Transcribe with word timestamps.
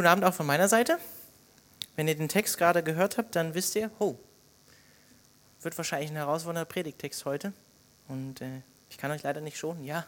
Guten 0.00 0.08
Abend 0.08 0.24
auch 0.24 0.32
von 0.32 0.46
meiner 0.46 0.66
Seite. 0.66 0.98
Wenn 1.94 2.08
ihr 2.08 2.14
den 2.14 2.30
Text 2.30 2.56
gerade 2.56 2.82
gehört 2.82 3.18
habt, 3.18 3.36
dann 3.36 3.52
wisst 3.52 3.76
ihr, 3.76 3.90
oh, 3.98 4.14
wird 5.60 5.76
wahrscheinlich 5.76 6.08
ein 6.08 6.16
herausfordernder 6.16 6.64
Predigtext 6.64 7.26
heute. 7.26 7.52
Und 8.08 8.40
äh, 8.40 8.62
ich 8.88 8.96
kann 8.96 9.10
euch 9.10 9.22
leider 9.22 9.42
nicht 9.42 9.58
schonen. 9.58 9.84
Ja, 9.84 10.06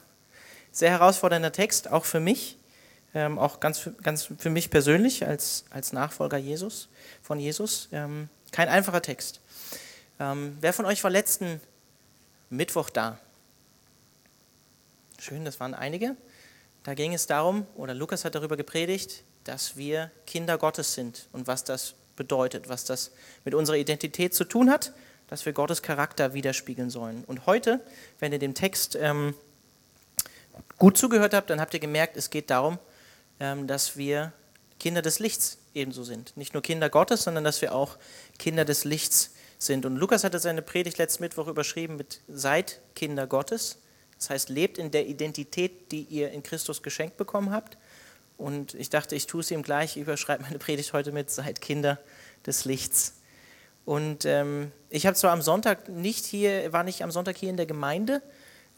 sehr 0.70 0.88
herausfordernder 0.88 1.52
Text, 1.52 1.90
auch 1.90 2.06
für 2.06 2.20
mich, 2.20 2.56
ähm, 3.12 3.38
auch 3.38 3.60
ganz, 3.60 3.90
ganz 4.02 4.30
für 4.38 4.48
mich 4.48 4.70
persönlich 4.70 5.26
als, 5.26 5.66
als 5.68 5.92
Nachfolger 5.92 6.38
Jesus, 6.38 6.88
von 7.22 7.38
Jesus. 7.38 7.90
Ähm, 7.92 8.30
kein 8.50 8.70
einfacher 8.70 9.02
Text. 9.02 9.42
Ähm, 10.18 10.56
wer 10.62 10.72
von 10.72 10.86
euch 10.86 11.04
war 11.04 11.10
letzten 11.10 11.60
Mittwoch 12.48 12.88
da? 12.88 13.18
Schön, 15.18 15.44
das 15.44 15.60
waren 15.60 15.74
einige. 15.74 16.16
Da 16.82 16.94
ging 16.94 17.12
es 17.12 17.26
darum, 17.26 17.66
oder 17.74 17.92
Lukas 17.92 18.24
hat 18.24 18.34
darüber 18.34 18.56
gepredigt, 18.56 19.22
dass 19.44 19.76
wir 19.76 20.10
Kinder 20.26 20.58
Gottes 20.58 20.94
sind 20.94 21.28
und 21.32 21.46
was 21.46 21.64
das 21.64 21.94
bedeutet, 22.16 22.68
was 22.68 22.84
das 22.84 23.10
mit 23.44 23.54
unserer 23.54 23.76
Identität 23.76 24.34
zu 24.34 24.44
tun 24.44 24.70
hat, 24.70 24.92
dass 25.28 25.46
wir 25.46 25.52
Gottes 25.52 25.82
Charakter 25.82 26.34
widerspiegeln 26.34 26.90
sollen. 26.90 27.24
Und 27.24 27.46
heute, 27.46 27.80
wenn 28.18 28.32
ihr 28.32 28.38
dem 28.38 28.54
Text 28.54 28.96
ähm, 29.00 29.34
gut 30.78 30.98
zugehört 30.98 31.34
habt, 31.34 31.50
dann 31.50 31.60
habt 31.60 31.74
ihr 31.74 31.80
gemerkt, 31.80 32.16
es 32.16 32.30
geht 32.30 32.50
darum, 32.50 32.78
ähm, 33.40 33.66
dass 33.66 33.96
wir 33.96 34.32
Kinder 34.78 35.00
des 35.00 35.20
Lichts 35.20 35.58
ebenso 35.74 36.04
sind. 36.04 36.36
Nicht 36.36 36.54
nur 36.54 36.62
Kinder 36.62 36.90
Gottes, 36.90 37.24
sondern 37.24 37.44
dass 37.44 37.62
wir 37.62 37.74
auch 37.74 37.96
Kinder 38.38 38.64
des 38.64 38.84
Lichts 38.84 39.32
sind. 39.58 39.86
Und 39.86 39.96
Lukas 39.96 40.24
hatte 40.24 40.38
seine 40.38 40.60
Predigt 40.60 40.98
letzten 40.98 41.22
Mittwoch 41.22 41.46
überschrieben 41.46 41.96
mit 41.96 42.20
Seid 42.28 42.80
Kinder 42.94 43.26
Gottes. 43.26 43.78
Das 44.18 44.30
heißt, 44.30 44.48
lebt 44.48 44.78
in 44.78 44.90
der 44.90 45.06
Identität, 45.06 45.90
die 45.92 46.02
ihr 46.02 46.30
in 46.30 46.42
Christus 46.42 46.82
geschenkt 46.82 47.16
bekommen 47.16 47.50
habt. 47.52 47.76
Und 48.42 48.74
ich 48.74 48.90
dachte, 48.90 49.14
ich 49.14 49.28
tue 49.28 49.40
es 49.40 49.52
ihm 49.52 49.62
gleich, 49.62 49.96
ich 49.96 50.02
überschreibe 50.02 50.42
meine 50.42 50.58
Predigt 50.58 50.92
heute 50.92 51.12
mit 51.12 51.30
Seid 51.30 51.60
Kinder 51.60 52.00
des 52.44 52.64
Lichts. 52.64 53.14
Und 53.84 54.24
ähm, 54.24 54.72
ich 54.90 55.06
habe 55.06 55.16
zwar 55.16 55.30
am 55.30 55.42
Sonntag 55.42 55.88
nicht 55.88 56.24
hier, 56.24 56.72
war 56.72 56.82
nicht 56.82 57.04
am 57.04 57.12
Sonntag 57.12 57.36
hier 57.36 57.50
in 57.50 57.56
der 57.56 57.66
Gemeinde, 57.66 58.20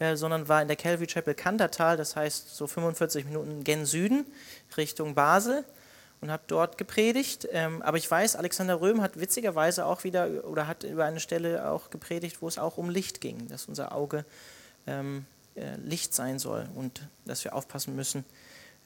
äh, 0.01 0.17
sondern 0.17 0.49
war 0.49 0.61
in 0.61 0.69
der 0.69 0.77
Calvary 0.77 1.07
Chapel 1.07 1.35
Kandertal, 1.35 1.97
das 1.97 2.15
heißt 2.15 2.55
so 2.55 2.67
45 2.67 3.25
Minuten 3.25 3.65
gen 3.65 3.87
Süden 3.87 4.27
Richtung 4.77 5.15
Basel 5.15 5.65
und 6.21 6.31
habe 6.31 6.43
dort 6.47 6.77
gepredigt. 6.77 7.49
Ähm, 7.51 7.81
aber 7.81 7.97
ich 7.97 8.11
weiß, 8.11 8.37
Alexander 8.37 8.83
Röhm 8.83 9.01
hat 9.01 9.19
witzigerweise 9.19 9.87
auch 9.87 10.05
wieder 10.05 10.45
oder 10.45 10.67
hat 10.67 10.85
über 10.85 11.07
eine 11.07 11.21
Stelle 11.21 11.71
auch 11.71 11.89
gepredigt, 11.89 12.43
wo 12.43 12.49
es 12.49 12.59
auch 12.59 12.77
um 12.77 12.91
Licht 12.91 13.23
ging, 13.23 13.49
dass 13.49 13.65
unser 13.65 13.95
Auge 13.95 14.27
ähm, 14.87 15.25
äh, 15.55 15.77
Licht 15.77 16.13
sein 16.13 16.39
soll 16.39 16.69
und 16.75 17.09
dass 17.25 17.45
wir 17.45 17.55
aufpassen 17.55 17.97
müssen, 17.97 18.27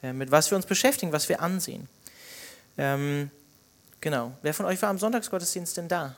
mit 0.01 0.31
was 0.31 0.49
wir 0.51 0.55
uns 0.55 0.65
beschäftigen, 0.65 1.11
was 1.11 1.29
wir 1.29 1.41
ansehen. 1.41 1.87
Ähm, 2.77 3.29
genau. 4.01 4.31
Wer 4.41 4.53
von 4.53 4.65
euch 4.65 4.81
war 4.81 4.89
am 4.89 4.97
Sonntagsgottesdienst 4.97 5.77
denn 5.77 5.87
da? 5.87 6.15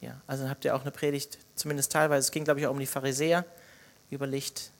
Ja, 0.00 0.20
also 0.26 0.48
habt 0.48 0.64
ihr 0.64 0.76
auch 0.76 0.82
eine 0.82 0.90
Predigt, 0.90 1.38
zumindest 1.54 1.90
teilweise, 1.92 2.26
es 2.26 2.30
ging 2.30 2.44
glaube 2.44 2.60
ich 2.60 2.66
auch 2.66 2.72
um 2.72 2.78
die 2.78 2.86
Pharisäer, 2.86 3.44
über 4.10 4.26
Licht 4.26 4.70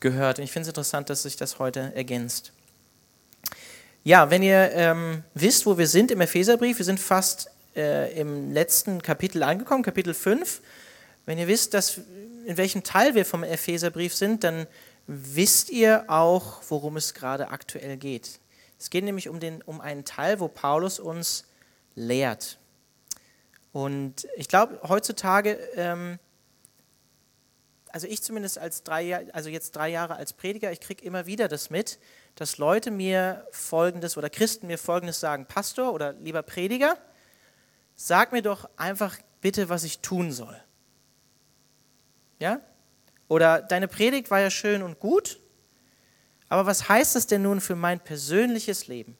gehört. 0.00 0.38
Und 0.38 0.44
ich 0.44 0.52
finde 0.52 0.62
es 0.62 0.68
interessant, 0.68 1.10
dass 1.10 1.22
sich 1.22 1.36
das 1.36 1.58
heute 1.58 1.92
ergänzt. 1.94 2.52
Ja, 4.04 4.30
wenn 4.30 4.42
ihr 4.42 4.70
ähm, 4.72 5.22
wisst, 5.34 5.66
wo 5.66 5.78
wir 5.78 5.86
sind 5.86 6.10
im 6.10 6.20
Epheserbrief, 6.20 6.78
wir 6.78 6.84
sind 6.84 7.00
fast 7.00 7.50
äh, 7.76 8.18
im 8.18 8.52
letzten 8.52 9.02
Kapitel 9.02 9.42
angekommen, 9.42 9.82
Kapitel 9.82 10.14
5. 10.14 10.60
Wenn 11.26 11.38
ihr 11.38 11.46
wisst, 11.46 11.74
dass 11.74 12.00
in 12.46 12.56
welchem 12.56 12.82
Teil 12.82 13.14
wir 13.14 13.24
vom 13.24 13.44
Epheserbrief 13.44 14.14
sind, 14.14 14.44
dann 14.44 14.66
wisst 15.08 15.70
ihr 15.70 16.04
auch, 16.08 16.60
worum 16.68 16.96
es 16.98 17.14
gerade 17.14 17.48
aktuell 17.48 17.96
geht. 17.96 18.40
Es 18.78 18.90
geht 18.90 19.04
nämlich 19.04 19.28
um, 19.28 19.40
den, 19.40 19.62
um 19.62 19.80
einen 19.80 20.04
Teil, 20.04 20.38
wo 20.38 20.48
Paulus 20.48 21.00
uns 21.00 21.46
lehrt. 21.94 22.58
Und 23.72 24.28
ich 24.36 24.48
glaube, 24.48 24.80
heutzutage, 24.86 25.54
ähm, 25.74 26.18
also 27.88 28.06
ich 28.06 28.22
zumindest 28.22 28.58
als 28.58 28.82
drei, 28.82 29.32
also 29.32 29.48
jetzt 29.48 29.74
drei 29.74 29.88
Jahre 29.88 30.16
als 30.16 30.34
Prediger, 30.34 30.70
ich 30.72 30.80
kriege 30.80 31.04
immer 31.04 31.24
wieder 31.24 31.48
das 31.48 31.70
mit, 31.70 31.98
dass 32.34 32.58
Leute 32.58 32.90
mir 32.90 33.46
Folgendes 33.50 34.18
oder 34.18 34.28
Christen 34.28 34.66
mir 34.66 34.78
Folgendes 34.78 35.20
sagen, 35.20 35.46
Pastor 35.46 35.94
oder 35.94 36.12
lieber 36.12 36.42
Prediger, 36.42 36.98
sag 37.96 38.32
mir 38.32 38.42
doch 38.42 38.68
einfach 38.76 39.16
bitte, 39.40 39.70
was 39.70 39.84
ich 39.84 40.00
tun 40.00 40.32
soll. 40.32 40.56
Ja? 42.38 42.60
Oder 43.28 43.60
deine 43.60 43.88
Predigt 43.88 44.30
war 44.30 44.40
ja 44.40 44.50
schön 44.50 44.82
und 44.82 44.98
gut, 45.00 45.38
aber 46.48 46.66
was 46.66 46.88
heißt 46.88 47.14
das 47.14 47.26
denn 47.26 47.42
nun 47.42 47.60
für 47.60 47.76
mein 47.76 48.00
persönliches 48.00 48.86
Leben? 48.88 49.16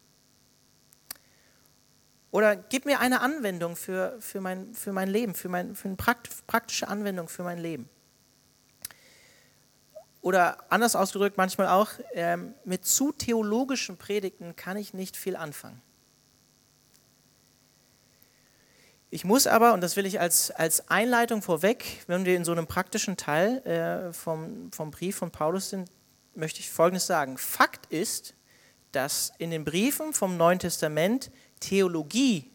Oder 2.31 2.57
gib 2.57 2.85
mir 2.85 3.01
eine 3.01 3.21
Anwendung 3.21 3.77
für, 3.77 4.17
für, 4.21 4.41
mein, 4.41 4.75
für 4.75 4.93
mein 4.93 5.09
Leben, 5.09 5.35
für, 5.35 5.49
mein, 5.49 5.75
für 5.75 5.89
eine 5.89 5.97
praktische 5.97 6.89
Anwendung 6.89 7.29
für 7.29 7.43
mein 7.43 7.59
Leben. 7.59 7.89
Oder 10.21 10.71
anders 10.71 10.95
ausgedrückt 10.95 11.37
manchmal 11.37 11.69
auch, 11.69 11.91
ähm, 12.13 12.55
mit 12.65 12.85
zu 12.85 13.13
theologischen 13.13 13.97
Predigten 13.97 14.57
kann 14.57 14.77
ich 14.77 14.93
nicht 14.93 15.17
viel 15.17 15.37
anfangen. 15.37 15.81
Ich 19.11 19.25
muss 19.25 19.47
aber, 19.47 19.73
und 19.73 19.81
das 19.81 19.97
will 19.97 20.05
ich 20.05 20.21
als, 20.21 20.51
als 20.51 20.91
Einleitung 20.91 21.41
vorweg, 21.41 22.03
wenn 22.09 22.27
wir 22.27 22.37
in 22.37 22.45
so 22.45 22.53
einem 22.53 22.67
praktischen 22.67 23.17
Teil 23.17 23.59
äh, 23.65 24.13
vom, 24.13 24.71
vom 24.71 24.91
Brief 24.91 25.17
von 25.17 25.31
Paulus 25.31 25.71
sind, 25.71 25.91
möchte 26.35 26.61
ich 26.61 26.71
Folgendes 26.71 27.07
sagen. 27.07 27.39
Fakt 27.39 27.87
ist, 27.87 28.35
dass 28.93 29.33
in 29.39 29.51
den 29.51 29.65
Briefen 29.65 30.13
vom 30.13 30.37
Neuen 30.37 30.59
Testament 30.59 31.31
Theologie, 31.61 32.51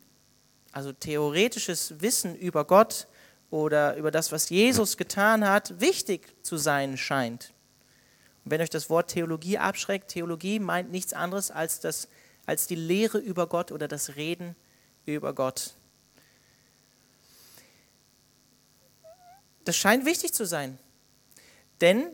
also 0.71 0.91
theoretisches 0.91 2.01
Wissen 2.01 2.35
über 2.35 2.65
Gott 2.65 3.07
oder 3.49 3.95
über 3.97 4.11
das, 4.11 4.31
was 4.31 4.49
Jesus 4.49 4.95
getan 4.95 5.47
hat, 5.47 5.79
wichtig 5.79 6.35
zu 6.43 6.57
sein 6.57 6.97
scheint. 6.97 7.51
Und 8.45 8.51
wenn 8.51 8.61
euch 8.61 8.69
das 8.69 8.91
Wort 8.91 9.09
Theologie 9.09 9.57
abschreckt, 9.57 10.09
Theologie 10.09 10.59
meint 10.59 10.91
nichts 10.91 11.13
anderes 11.13 11.49
als, 11.49 11.79
das, 11.79 12.07
als 12.45 12.67
die 12.67 12.75
Lehre 12.75 13.17
über 13.17 13.47
Gott 13.47 13.71
oder 13.71 13.87
das 13.87 14.15
Reden 14.15 14.55
über 15.05 15.33
Gott. 15.33 15.73
Das 19.65 19.77
scheint 19.77 20.05
wichtig 20.05 20.33
zu 20.33 20.45
sein. 20.45 20.77
Denn 21.81 22.07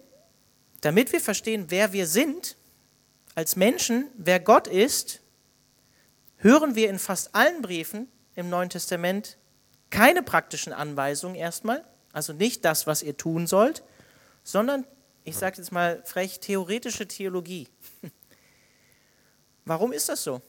damit 0.82 1.12
wir 1.12 1.22
verstehen, 1.22 1.66
wer 1.70 1.94
wir 1.94 2.08
sind 2.08 2.56
als 3.36 3.56
Menschen, 3.56 4.10
wer 4.16 4.40
Gott 4.40 4.68
ist, 4.68 5.22
hören 6.38 6.76
wir 6.76 6.90
in 6.90 7.00
fast 7.00 7.36
allen 7.36 7.62
Briefen 7.62 8.08
im 8.36 8.50
Neuen 8.50 8.70
Testament 8.70 9.38
keine 9.90 10.24
praktischen 10.24 10.74
Anweisungen 10.74 11.36
erstmal, 11.36 11.84
also 12.14 12.34
nicht 12.34 12.64
das, 12.66 12.88
was 12.88 13.04
ihr 13.04 13.18
tun 13.18 13.48
sollt, 13.48 13.84
sondern, 14.44 14.86
ich 15.24 15.36
sage 15.36 15.58
jetzt 15.58 15.72
mal 15.72 16.02
frech, 16.06 16.40
theoretische 16.40 17.08
Theologie. 17.08 17.68
Warum 19.66 19.92
ist 19.92 20.10
das 20.10 20.24
so? 20.24 20.42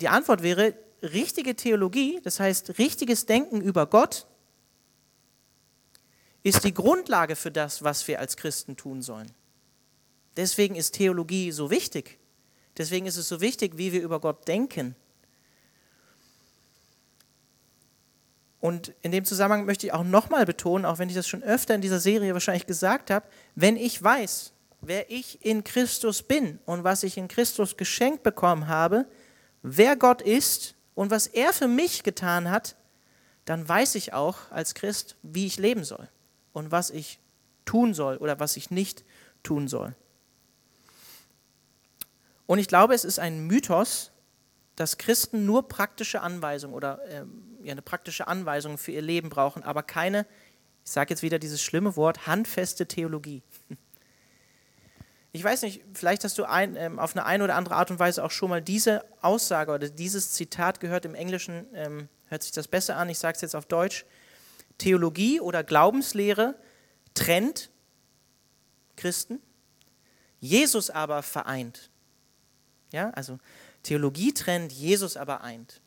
Die 0.00 0.08
Antwort 0.08 0.42
wäre, 0.42 0.74
richtige 1.02 1.54
Theologie, 1.54 2.20
das 2.22 2.40
heißt 2.40 2.78
richtiges 2.78 3.26
Denken 3.26 3.60
über 3.60 3.86
Gott, 3.86 4.26
ist 6.42 6.64
die 6.64 6.74
Grundlage 6.74 7.34
für 7.34 7.50
das, 7.50 7.82
was 7.82 8.06
wir 8.06 8.20
als 8.20 8.36
Christen 8.36 8.76
tun 8.76 9.02
sollen. 9.02 9.32
Deswegen 10.36 10.76
ist 10.76 10.92
Theologie 10.92 11.50
so 11.50 11.70
wichtig. 11.70 12.18
Deswegen 12.76 13.06
ist 13.06 13.16
es 13.16 13.28
so 13.28 13.40
wichtig, 13.40 13.78
wie 13.78 13.92
wir 13.92 14.02
über 14.02 14.20
Gott 14.20 14.46
denken. 14.46 14.94
Und 18.60 18.92
in 19.02 19.12
dem 19.12 19.24
Zusammenhang 19.24 19.64
möchte 19.64 19.86
ich 19.86 19.92
auch 19.92 20.04
nochmal 20.04 20.46
betonen, 20.46 20.84
auch 20.84 20.98
wenn 20.98 21.08
ich 21.08 21.14
das 21.14 21.26
schon 21.26 21.42
öfter 21.42 21.74
in 21.74 21.80
dieser 21.80 22.00
Serie 22.00 22.32
wahrscheinlich 22.32 22.66
gesagt 22.66 23.10
habe, 23.10 23.26
wenn 23.54 23.76
ich 23.76 24.02
weiß, 24.02 24.52
wer 24.80 25.10
ich 25.10 25.44
in 25.44 25.64
Christus 25.64 26.22
bin 26.22 26.58
und 26.64 26.84
was 26.84 27.02
ich 27.02 27.16
in 27.16 27.28
Christus 27.28 27.76
geschenkt 27.76 28.22
bekommen 28.22 28.68
habe, 28.68 29.06
wer 29.62 29.96
Gott 29.96 30.22
ist 30.22 30.75
und 30.96 31.10
was 31.10 31.26
er 31.26 31.52
für 31.52 31.68
mich 31.68 32.02
getan 32.02 32.50
hat, 32.50 32.74
dann 33.44 33.68
weiß 33.68 33.94
ich 33.94 34.14
auch 34.14 34.50
als 34.50 34.74
Christ, 34.74 35.16
wie 35.22 35.46
ich 35.46 35.58
leben 35.58 35.84
soll 35.84 36.08
und 36.52 36.72
was 36.72 36.90
ich 36.90 37.20
tun 37.66 37.94
soll 37.94 38.16
oder 38.16 38.40
was 38.40 38.56
ich 38.56 38.70
nicht 38.70 39.04
tun 39.42 39.68
soll. 39.68 39.94
Und 42.46 42.58
ich 42.58 42.66
glaube, 42.66 42.94
es 42.94 43.04
ist 43.04 43.18
ein 43.18 43.46
Mythos, 43.46 44.10
dass 44.74 44.96
Christen 44.96 45.44
nur 45.44 45.68
praktische 45.68 46.22
Anweisungen 46.22 46.74
oder 46.74 47.00
äh, 47.08 47.70
eine 47.70 47.82
praktische 47.82 48.26
Anweisung 48.26 48.78
für 48.78 48.92
ihr 48.92 49.02
Leben 49.02 49.28
brauchen, 49.28 49.62
aber 49.62 49.82
keine, 49.82 50.26
ich 50.84 50.92
sage 50.92 51.10
jetzt 51.10 51.22
wieder 51.22 51.38
dieses 51.38 51.60
schlimme 51.60 51.96
Wort, 51.96 52.26
handfeste 52.26 52.86
Theologie. 52.86 53.42
Ich 55.32 55.44
weiß 55.44 55.62
nicht, 55.62 55.82
vielleicht 55.92 56.24
hast 56.24 56.38
du 56.38 56.44
ein, 56.44 56.76
ähm, 56.76 56.98
auf 56.98 57.14
eine, 57.14 57.26
eine 57.26 57.44
oder 57.44 57.56
andere 57.56 57.74
Art 57.76 57.90
und 57.90 57.98
Weise 57.98 58.24
auch 58.24 58.30
schon 58.30 58.50
mal 58.50 58.62
diese 58.62 59.04
Aussage 59.20 59.72
oder 59.72 59.88
dieses 59.88 60.32
Zitat 60.32 60.80
gehört. 60.80 61.04
Im 61.04 61.14
Englischen 61.14 61.66
ähm, 61.74 62.08
hört 62.26 62.42
sich 62.42 62.52
das 62.52 62.68
besser 62.68 62.96
an, 62.96 63.08
ich 63.08 63.18
sage 63.18 63.36
es 63.36 63.42
jetzt 63.42 63.56
auf 63.56 63.66
Deutsch. 63.66 64.06
Theologie 64.78 65.40
oder 65.40 65.62
Glaubenslehre 65.62 66.54
trennt 67.14 67.70
Christen 68.96 69.40
Jesus 70.40 70.90
aber 70.90 71.22
vereint. 71.22 71.90
Ja, 72.92 73.10
also 73.10 73.38
Theologie 73.82 74.32
trennt, 74.32 74.72
Jesus 74.72 75.16
aber 75.16 75.42
eint. 75.42 75.80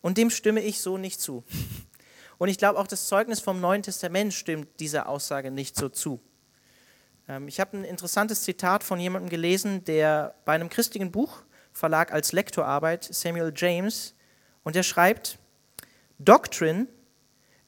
Und 0.00 0.18
dem 0.18 0.30
stimme 0.30 0.60
ich 0.60 0.80
so 0.80 0.98
nicht 0.98 1.20
zu. 1.20 1.44
Und 2.38 2.48
ich 2.48 2.58
glaube 2.58 2.78
auch 2.78 2.86
das 2.86 3.06
Zeugnis 3.06 3.40
vom 3.40 3.60
Neuen 3.60 3.82
Testament 3.82 4.34
stimmt 4.34 4.80
dieser 4.80 5.08
Aussage 5.08 5.50
nicht 5.50 5.76
so 5.76 5.88
zu. 5.88 6.20
Ähm, 7.28 7.48
ich 7.48 7.60
habe 7.60 7.78
ein 7.78 7.84
interessantes 7.84 8.42
Zitat 8.42 8.84
von 8.84 9.00
jemandem 9.00 9.30
gelesen, 9.30 9.84
der 9.84 10.34
bei 10.44 10.54
einem 10.54 10.68
christlichen 10.68 11.10
Buchverlag 11.10 12.12
als 12.12 12.32
Lektor 12.32 12.64
arbeitet, 12.64 13.14
Samuel 13.14 13.52
James, 13.54 14.14
und 14.62 14.76
der 14.76 14.82
schreibt, 14.82 15.38
Doctrine 16.18 16.86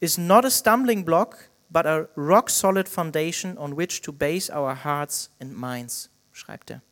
is 0.00 0.18
not 0.18 0.44
a 0.44 0.50
stumbling 0.50 1.04
block, 1.04 1.50
but 1.68 1.86
a 1.86 2.08
rock 2.16 2.48
solid 2.48 2.88
foundation 2.88 3.58
on 3.58 3.76
which 3.76 4.00
to 4.02 4.12
base 4.12 4.52
our 4.52 4.84
hearts 4.84 5.30
and 5.40 5.56
minds, 5.56 6.10
schreibt 6.32 6.70
er. 6.70 6.82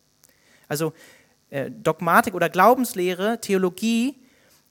Also 0.69 0.93
äh, 1.51 1.71
Dogmatik 1.71 2.35
oder 2.35 2.49
Glaubenslehre, 2.49 3.41
Theologie, 3.41 4.21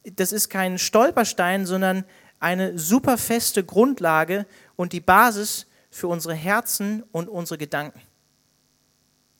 das 0.03 0.31
ist 0.31 0.49
kein 0.49 0.77
Stolperstein, 0.77 1.65
sondern 1.65 2.03
eine 2.39 2.77
super 2.77 3.17
feste 3.17 3.63
Grundlage 3.63 4.45
und 4.75 4.91
die 4.91 4.99
Basis 4.99 5.65
für 5.93 6.07
unsere 6.07 6.33
Herzen 6.33 7.03
und 7.11 7.29
unsere 7.29 7.59
Gedanken, 7.59 8.01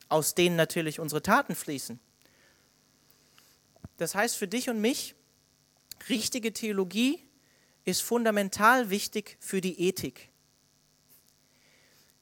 aus 0.08 0.36
denen 0.36 0.56
natürlich 0.56 1.00
unsere 1.00 1.24
Taten 1.24 1.56
fließen. 1.56 2.00
Das 3.98 4.14
heißt 4.14 4.36
für 4.38 4.48
dich 4.48 4.70
und 4.70 4.80
mich, 4.80 5.16
richtige 6.10 6.54
Theologie 6.54 7.28
ist 7.86 8.04
fundamental 8.04 8.92
wichtig 8.92 9.36
für 9.40 9.62
die 9.62 9.82
Ethik. 9.82 10.30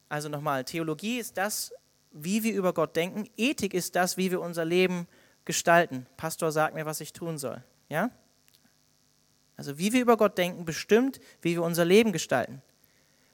Also 0.08 0.30
nochmal, 0.30 0.64
Theologie 0.64 1.20
ist 1.20 1.38
das, 1.38 1.74
wie 2.12 2.44
wir 2.44 2.54
über 2.54 2.74
Gott 2.74 2.96
denken. 2.96 3.30
Ethik 3.36 3.74
ist 3.74 3.98
das, 3.98 4.16
wie 4.16 4.32
wir 4.32 4.40
unser 4.40 4.64
Leben 4.64 5.08
gestalten. 5.44 6.08
Pastor 6.16 6.54
sagt 6.54 6.74
mir, 6.74 6.86
was 6.86 7.02
ich 7.02 7.12
tun 7.12 7.38
soll. 7.38 7.62
Ja? 7.90 8.12
Also 9.58 9.78
wie 9.78 9.92
wir 9.92 10.02
über 10.02 10.16
Gott 10.16 10.38
denken, 10.38 10.64
bestimmt, 10.64 11.20
wie 11.42 11.56
wir 11.56 11.64
unser 11.64 11.84
Leben 11.84 12.14
gestalten. 12.14 12.62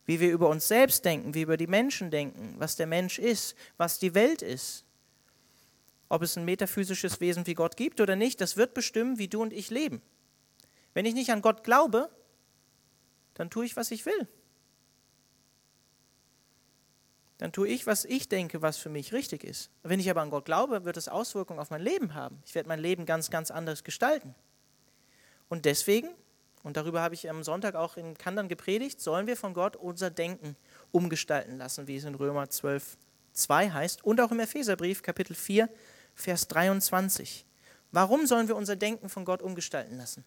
Wie 0.07 0.19
wir 0.19 0.31
über 0.31 0.49
uns 0.49 0.67
selbst 0.67 1.05
denken, 1.05 1.35
wie 1.35 1.41
wir 1.41 1.43
über 1.43 1.57
die 1.57 1.67
Menschen 1.67 2.09
denken, 2.09 2.55
was 2.57 2.75
der 2.75 2.87
Mensch 2.87 3.19
ist, 3.19 3.55
was 3.77 3.99
die 3.99 4.15
Welt 4.15 4.41
ist. 4.41 4.83
Ob 6.09 6.23
es 6.23 6.35
ein 6.37 6.45
metaphysisches 6.45 7.19
Wesen 7.19 7.45
wie 7.45 7.53
Gott 7.53 7.77
gibt 7.77 8.01
oder 8.01 8.15
nicht, 8.15 8.41
das 8.41 8.57
wird 8.57 8.73
bestimmen, 8.73 9.19
wie 9.19 9.27
du 9.27 9.43
und 9.43 9.53
ich 9.53 9.69
leben. 9.69 10.01
Wenn 10.95 11.05
ich 11.05 11.13
nicht 11.13 11.31
an 11.31 11.43
Gott 11.43 11.63
glaube, 11.63 12.09
dann 13.35 13.51
tue 13.51 13.65
ich, 13.65 13.75
was 13.75 13.91
ich 13.91 14.05
will. 14.07 14.27
Dann 17.37 17.51
tue 17.51 17.67
ich, 17.67 17.85
was 17.85 18.03
ich 18.03 18.29
denke, 18.29 18.61
was 18.61 18.77
für 18.77 18.89
mich 18.89 19.13
richtig 19.13 19.43
ist. 19.43 19.69
Wenn 19.83 19.99
ich 19.99 20.09
aber 20.09 20.21
an 20.21 20.31
Gott 20.31 20.45
glaube, 20.45 20.85
wird 20.85 20.97
es 20.97 21.07
Auswirkungen 21.07 21.59
auf 21.59 21.69
mein 21.69 21.81
Leben 21.81 22.15
haben. 22.15 22.41
Ich 22.45 22.55
werde 22.55 22.67
mein 22.67 22.79
Leben 22.79 23.05
ganz, 23.05 23.29
ganz 23.29 23.51
anders 23.51 23.83
gestalten. 23.83 24.33
Und 25.49 25.65
deswegen, 25.65 26.09
und 26.67 26.75
darüber 26.75 27.01
habe 27.01 27.15
ich 27.15 27.29
am 27.29 27.43
Sonntag 27.43 27.75
auch 27.75 27.95
in 27.95 28.17
Kandern 28.17 28.49
gepredigt, 28.49 28.99
sollen 28.99 29.25
wir 29.25 29.37
von 29.37 29.53
Gott 29.53 29.77
unser 29.77 30.09
Denken 30.09 30.57
umgestalten 30.91 31.57
lassen, 31.57 31.87
wie 31.87 31.95
es 31.95 32.03
in 32.03 32.13
Römer 32.13 32.49
12, 32.49 32.97
2 33.31 33.71
heißt 33.71 34.03
und 34.03 34.19
auch 34.19 34.31
im 34.31 34.41
Epheserbrief 34.41 35.01
Kapitel 35.01 35.33
4, 35.33 35.69
Vers 36.13 36.49
23. 36.49 37.45
Warum 37.93 38.27
sollen 38.27 38.49
wir 38.49 38.57
unser 38.57 38.75
Denken 38.75 39.07
von 39.07 39.23
Gott 39.23 39.41
umgestalten 39.41 39.95
lassen? 39.95 40.25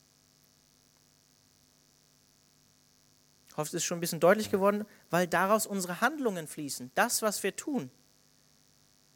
Ich 3.51 3.57
hoffe, 3.59 3.69
es 3.69 3.75
ist 3.75 3.85
schon 3.85 3.99
ein 3.99 4.01
bisschen 4.01 4.21
deutlich 4.21 4.51
geworden, 4.51 4.87
weil 5.11 5.27
daraus 5.27 5.67
unsere 5.67 6.01
Handlungen 6.01 6.47
fließen. 6.47 6.91
Das, 6.95 7.21
was 7.21 7.43
wir 7.43 7.55
tun, 7.55 7.91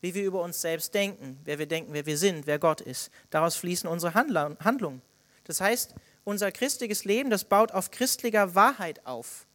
wie 0.03 0.15
wir 0.15 0.25
über 0.25 0.43
uns 0.43 0.61
selbst 0.61 0.93
denken, 0.93 1.41
wer 1.45 1.59
wir 1.59 1.67
denken, 1.67 1.95
wer 1.95 2.05
wir 2.05 2.19
sind, 2.19 2.47
wer 2.47 2.59
Gott 2.59 2.83
ist, 2.83 3.11
daraus 3.31 3.57
fließen 3.57 3.89
unsere 3.89 4.13
Handlungen. 4.13 5.01
Das 5.45 5.63
heißt, 5.63 5.95
unser 6.25 6.51
christliches 6.51 7.05
Leben, 7.05 7.31
das 7.31 7.45
baut 7.45 7.73
auf 7.73 7.91
christlicher 7.91 8.55
Wahrheit 8.55 9.05
auf. 9.07 9.47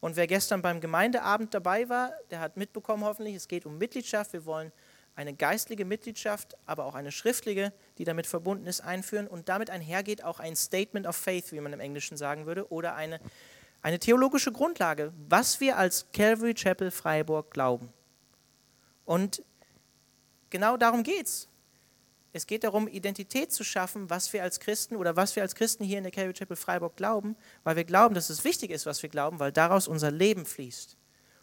Und 0.00 0.16
wer 0.16 0.26
gestern 0.26 0.62
beim 0.62 0.80
Gemeindeabend 0.80 1.52
dabei 1.52 1.88
war, 1.88 2.12
der 2.30 2.40
hat 2.40 2.56
mitbekommen 2.56 3.04
hoffentlich, 3.04 3.34
es 3.34 3.48
geht 3.48 3.66
um 3.66 3.76
Mitgliedschaft. 3.76 4.32
Wir 4.32 4.46
wollen 4.46 4.72
eine 5.14 5.34
geistliche 5.34 5.84
Mitgliedschaft, 5.84 6.56
aber 6.64 6.86
auch 6.86 6.94
eine 6.94 7.12
schriftliche, 7.12 7.72
die 7.98 8.04
damit 8.04 8.26
verbunden 8.26 8.66
ist, 8.66 8.80
einführen. 8.80 9.28
Und 9.28 9.48
damit 9.50 9.68
einhergeht 9.68 10.24
auch 10.24 10.40
ein 10.40 10.56
Statement 10.56 11.06
of 11.06 11.16
Faith, 11.16 11.52
wie 11.52 11.60
man 11.60 11.72
im 11.72 11.80
Englischen 11.80 12.16
sagen 12.16 12.46
würde, 12.46 12.70
oder 12.72 12.94
eine, 12.94 13.20
eine 13.82 13.98
theologische 13.98 14.52
Grundlage, 14.52 15.12
was 15.28 15.60
wir 15.60 15.76
als 15.76 16.06
Calvary 16.12 16.54
Chapel 16.54 16.90
Freiburg 16.90 17.50
glauben. 17.50 17.92
Und 19.04 19.42
genau 20.48 20.78
darum 20.78 21.02
geht 21.02 21.26
es. 21.26 21.48
Es 22.32 22.46
geht 22.46 22.62
darum, 22.62 22.86
Identität 22.86 23.52
zu 23.52 23.64
schaffen, 23.64 24.08
was 24.08 24.32
wir 24.32 24.42
als 24.42 24.60
Christen 24.60 24.96
oder 24.96 25.16
was 25.16 25.34
wir 25.34 25.42
als 25.42 25.54
Christen 25.54 25.84
hier 25.84 25.98
in 25.98 26.04
der 26.04 26.12
Calvary 26.12 26.34
Chapel 26.34 26.56
Freiburg 26.56 26.96
glauben, 26.96 27.36
weil 27.64 27.76
wir 27.76 27.84
glauben, 27.84 28.14
dass 28.14 28.30
es 28.30 28.44
wichtig 28.44 28.70
ist, 28.70 28.86
was 28.86 29.02
wir 29.02 29.08
glauben, 29.08 29.40
weil 29.40 29.50
daraus 29.50 29.88
unser 29.88 30.10
Leben 30.10 30.46
fließt. 30.46 30.96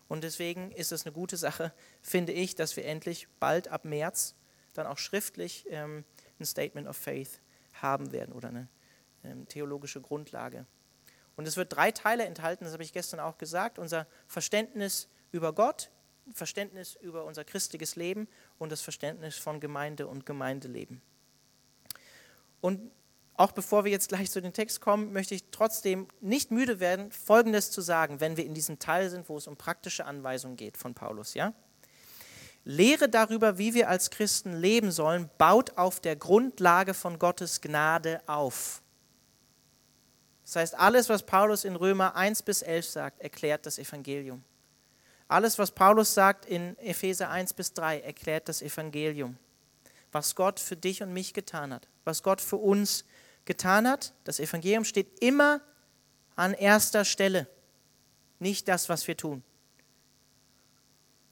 Und 0.08 0.24
deswegen 0.24 0.72
ist 0.72 0.94
es 0.94 1.06
eine 1.06 1.12
gute 1.12 1.36
Sache, 1.36 1.74
finde 2.02 2.32
ich, 2.32 2.56
dass 2.56 2.78
wir 2.78 2.86
endlich 2.86 3.28
bald 3.40 3.68
ab 3.68 3.84
März 3.84 4.36
dann 4.74 4.88
auch 4.88 4.98
schriftlich 4.98 5.66
ähm, 5.70 6.06
ein 6.40 6.46
Statement 6.46 6.88
of 6.88 6.96
Faith 6.96 7.42
haben 7.74 8.14
werden 8.14 8.34
oder 8.34 8.50
eine 8.50 8.70
ähm, 9.24 9.48
theologische 9.48 10.00
Grundlage. 10.00 10.66
Und 11.36 11.48
es 11.48 11.58
wird 11.58 11.76
drei 11.76 11.92
Teile 11.92 12.26
enthalten, 12.26 12.64
das 12.64 12.74
habe 12.74 12.84
ich 12.84 12.94
gestern 12.94 13.20
auch 13.20 13.38
gesagt, 13.38 13.78
unser 13.78 14.08
Verständnis 14.28 15.10
über 15.32 15.54
Gott, 15.54 15.92
Verständnis 16.34 16.98
über 17.02 17.26
unser 17.26 17.44
christliches 17.44 17.96
Leben 17.96 18.28
und 18.58 18.72
das 18.72 18.82
Verständnis 18.82 19.38
von 19.38 19.60
Gemeinde 19.60 20.08
und 20.08 20.26
Gemeindeleben. 20.26 21.02
Und 22.62 22.92
auch 23.36 23.52
bevor 23.52 23.86
wir 23.86 23.92
jetzt 23.92 24.10
gleich 24.10 24.32
zu 24.32 24.42
den 24.42 24.52
Text 24.52 24.82
kommen, 24.82 25.14
möchte 25.14 25.36
ich 25.36 25.44
trotzdem 25.52 26.08
nicht 26.22 26.50
müde 26.50 26.80
werden, 26.80 27.12
Folgendes 27.12 27.70
zu 27.70 27.82
sagen, 27.82 28.20
wenn 28.20 28.36
wir 28.36 28.46
in 28.46 28.56
diesem 28.56 28.80
Teil 28.80 29.10
sind, 29.12 29.30
wo 29.30 29.38
es 29.38 29.46
um 29.46 29.56
praktische 29.56 30.06
Anweisungen 30.06 30.58
geht 30.58 30.76
von 30.76 30.96
Paulus. 30.96 31.36
Ja? 31.36 31.54
Lehre 32.64 33.10
darüber, 33.10 33.60
wie 33.60 33.76
wir 33.76 33.90
als 33.90 34.10
Christen 34.10 34.54
leben 34.54 34.92
sollen, 34.92 35.30
baut 35.38 35.78
auf 35.78 36.00
der 36.00 36.16
Grundlage 36.16 36.96
von 36.96 37.20
Gottes 37.20 37.62
Gnade 37.62 38.22
auf. 38.26 38.82
Das 40.44 40.56
heißt, 40.56 40.76
alles, 40.76 41.08
was 41.08 41.24
Paulus 41.24 41.64
in 41.64 41.76
Römer 41.76 42.16
1 42.16 42.42
bis 42.42 42.64
11 42.64 42.88
sagt, 42.88 43.22
erklärt 43.22 43.66
das 43.66 43.78
Evangelium. 43.78 44.44
Alles, 45.28 45.60
was 45.60 45.72
Paulus 45.72 46.14
sagt 46.14 46.46
in 46.46 46.78
Epheser 46.80 47.30
1 47.30 47.54
bis 47.54 47.74
3, 47.74 48.00
erklärt 48.00 48.48
das 48.48 48.62
Evangelium. 48.62 49.38
Was 50.12 50.36
Gott 50.36 50.60
für 50.60 50.78
dich 50.78 51.04
und 51.04 51.12
mich 51.12 51.34
getan 51.34 51.74
hat, 51.74 51.88
was 52.06 52.24
Gott 52.24 52.40
für 52.40 52.58
uns 52.58 53.04
getan 53.46 53.88
hat, 53.88 54.14
das 54.24 54.40
Evangelium 54.40 54.86
steht 54.86 55.20
immer 55.20 55.62
an 56.36 56.54
erster 56.54 57.04
Stelle, 57.04 57.48
nicht 58.40 58.68
das, 58.68 58.88
was 58.88 59.08
wir 59.08 59.18
tun. 59.18 59.44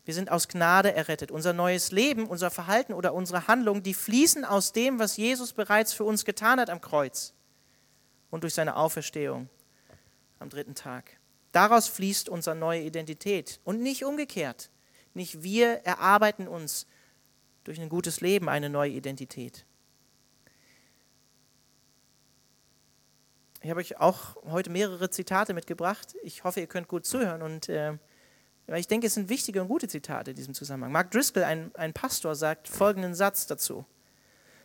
Wir 0.06 0.14
sind 0.14 0.32
aus 0.32 0.48
Gnade 0.48 0.94
errettet. 0.94 1.32
Unser 1.32 1.54
neues 1.54 1.92
Leben, 1.92 2.28
unser 2.28 2.52
Verhalten 2.52 2.94
oder 2.94 3.14
unsere 3.14 3.48
Handlungen, 3.48 3.82
die 3.82 3.96
fließen 3.96 4.46
aus 4.46 4.72
dem, 4.72 5.00
was 5.00 5.18
Jesus 5.18 5.54
bereits 5.54 5.94
für 5.94 6.04
uns 6.04 6.26
getan 6.26 6.60
hat 6.60 6.70
am 6.70 6.80
Kreuz 6.80 7.34
und 8.30 8.44
durch 8.44 8.54
seine 8.54 8.76
Auferstehung 8.76 9.50
am 10.40 10.50
dritten 10.50 10.76
Tag. 10.76 11.18
Daraus 11.56 11.88
fließt 11.88 12.28
unsere 12.28 12.54
neue 12.54 12.82
Identität 12.82 13.62
und 13.64 13.82
nicht 13.82 14.04
umgekehrt. 14.04 14.72
Nicht 15.14 15.42
wir 15.42 15.86
erarbeiten 15.86 16.50
uns 16.50 16.86
durch 17.64 17.80
ein 17.80 17.88
gutes 17.88 18.20
Leben 18.20 18.50
eine 18.50 18.70
neue 18.70 18.92
Identität. 18.92 19.66
Ich 23.62 23.70
habe 23.70 23.80
euch 23.80 24.02
auch 24.02 24.36
heute 24.52 24.70
mehrere 24.70 25.10
Zitate 25.10 25.54
mitgebracht. 25.54 26.18
Ich 26.24 26.44
hoffe, 26.44 26.60
ihr 26.60 26.68
könnt 26.68 26.90
gut 26.90 27.06
zuhören 27.06 27.42
und 27.42 27.70
äh, 27.70 27.94
ich 28.76 28.90
denke, 28.90 29.08
es 29.08 29.14
sind 29.14 29.30
wichtige 29.30 29.62
und 29.62 29.70
gute 29.70 29.88
Zitate 29.88 30.32
in 30.32 30.36
diesem 30.36 30.54
Zusammenhang. 30.54 30.92
Mark 30.92 31.12
Driscoll, 31.12 31.46
ein, 31.46 31.74
ein 31.76 31.94
Pastor, 31.94 32.36
sagt 32.36 32.68
folgenden 32.68 33.16
Satz 33.16 33.48
dazu. 33.48 33.86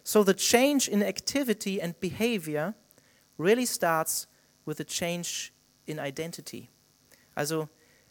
So 0.03 0.25
the 0.25 0.35
change 0.35 0.91
in 0.91 1.03
activity 1.03 1.81
and 1.81 2.01
behavior 2.01 2.75
really 3.39 3.65
starts 3.65 4.27
with 4.67 4.81
a 4.81 4.85
change 4.85 5.53
in 5.87 6.01
identity. 6.01 6.69
Also 7.35 7.69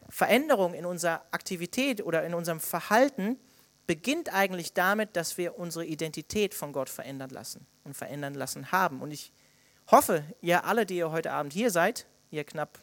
Veränderung 0.08 0.74
in 0.74 0.84
unserer 0.84 1.22
Aktivität 1.30 2.02
oder 2.04 2.24
in 2.24 2.34
unserem 2.34 2.60
Verhalten 2.60 3.38
beginnt 3.86 4.32
eigentlich 4.32 4.72
damit, 4.72 5.16
dass 5.16 5.36
wir 5.38 5.58
unsere 5.58 5.84
Identität 5.84 6.54
von 6.54 6.72
Gott 6.72 6.88
verändern 6.88 7.30
lassen 7.30 7.66
und 7.84 7.94
verändern 7.94 8.34
lassen 8.34 8.72
haben. 8.72 9.00
Und 9.02 9.10
ich 9.10 9.32
hoffe, 9.90 10.24
ihr 10.40 10.64
alle, 10.64 10.86
die 10.86 10.96
ihr 10.96 11.10
heute 11.10 11.32
Abend 11.32 11.52
hier 11.52 11.70
seid, 11.70 12.06
ihr 12.30 12.44
knapp 12.44 12.78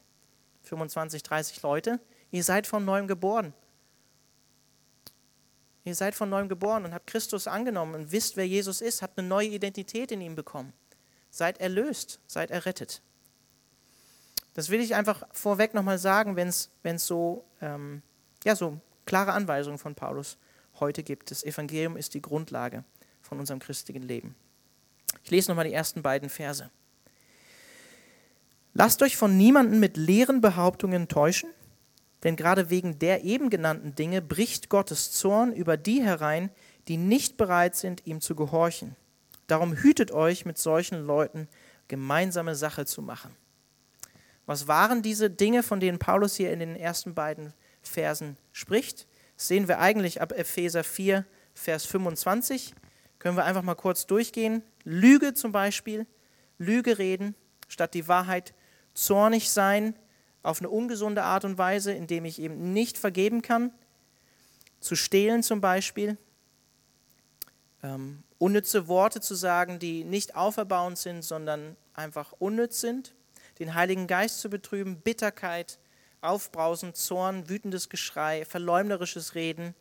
25, 0.64 1.24
30 1.24 1.62
Leute, 1.62 2.00
ihr 2.32 2.44
seid 2.44 2.68
von 2.68 2.84
neuem 2.84 3.08
geboren. 3.08 3.54
Ihr 5.86 5.96
seid 5.96 6.16
von 6.16 6.30
neuem 6.30 6.50
geboren 6.50 6.84
und 6.84 6.94
habt 6.94 7.08
Christus 7.08 7.48
angenommen 7.48 7.96
und 7.96 8.12
wisst, 8.12 8.36
wer 8.36 8.46
Jesus 8.46 8.82
ist, 8.82 9.02
habt 9.02 9.18
eine 9.18 9.28
neue 9.30 9.48
Identität 9.48 10.12
in 10.12 10.20
ihm 10.20 10.36
bekommen. 10.36 10.74
Seid 11.30 11.62
erlöst, 11.62 12.20
seid 12.28 12.52
errettet. 12.52 13.02
Das 14.58 14.72
will 14.72 14.82
ich 14.82 14.96
einfach 14.96 15.22
vorweg 15.34 15.76
nochmal 15.76 16.00
sagen, 16.00 16.36
wenn 16.36 16.48
es 16.48 16.72
so, 17.06 17.46
ähm, 17.62 18.02
ja, 18.44 18.56
so 18.56 18.82
klare 19.06 19.34
Anweisungen 19.34 19.78
von 19.78 19.94
Paulus 19.94 20.40
heute 20.80 21.04
gibt. 21.04 21.30
Das 21.30 21.44
Evangelium 21.44 21.96
ist 21.96 22.16
die 22.16 22.24
Grundlage 22.24 22.84
von 23.22 23.40
unserem 23.40 23.60
christlichen 23.60 24.02
Leben. 24.02 24.36
Ich 25.24 25.30
lese 25.30 25.52
nochmal 25.52 25.68
die 25.68 25.76
ersten 25.76 26.02
beiden 26.02 26.28
Verse. 26.28 26.72
Lasst 28.74 29.04
euch 29.04 29.16
von 29.16 29.38
niemandem 29.38 29.80
mit 29.80 29.96
leeren 29.96 30.42
Behauptungen 30.42 31.08
täuschen, 31.08 31.52
denn 32.24 32.36
gerade 32.36 32.72
wegen 32.72 32.98
der 32.98 33.24
eben 33.26 33.52
genannten 33.52 33.94
Dinge 33.94 34.24
bricht 34.24 34.70
Gottes 34.70 35.12
Zorn 35.12 35.54
über 35.54 35.78
die 35.78 36.02
herein, 36.02 36.50
die 36.88 36.98
nicht 36.98 37.38
bereit 37.38 37.76
sind, 37.76 38.08
ihm 38.08 38.22
zu 38.22 38.34
gehorchen. 38.34 38.96
Darum 39.46 39.74
hütet 39.74 40.12
euch, 40.12 40.46
mit 40.46 40.58
solchen 40.58 41.06
Leuten 41.06 41.48
gemeinsame 41.88 42.56
Sache 42.56 42.88
zu 42.88 43.04
machen. 43.04 43.36
Was 44.48 44.68
waren 44.68 45.02
diese 45.02 45.30
Dinge, 45.30 45.62
von 45.62 45.80
denen 45.80 46.00
Paulus 46.00 46.36
hier 46.36 46.52
in 46.52 46.60
den 46.60 46.76
ersten 46.76 47.14
beiden 47.14 47.54
Versen 47.84 48.38
spricht? 48.54 49.06
Das 49.36 49.50
sehen 49.50 49.68
wir 49.68 49.80
eigentlich 49.80 50.22
ab 50.22 50.32
Epheser 50.32 50.84
4, 50.84 51.26
Vers 51.54 51.86
25. 51.86 52.74
Können 53.20 53.38
wir 53.38 53.44
einfach 53.44 53.62
mal 53.62 53.76
kurz 53.76 54.08
durchgehen. 54.08 54.64
Lüge 54.84 55.34
zum 55.34 55.52
Beispiel, 55.52 56.08
Lüge 56.58 56.98
reden, 56.98 57.36
statt 57.68 57.94
die 57.94 58.08
Wahrheit 58.08 58.54
zornig 58.94 59.52
sein, 59.52 59.96
auf 60.44 60.60
eine 60.62 60.70
ungesunde 60.70 61.24
Art 61.24 61.44
und 61.44 61.58
Weise, 61.58 61.92
indem 61.92 62.24
ich 62.24 62.40
eben 62.40 62.72
nicht 62.72 62.98
vergeben 62.98 63.42
kann. 63.42 63.72
Zu 64.80 64.96
stehlen 64.96 65.44
zum 65.44 65.60
Beispiel. 65.60 66.18
Ähm, 67.84 68.24
unnütze 68.38 68.88
Worte 68.88 69.20
zu 69.20 69.36
sagen, 69.36 69.78
die 69.78 70.06
nicht 70.06 70.38
auferbauend 70.38 70.98
sind, 70.98 71.24
sondern 71.24 71.76
einfach 71.94 72.32
unnütz 72.40 72.80
sind. 72.80 73.14
Den 73.60 73.74
Heiligen 73.74 74.08
Geist 74.08 74.40
zu 74.40 74.50
betrüben, 74.50 75.02
Bitterkeit, 75.02 75.80
Aufbrausen, 76.22 76.94
Zorn, 76.94 77.50
wütendes 77.50 77.90
Geschrei, 77.90 78.46
verleumderisches 78.46 79.36
Reden. 79.36 79.76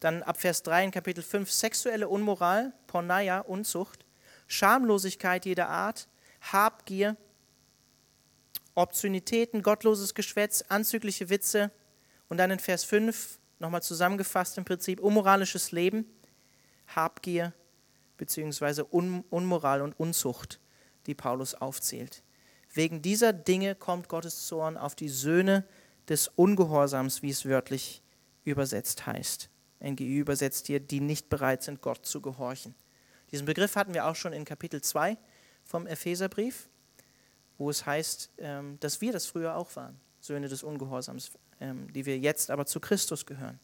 Dann 0.00 0.22
ab 0.22 0.40
Vers 0.40 0.62
3 0.62 0.84
in 0.84 0.90
Kapitel 0.90 1.22
5 1.22 1.50
sexuelle 1.50 2.08
Unmoral, 2.08 2.72
Porneia, 2.86 3.40
Unzucht, 3.40 4.04
Schamlosigkeit 4.46 5.46
jeder 5.46 5.68
Art, 5.68 6.08
Habgier, 6.52 7.16
Obszönitäten, 8.74 9.62
gottloses 9.62 10.14
Geschwätz, 10.14 10.64
anzügliche 10.68 11.30
Witze 11.30 11.70
und 12.28 12.38
dann 12.38 12.50
in 12.50 12.58
Vers 12.58 12.84
5 12.84 13.38
nochmal 13.60 13.82
zusammengefasst 13.82 14.58
im 14.58 14.64
Prinzip 14.64 15.00
unmoralisches 15.00 15.72
Leben, 15.72 16.06
Habgier 16.88 17.52
beziehungsweise 18.16 18.84
Un 18.92 19.24
Unmoral 19.30 19.80
und 19.80 19.98
Unzucht, 19.98 20.60
die 21.06 21.14
Paulus 21.14 21.54
aufzählt. 21.54 22.23
Wegen 22.74 23.02
dieser 23.02 23.32
Dinge 23.32 23.74
kommt 23.74 24.08
Gottes 24.08 24.46
Zorn 24.46 24.76
auf 24.76 24.94
die 24.94 25.08
Söhne 25.08 25.64
des 26.08 26.28
Ungehorsams, 26.28 27.22
wie 27.22 27.30
es 27.30 27.46
wörtlich 27.46 28.02
übersetzt 28.44 29.06
heißt. 29.06 29.48
NGÜ 29.80 30.20
übersetzt 30.20 30.66
hier, 30.66 30.80
die 30.80 31.00
nicht 31.00 31.28
bereit 31.28 31.62
sind, 31.62 31.80
Gott 31.80 32.04
zu 32.04 32.20
gehorchen. 32.20 32.74
Diesen 33.32 33.46
Begriff 33.46 33.76
hatten 33.76 33.94
wir 33.94 34.06
auch 34.06 34.16
schon 34.16 34.32
in 34.32 34.44
Kapitel 34.44 34.82
2 34.82 35.16
vom 35.64 35.86
Epheserbrief 35.86 36.68
wo 37.58 37.70
es 37.70 37.86
heißt, 37.86 38.30
ähm, 38.38 38.78
dass 38.80 39.00
wir 39.00 39.12
das 39.12 39.26
früher 39.26 39.56
auch 39.56 39.74
waren, 39.76 40.00
Söhne 40.20 40.48
des 40.48 40.62
Ungehorsams, 40.62 41.30
ähm, 41.60 41.92
die 41.92 42.06
wir 42.06 42.18
jetzt 42.18 42.50
aber 42.50 42.66
zu 42.66 42.80
Christus 42.80 43.26
gehören. 43.26 43.60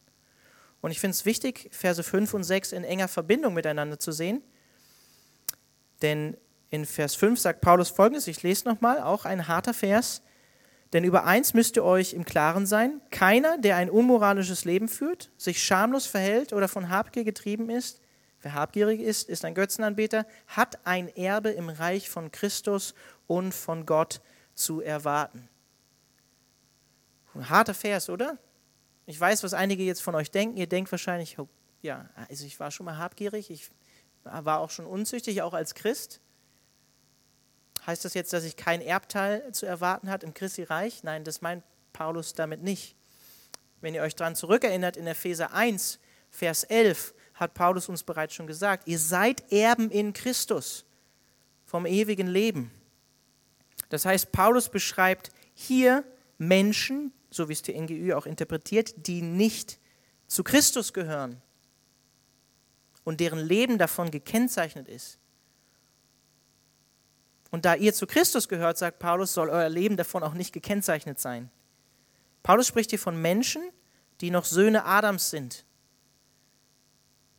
Und 0.80 0.90
ich 0.90 1.00
finde 1.00 1.12
es 1.12 1.24
wichtig, 1.24 1.68
Verse 1.72 2.02
5 2.02 2.32
und 2.34 2.44
6 2.44 2.72
in 2.72 2.84
enger 2.84 3.08
Verbindung 3.08 3.54
miteinander 3.54 3.98
zu 3.98 4.12
sehen. 4.12 4.42
Denn 6.00 6.36
in 6.70 6.86
Vers 6.86 7.14
5 7.16 7.38
sagt 7.38 7.60
Paulus 7.60 7.90
folgendes, 7.90 8.26
ich 8.28 8.42
lese 8.42 8.68
nochmal, 8.68 9.02
auch 9.02 9.24
ein 9.24 9.48
harter 9.48 9.74
Vers. 9.74 10.22
Denn 10.92 11.04
über 11.04 11.24
eins 11.24 11.54
müsst 11.54 11.76
ihr 11.76 11.84
euch 11.84 12.14
im 12.14 12.24
Klaren 12.24 12.66
sein, 12.66 13.00
keiner, 13.10 13.58
der 13.58 13.76
ein 13.76 13.90
unmoralisches 13.90 14.64
Leben 14.64 14.88
führt, 14.88 15.30
sich 15.36 15.62
schamlos 15.62 16.06
verhält 16.06 16.52
oder 16.52 16.68
von 16.68 16.88
Habgier 16.88 17.24
getrieben 17.24 17.70
ist, 17.70 18.00
wer 18.42 18.54
habgierig 18.54 19.00
ist, 19.00 19.28
ist 19.28 19.44
ein 19.44 19.54
Götzenanbeter, 19.54 20.26
hat 20.48 20.84
ein 20.84 21.08
Erbe 21.08 21.50
im 21.50 21.68
Reich 21.68 22.08
von 22.08 22.32
Christus 22.32 22.94
und 23.26 23.52
von 23.52 23.86
Gott 23.86 24.20
zu 24.54 24.80
erwarten. 24.80 25.48
Ein 27.34 27.48
harter 27.48 27.74
Vers, 27.74 28.10
oder? 28.10 28.38
Ich 29.06 29.20
weiß, 29.20 29.44
was 29.44 29.54
einige 29.54 29.84
jetzt 29.84 30.02
von 30.02 30.14
euch 30.14 30.30
denken. 30.30 30.56
Ihr 30.56 30.66
denkt 30.66 30.90
wahrscheinlich, 30.90 31.38
oh, 31.38 31.48
ja, 31.82 32.08
also 32.28 32.44
ich 32.44 32.58
war 32.58 32.70
schon 32.70 32.86
mal 32.86 32.98
habgierig, 32.98 33.50
ich 33.50 33.70
war 34.24 34.58
auch 34.58 34.70
schon 34.70 34.86
unzüchtig, 34.86 35.42
auch 35.42 35.54
als 35.54 35.74
Christ. 35.74 36.20
Heißt 37.86 38.04
das 38.04 38.14
jetzt, 38.14 38.32
dass 38.32 38.44
ich 38.44 38.56
kein 38.56 38.80
Erbteil 38.80 39.52
zu 39.52 39.66
erwarten 39.66 40.10
hat 40.10 40.22
im 40.22 40.34
Christi 40.34 40.64
Reich? 40.64 41.02
Nein, 41.02 41.24
das 41.24 41.40
meint 41.40 41.64
Paulus 41.92 42.34
damit 42.34 42.62
nicht. 42.62 42.94
Wenn 43.80 43.94
ihr 43.94 44.02
euch 44.02 44.14
daran 44.14 44.36
zurückerinnert, 44.36 44.96
in 44.96 45.06
Epheser 45.06 45.52
1, 45.54 45.98
Vers 46.30 46.64
11, 46.64 47.14
hat 47.34 47.54
Paulus 47.54 47.88
uns 47.88 48.02
bereits 48.02 48.34
schon 48.34 48.46
gesagt, 48.46 48.86
ihr 48.86 48.98
seid 48.98 49.50
Erben 49.50 49.90
in 49.90 50.12
Christus 50.12 50.84
vom 51.64 51.86
ewigen 51.86 52.26
Leben. 52.26 52.70
Das 53.88 54.04
heißt, 54.04 54.30
Paulus 54.32 54.68
beschreibt 54.68 55.30
hier 55.54 56.04
Menschen, 56.36 57.12
so 57.30 57.48
wie 57.48 57.54
es 57.54 57.62
die 57.62 57.78
NGÜ 57.78 58.14
auch 58.14 58.26
interpretiert, 58.26 59.06
die 59.06 59.22
nicht 59.22 59.78
zu 60.26 60.44
Christus 60.44 60.92
gehören 60.92 61.40
und 63.04 63.20
deren 63.20 63.38
Leben 63.38 63.78
davon 63.78 64.10
gekennzeichnet 64.10 64.88
ist. 64.88 65.19
Und 67.50 67.64
da 67.64 67.74
ihr 67.74 67.92
zu 67.92 68.06
Christus 68.06 68.48
gehört, 68.48 68.78
sagt 68.78 68.98
Paulus, 68.98 69.34
soll 69.34 69.50
euer 69.50 69.68
Leben 69.68 69.96
davon 69.96 70.22
auch 70.22 70.34
nicht 70.34 70.52
gekennzeichnet 70.52 71.18
sein. 71.18 71.50
Paulus 72.42 72.66
spricht 72.66 72.90
hier 72.90 72.98
von 72.98 73.20
Menschen, 73.20 73.62
die 74.20 74.30
noch 74.30 74.44
Söhne 74.44 74.84
Adams 74.84 75.30
sind. 75.30 75.64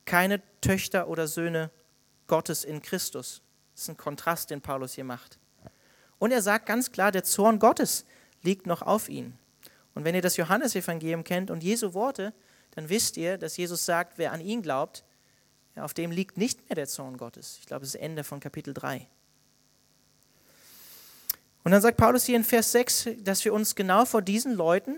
Keine 0.06 0.42
Töchter 0.60 1.08
oder 1.08 1.28
Söhne 1.28 1.72
Gottes 2.28 2.64
in 2.64 2.82
Christus. 2.82 3.42
Das 3.74 3.84
ist 3.84 3.90
ein 3.90 3.98
Kontrast, 3.98 4.50
den 4.50 4.62
Paulus 4.62 4.94
hier 4.94 5.04
macht. 5.04 5.40
Und 6.20 6.32
er 6.32 6.42
sagt 6.42 6.66
ganz 6.66 6.92
klar, 6.92 7.12
der 7.12 7.24
Zorn 7.24 7.60
Gottes 7.60 8.06
liegt 8.42 8.68
noch 8.68 8.82
auf 8.82 9.10
ihn. 9.10 9.38
Und 9.96 10.06
wenn 10.06 10.16
ihr 10.16 10.22
das 10.22 10.38
Johannesevangelium 10.38 11.24
kennt 11.24 11.52
und 11.52 11.64
Jesu 11.64 11.94
Worte, 11.94 12.34
dann 12.72 12.90
wisst 12.90 13.18
ihr, 13.18 13.38
dass 13.38 13.58
Jesus 13.58 13.86
sagt, 13.86 14.18
wer 14.18 14.32
an 14.32 14.42
ihn 14.42 14.62
glaubt, 14.62 15.04
auf 15.76 15.94
dem 15.94 16.12
liegt 16.12 16.38
nicht 16.38 16.68
mehr 16.70 16.76
der 16.76 16.88
Zorn 16.88 17.18
Gottes. 17.18 17.58
Ich 17.60 17.66
glaube, 17.66 17.86
es 17.86 17.96
ist 17.96 18.02
Ende 18.02 18.24
von 18.24 18.40
Kapitel 18.40 18.74
3. 18.74 19.08
Und 21.64 21.72
dann 21.72 21.82
sagt 21.82 21.98
Paulus 21.98 22.26
hier 22.26 22.36
in 22.36 22.44
Vers 22.44 22.72
6, 22.72 23.10
dass 23.20 23.46
wir 23.46 23.54
uns 23.54 23.76
genau 23.76 24.06
vor 24.06 24.22
diesen 24.22 24.54
Leuten, 24.54 24.98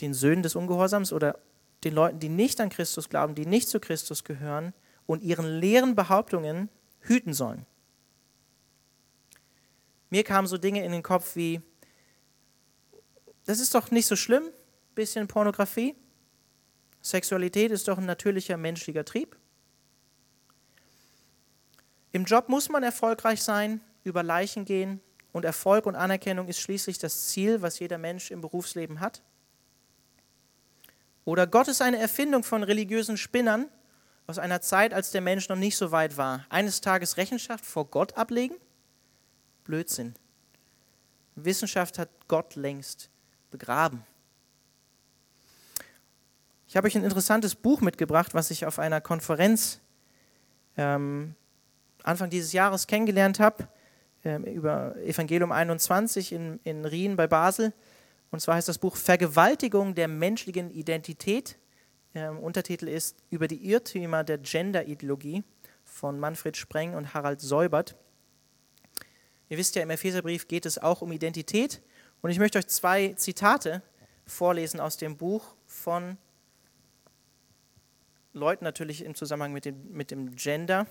den 0.00 0.14
Söhnen 0.14 0.42
des 0.42 0.56
Ungehorsams 0.56 1.12
oder 1.12 1.38
den 1.84 1.94
Leuten, 1.94 2.18
die 2.18 2.28
nicht 2.28 2.60
an 2.60 2.68
Christus 2.68 3.08
glauben, 3.08 3.34
die 3.34 3.46
nicht 3.46 3.68
zu 3.68 3.78
Christus 3.78 4.24
gehören 4.24 4.72
und 5.06 5.22
ihren 5.22 5.46
leeren 5.46 5.94
Behauptungen 5.94 6.68
hüten 7.00 7.32
sollen. 7.32 7.66
Mir 10.10 10.24
kamen 10.24 10.46
so 10.46 10.58
Dinge 10.58 10.84
in 10.84 10.92
den 10.92 11.02
Kopf 11.02 11.36
wie, 11.36 11.60
das 13.44 13.60
ist 13.60 13.74
doch 13.74 13.90
nicht 13.90 14.06
so 14.06 14.16
schlimm, 14.16 14.44
bisschen 14.94 15.28
Pornografie. 15.28 15.94
Sexualität 17.00 17.70
ist 17.70 17.88
doch 17.88 17.98
ein 17.98 18.06
natürlicher 18.06 18.56
menschlicher 18.56 19.04
Trieb. 19.04 19.36
Im 22.12 22.24
Job 22.24 22.48
muss 22.48 22.68
man 22.68 22.82
erfolgreich 22.82 23.42
sein, 23.42 23.80
über 24.04 24.22
Leichen 24.22 24.64
gehen 24.64 25.00
und 25.32 25.44
Erfolg 25.44 25.86
und 25.86 25.96
Anerkennung 25.96 26.48
ist 26.48 26.60
schließlich 26.60 26.98
das 26.98 27.28
Ziel, 27.28 27.62
was 27.62 27.78
jeder 27.78 27.98
Mensch 27.98 28.30
im 28.30 28.40
Berufsleben 28.40 29.00
hat. 29.00 29.22
Oder 31.24 31.46
Gott 31.46 31.68
ist 31.68 31.82
eine 31.82 31.98
Erfindung 31.98 32.44
von 32.44 32.62
religiösen 32.62 33.16
Spinnern 33.16 33.68
aus 34.26 34.38
einer 34.38 34.60
Zeit, 34.60 34.92
als 34.92 35.10
der 35.10 35.20
Mensch 35.20 35.48
noch 35.48 35.56
nicht 35.56 35.76
so 35.76 35.90
weit 35.90 36.16
war. 36.16 36.44
Eines 36.48 36.80
Tages 36.80 37.16
Rechenschaft 37.16 37.64
vor 37.64 37.86
Gott 37.86 38.16
ablegen? 38.16 38.56
Blödsinn. 39.64 40.14
Wissenschaft 41.34 41.98
hat 41.98 42.10
Gott 42.28 42.56
längst 42.56 43.08
begraben. 43.50 44.04
Ich 46.66 46.76
habe 46.76 46.86
euch 46.86 46.96
ein 46.96 47.04
interessantes 47.04 47.54
Buch 47.54 47.80
mitgebracht, 47.80 48.34
was 48.34 48.50
ich 48.50 48.66
auf 48.66 48.78
einer 48.78 49.00
Konferenz 49.00 49.80
ähm, 50.76 51.34
Anfang 52.02 52.30
dieses 52.30 52.52
Jahres 52.52 52.86
kennengelernt 52.86 53.40
habe, 53.40 53.68
über 54.24 54.96
Evangelium 54.98 55.52
21 55.52 56.32
in, 56.32 56.60
in 56.64 56.84
Rien 56.84 57.16
bei 57.16 57.26
Basel. 57.26 57.72
Und 58.30 58.40
zwar 58.40 58.56
heißt 58.56 58.68
das 58.68 58.78
Buch 58.78 58.96
Vergewaltigung 58.96 59.94
der 59.94 60.08
menschlichen 60.08 60.70
Identität. 60.70 61.58
Ähm, 62.14 62.38
Untertitel 62.38 62.88
ist 62.88 63.16
Über 63.30 63.48
die 63.48 63.68
Irrtümer 63.68 64.24
der 64.24 64.38
Gender-Ideologie 64.38 65.42
von 65.84 66.18
Manfred 66.20 66.56
Spreng 66.56 66.94
und 66.94 67.14
Harald 67.14 67.40
Säubert. 67.40 67.96
Ihr 69.48 69.58
wisst 69.58 69.74
ja, 69.74 69.82
im 69.82 69.90
Epheserbrief 69.90 70.48
geht 70.48 70.66
es 70.66 70.78
auch 70.78 71.02
um 71.02 71.12
Identität. 71.12 71.82
Und 72.22 72.30
ich 72.30 72.38
möchte 72.38 72.58
euch 72.58 72.68
zwei 72.68 73.12
Zitate 73.14 73.82
vorlesen 74.24 74.80
aus 74.80 74.96
dem 74.96 75.16
Buch 75.16 75.54
von 75.66 76.16
Leuten 78.32 78.64
natürlich 78.64 79.04
im 79.04 79.14
Zusammenhang 79.14 79.52
mit 79.52 79.64
dem, 79.64 79.92
mit 79.92 80.10
dem 80.10 80.34
Gender, 80.36 80.86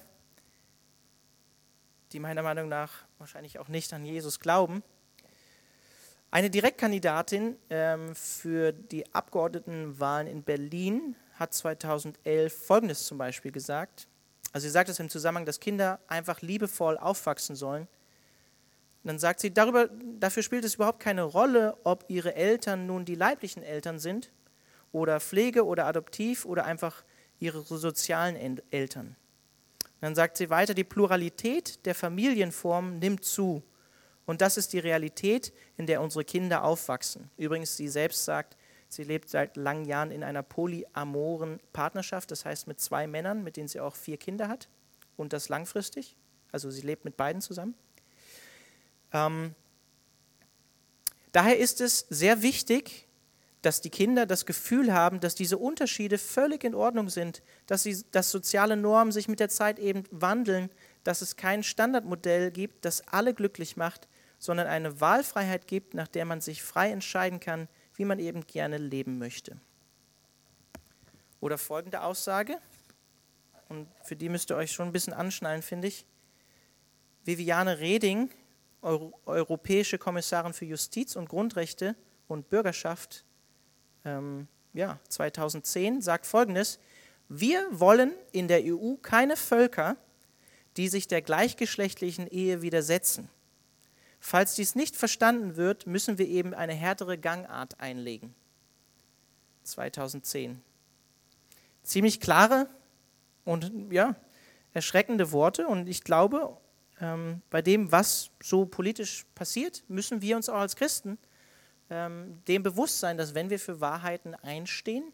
die 2.13 2.20
meiner 2.20 2.44
Meinung 2.44 2.68
nach 2.68 2.91
wahrscheinlich 3.18 3.60
auch 3.60 3.68
nicht 3.68 3.94
an 3.94 4.06
Jesus 4.06 4.39
glauben. 4.39 4.84
Eine 6.30 6.50
Direktkandidatin 6.50 7.58
ähm, 7.70 8.15
für 8.15 8.72
die 8.72 9.13
Abgeordnetenwahlen 9.13 10.27
in 10.27 10.44
Berlin 10.44 11.15
hat 11.36 11.53
2011 11.53 12.65
Folgendes 12.65 13.06
zum 13.06 13.18
Beispiel 13.18 13.51
gesagt. 13.51 14.08
Also 14.53 14.65
sie 14.65 14.72
sagt 14.72 14.89
es 14.89 15.00
im 15.00 15.10
Zusammenhang, 15.10 15.46
dass 15.46 15.60
Kinder 15.60 16.00
einfach 16.08 16.41
liebevoll 16.41 16.98
aufwachsen 16.98 17.56
sollen. 17.56 17.84
Und 19.03 19.08
dann 19.08 19.20
sagt 19.20 19.39
sie, 19.39 19.53
darüber, 19.53 19.89
dafür 20.20 20.44
spielt 20.44 20.63
es 20.63 20.75
überhaupt 20.75 21.00
keine 21.00 21.24
Rolle, 21.24 21.77
ob 21.84 22.06
ihre 22.08 22.36
Eltern 22.36 22.86
nun 22.86 23.03
die 23.03 23.15
leiblichen 23.15 23.63
Eltern 23.63 24.00
sind 24.00 24.32
oder 24.91 25.20
Pflege 25.20 25.65
oder 25.65 25.86
Adoptiv 25.86 26.46
oder 26.46 26.65
einfach 26.65 27.03
ihre 27.39 27.62
sozialen 27.62 28.62
Eltern. 28.70 29.15
Dann 30.01 30.15
sagt 30.15 30.38
sie 30.38 30.50
weiter, 30.50 30.74
die 30.74 30.84
Pluralität 30.84 31.86
der 31.86 31.96
Familienformen 31.96 33.00
nimmt 33.00 33.24
zu. 33.24 33.63
Und 34.25 34.41
das 34.41 34.58
ist 34.58 34.74
die 34.74 34.79
Realität, 34.79 35.53
in 35.77 35.86
der 35.86 36.01
unsere 36.01 36.25
Kinder 36.25 36.63
aufwachsen. 36.63 37.29
Übrigens, 37.38 37.77
sie 37.77 37.88
selbst 37.88 38.25
sagt, 38.25 38.58
sie 38.88 39.03
lebt 39.03 39.29
seit 39.29 39.58
langen 39.58 39.86
Jahren 39.86 40.12
in 40.12 40.24
einer 40.24 40.43
polyamoren 40.43 41.60
Partnerschaft, 41.72 42.31
das 42.31 42.46
heißt 42.46 42.67
mit 42.67 42.79
zwei 42.79 43.08
Männern, 43.08 43.43
mit 43.43 43.58
denen 43.58 43.67
sie 43.67 43.79
auch 43.79 43.96
vier 43.96 44.17
Kinder 44.17 44.48
hat 44.48 44.67
und 45.17 45.34
das 45.34 45.50
langfristig. 45.50 46.15
Also 46.51 46.72
sie 46.72 46.81
lebt 46.81 47.05
mit 47.05 47.15
beiden 47.15 47.41
zusammen. 47.41 47.75
Ähm, 49.13 49.53
daher 51.31 51.58
ist 51.58 51.79
es 51.79 52.08
sehr 52.10 52.41
wichtig, 52.41 53.08
dass 53.62 53.82
die 53.82 53.89
Kinder 53.89 54.25
das 54.25 54.46
Gefühl 54.46 54.91
haben, 54.91 55.20
dass 55.20 55.36
diese 55.36 55.58
Unterschiede 55.58 56.18
völlig 56.18 56.63
in 56.63 56.74
Ordnung 56.74 57.10
sind, 57.10 57.44
dass, 57.68 57.84
sie, 57.84 58.03
dass 58.12 58.32
soziale 58.32 58.75
Normen 58.75 59.12
sich 59.12 59.27
mit 59.27 59.39
der 59.39 59.50
Zeit 59.50 59.77
eben 59.77 60.03
wandeln, 60.10 60.70
dass 61.03 61.22
es 61.22 61.36
kein 61.36 61.63
Standardmodell 61.63 62.51
gibt, 62.51 62.86
das 62.86 63.08
alle 63.08 63.34
glücklich 63.34 63.77
macht, 63.77 64.08
sondern 64.39 64.68
eine 64.68 65.00
Wahlfreiheit 65.00 65.68
gibt, 65.68 65.94
nach 65.94 66.08
der 66.08 66.25
man 66.25 66.41
sich 66.41 66.63
frei 66.63 66.91
entscheiden 66.91 67.39
kann, 67.39 67.68
wie 67.96 68.06
man 68.06 68.18
eben 68.18 68.48
gerne 68.48 68.77
leben 68.77 69.20
möchte. 69.20 69.60
Oder 71.39 71.58
folgende 71.58 72.01
Aussage, 72.01 72.58
und 73.70 73.88
für 74.03 74.18
die 74.18 74.27
müsst 74.27 74.51
ihr 74.51 74.58
euch 74.58 74.72
schon 74.74 74.88
ein 74.89 74.91
bisschen 74.91 75.13
anschnallen, 75.13 75.62
finde 75.62 75.88
ich. 75.88 76.06
Viviane 77.24 77.80
Reding, 77.80 78.30
Euro 78.82 79.13
europäische 79.25 79.98
Kommissarin 79.98 80.53
für 80.53 80.65
Justiz 80.65 81.15
und 81.15 81.30
Grundrechte 81.30 81.96
und 82.27 82.50
Bürgerschaft, 82.50 83.24
ähm, 84.05 84.48
ja, 84.74 85.00
2010, 85.10 86.01
sagt 86.01 86.25
folgendes: 86.25 86.79
Wir 87.29 87.67
wollen 87.72 88.13
in 88.31 88.48
der 88.48 88.62
EU 88.63 88.96
keine 89.01 89.36
Völker, 89.36 89.98
die 90.77 90.88
sich 90.88 91.08
der 91.08 91.22
gleichgeschlechtlichen 91.22 92.27
Ehe 92.27 92.62
widersetzen. 92.62 93.29
Falls 94.20 94.55
dies 94.55 94.75
nicht 94.75 94.96
verstanden 94.96 95.55
wird, 95.55 95.88
müssen 95.88 96.17
wir 96.17 96.27
eben 96.27 96.53
eine 96.53 96.74
härtere 96.74 97.17
Gangart 97.17 97.79
einlegen. 97.79 98.36
2010. 99.63 100.62
Ziemlich 101.84 102.20
klare 102.20 102.67
und 103.46 103.91
ja, 103.91 104.15
erschreckende 104.74 105.31
Worte 105.31 105.67
und 105.67 105.88
ich 105.88 106.03
glaube, 106.03 106.55
ähm, 107.00 107.41
bei 107.50 107.62
dem, 107.62 107.91
was 107.91 108.29
so 108.41 108.65
politisch 108.65 109.25
passiert, 109.34 109.84
müssen 109.88 110.22
wir 110.22 110.36
uns 110.36 110.50
auch 110.50 110.60
als 110.60 110.75
Christen 110.75 111.17
ähm, 111.91 112.41
dem 112.48 112.63
bewusst 112.63 113.00
sein, 113.00 113.17
dass 113.17 113.36
wenn 113.36 113.50
wir 113.50 113.60
für 113.60 113.81
Wahrheiten 113.81 114.33
einstehen, 114.33 115.12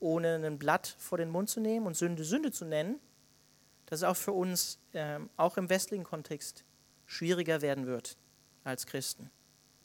ohne 0.00 0.36
ein 0.36 0.58
Blatt 0.58 0.96
vor 0.98 1.18
den 1.18 1.28
Mund 1.28 1.50
zu 1.50 1.60
nehmen 1.60 1.86
und 1.86 1.96
Sünde 1.96 2.24
Sünde 2.24 2.50
zu 2.50 2.64
nennen, 2.64 2.98
dass 3.84 4.00
es 4.00 4.04
auch 4.04 4.16
für 4.16 4.32
uns, 4.32 4.78
ähm, 4.94 5.28
auch 5.36 5.58
im 5.58 5.68
westlichen 5.68 6.04
Kontext, 6.04 6.64
schwieriger 7.04 7.60
werden 7.60 7.86
wird 7.86 8.16
als 8.64 8.86
Christen. 8.86 9.30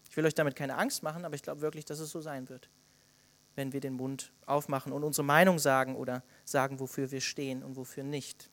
Ich 0.09 0.15
will 0.15 0.25
euch 0.25 0.33
damit 0.33 0.55
keine 0.55 0.77
Angst 0.77 1.03
machen, 1.03 1.25
aber 1.25 1.35
ich 1.35 1.43
glaube 1.43 1.61
wirklich, 1.61 1.85
dass 1.85 1.99
es 1.99 2.09
so 2.09 2.21
sein 2.21 2.47
wird, 2.47 2.69
wenn 3.55 3.73
wir 3.73 3.81
den 3.81 3.93
Mund 3.93 4.31
aufmachen 4.45 4.93
und 4.93 5.03
unsere 5.03 5.25
Meinung 5.25 5.59
sagen 5.59 5.95
oder 5.95 6.23
sagen, 6.45 6.79
wofür 6.79 7.11
wir 7.11 7.21
stehen 7.21 7.63
und 7.63 7.75
wofür 7.75 8.03
nicht. 8.03 8.49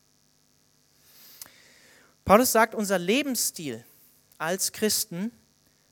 Paulus 2.25 2.51
sagt, 2.51 2.75
unser 2.75 2.99
Lebensstil 2.99 3.83
als 4.37 4.73
Christen 4.73 5.31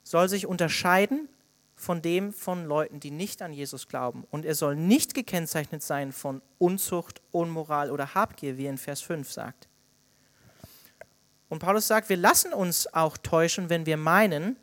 soll 0.04 0.28
sich 0.28 0.46
unterscheiden 0.46 1.28
von 1.78 2.02
dem 2.02 2.32
von 2.32 2.64
Leuten, 2.64 2.98
die 2.98 3.12
nicht 3.12 3.40
an 3.40 3.52
Jesus 3.52 3.86
glauben. 3.86 4.26
Und 4.30 4.44
er 4.44 4.56
soll 4.56 4.74
nicht 4.74 5.14
gekennzeichnet 5.14 5.82
sein 5.82 6.12
von 6.12 6.42
Unzucht, 6.58 7.22
Unmoral 7.30 7.92
oder 7.92 8.14
Habgier, 8.14 8.58
wie 8.58 8.66
er 8.66 8.70
in 8.70 8.78
Vers 8.78 9.00
5 9.00 9.30
sagt. 9.30 9.68
Und 11.48 11.60
Paulus 11.60 11.86
sagt, 11.86 12.08
wir 12.08 12.16
lassen 12.16 12.52
uns 12.52 12.92
auch 12.92 13.16
täuschen, 13.16 13.70
wenn 13.70 13.86
wir 13.86 13.96
meinen, 13.96 14.56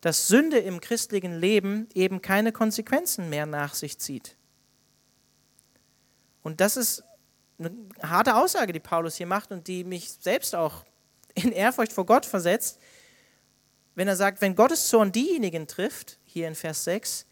dass 0.00 0.26
Sünde 0.26 0.58
im 0.58 0.80
christlichen 0.80 1.38
Leben 1.38 1.88
eben 1.94 2.20
keine 2.20 2.52
Konsequenzen 2.52 3.30
mehr 3.30 3.46
nach 3.46 3.74
sich 3.74 3.98
zieht. 3.98 4.36
Und 6.42 6.60
das 6.60 6.76
ist 6.76 7.04
eine 7.58 7.70
harte 8.02 8.34
Aussage, 8.34 8.72
die 8.72 8.80
Paulus 8.80 9.16
hier 9.16 9.26
macht 9.26 9.52
und 9.52 9.68
die 9.68 9.84
mich 9.84 10.10
selbst 10.10 10.54
auch 10.54 10.84
in 11.34 11.52
Ehrfurcht 11.52 11.92
vor 11.92 12.06
Gott 12.06 12.26
versetzt, 12.26 12.80
wenn 13.94 14.08
er 14.08 14.16
sagt, 14.16 14.40
wenn 14.40 14.54
Gottes 14.54 14.88
Zorn 14.88 15.12
diejenigen 15.12 15.66
trifft, 15.66 16.18
hier 16.24 16.48
in 16.48 16.54
Vers 16.54 16.84
6, 16.84 17.26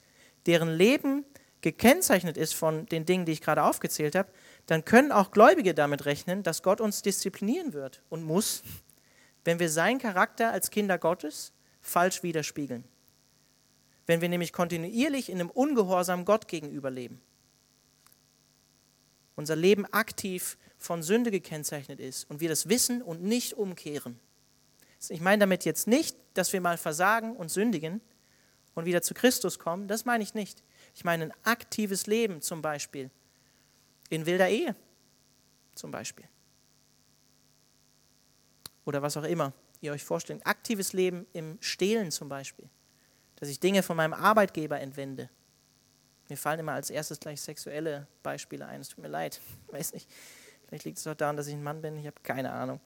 deren 0.47 0.71
Leben 0.71 1.25
gekennzeichnet 1.61 2.37
ist 2.37 2.55
von 2.55 2.87
den 2.87 3.05
Dingen, 3.05 3.25
die 3.25 3.33
ich 3.33 3.41
gerade 3.41 3.63
aufgezählt 3.63 4.15
habe, 4.15 4.31
dann 4.67 4.85
können 4.85 5.13
auch 5.13 5.31
Gläubige 5.31 5.75
damit 5.75 6.05
rechnen, 6.05 6.43
dass 6.43 6.63
Gott 6.63 6.81
uns 6.81 7.03
disziplinieren 7.03 7.73
wird 7.73 8.03
und 8.09 8.23
muss, 8.23 8.63
wenn 9.45 9.59
wir 9.59 9.71
seinen 9.71 9.99
Charakter 9.99 10.53
als 10.53 10.71
Kinder 10.71 10.99
Gottes 10.99 11.53
falsch 11.81 12.23
widerspiegeln. 12.23 12.85
Wenn 14.07 14.21
wir 14.21 14.29
nämlich 14.29 14.53
kontinuierlich 14.53 15.31
in 15.31 15.41
einem 15.41 15.51
Ungehorsam 15.51 16.25
Gott 16.25 16.49
gegenüber 16.49 16.91
leben. 16.91 17.21
Unser 19.37 19.57
Leben 19.57 19.87
aktiv 19.87 20.59
von 20.79 21.03
Sünde 21.03 21.31
gekennzeichnet 21.31 22.01
ist 22.01 22.29
und 22.31 22.41
wir 22.41 22.49
das 22.49 22.69
wissen 22.69 23.03
und 23.03 23.23
nicht 23.23 23.55
umkehren. 23.55 24.19
Ich 25.09 25.21
meine 25.21 25.41
damit 25.41 25.65
jetzt 25.65 25.87
nicht, 25.87 26.17
dass 26.39 26.53
wir 26.53 26.61
mal 26.61 26.79
versagen 26.79 27.37
und 27.37 27.51
sündigen 27.51 28.01
und 28.75 28.85
wieder 28.85 29.03
zu 29.03 29.13
Christus 29.13 29.59
kommen. 29.59 29.89
Das 29.89 30.05
meine 30.05 30.23
ich 30.23 30.35
nicht. 30.35 30.63
Ich 30.95 31.05
meine 31.05 31.25
ein 31.25 31.35
aktives 31.43 32.07
Leben 32.07 32.41
zum 32.41 32.63
Beispiel 32.63 33.11
in 34.09 34.25
wilder 34.25 34.49
Ehe 34.49 34.75
zum 35.75 35.91
Beispiel. 35.91 36.27
Oder 38.85 39.03
was 39.03 39.17
auch 39.17 39.25
immer 39.25 39.53
ihr 39.81 39.93
euch 39.93 40.05
vorstellt. 40.05 40.47
Aktives 40.47 40.93
Leben 40.93 41.27
im 41.33 41.59
Stehlen 41.61 42.11
zum 42.11 42.29
Beispiel. 42.29 42.69
Dass 43.37 43.49
ich 43.49 43.61
Dinge 43.61 43.83
von 43.83 43.97
meinem 43.97 44.15
Arbeitgeber 44.15 44.81
entwende. 44.81 45.29
Mir 46.29 46.37
fallen 46.37 46.61
immer 46.61 46.73
als 46.73 46.91
erstes 46.91 47.21
gleich 47.21 47.41
sexuelle 47.41 48.07
Beispiele 48.23 48.67
ein. 48.67 48.81
Es 48.81 48.89
tut 48.89 48.99
mir 48.99 49.09
leid. 49.09 49.41
Weiß 49.69 49.93
nicht. 49.93 50.09
Vielleicht 50.67 50.85
liegt 50.85 50.99
es 50.99 51.07
auch 51.07 51.15
daran, 51.15 51.37
dass 51.37 51.47
ich 51.47 51.55
ein 51.55 51.63
Mann 51.63 51.81
bin. 51.81 51.97
Ich 51.97 52.07
habe 52.07 52.21
keine 52.23 52.53
Ahnung. 52.53 52.81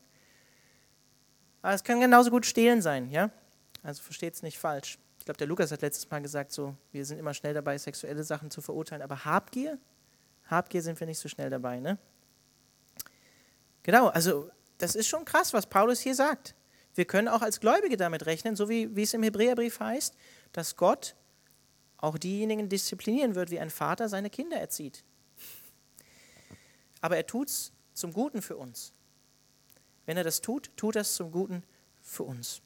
Aber 1.63 1.75
es 1.75 1.85
kann 1.85 2.01
genauso 2.01 2.31
gut 2.31 2.45
stehlen 2.45 2.83
sein, 2.83 3.11
ja? 3.11 3.31
Also 3.83 4.03
versteht 4.03 4.35
es 4.35 4.43
nicht 4.43 4.59
falsch. 4.59 4.99
Ich 5.19 5.25
glaube, 5.25 5.39
der 5.39 5.47
Lukas 5.47 5.71
hat 5.71 5.83
letztes 5.83 6.11
Mal 6.11 6.21
gesagt, 6.21 6.53
so, 6.53 6.77
wir 6.91 7.05
sind 7.05 7.19
immer 7.19 7.35
schnell 7.35 7.55
dabei, 7.55 7.79
sexuelle 7.79 8.25
Sachen 8.25 8.51
zu 8.51 8.61
verurteilen, 8.61 9.03
aber 9.03 9.25
Habgier, 9.25 9.79
Habgier 10.47 10.83
sind 10.83 10.99
wir 10.99 11.07
nicht 11.07 11.19
so 11.19 11.29
schnell 11.29 11.51
dabei, 11.51 11.81
ne? 11.81 11.99
Genau, 13.83 14.09
also 14.09 14.51
das 14.79 14.95
ist 14.95 15.09
schon 15.09 15.25
krass, 15.25 15.53
was 15.53 15.67
Paulus 15.67 16.01
hier 16.01 16.15
sagt. 16.15 16.55
Wir 16.95 17.05
können 17.05 17.29
auch 17.29 17.43
als 17.43 17.61
Gläubige 17.61 17.97
damit 17.97 18.27
rechnen, 18.27 18.57
so 18.57 18.69
wie, 18.69 18.95
wie 18.95 19.03
es 19.03 19.15
im 19.15 19.23
Hebräerbrief 19.23 19.81
heißt, 19.81 20.17
dass 20.53 20.77
Gott 20.77 21.15
auch 21.97 22.19
diejenigen 22.19 22.69
disziplinieren 22.69 23.35
wird, 23.35 23.51
wie 23.51 23.61
ein 23.61 23.71
Vater 23.71 24.09
seine 24.09 24.29
Kinder 24.29 24.59
erzieht. 24.59 25.05
Aber 27.01 27.17
er 27.17 27.27
tut 27.27 27.49
es 27.49 27.73
zum 27.95 28.13
Guten 28.13 28.43
für 28.43 28.57
uns. 28.57 28.93
Wenn 30.05 30.17
er 30.17 30.25
das 30.25 30.41
tut, 30.41 30.71
tut 30.77 30.97
er 30.97 31.03
es 31.03 31.15
zum 31.15 31.31
Guten 31.31 31.63
für 32.01 32.25
uns. 32.25 32.61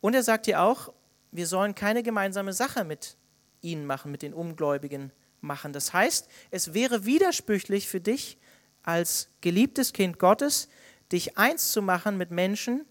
Und 0.00 0.14
er 0.14 0.22
sagt 0.22 0.46
hier 0.46 0.62
auch, 0.62 0.92
wir 1.30 1.46
sollen 1.46 1.74
keine 1.74 2.02
gemeinsame 2.02 2.52
Sache 2.52 2.84
mit 2.84 3.16
ihnen 3.60 3.86
machen, 3.86 4.10
mit 4.10 4.22
den 4.22 4.34
Ungläubigen 4.34 5.12
machen. 5.40 5.72
Das 5.72 5.92
heißt, 5.92 6.28
es 6.50 6.74
wäre 6.74 7.04
widersprüchlich 7.04 7.88
für 7.88 8.00
dich 8.00 8.38
als 8.82 9.28
geliebtes 9.40 9.92
Kind 9.92 10.18
Gottes, 10.18 10.68
dich 11.12 11.36
eins 11.36 11.72
zu 11.72 11.82
machen 11.82 12.16
mit 12.16 12.30
Menschen, 12.30 12.84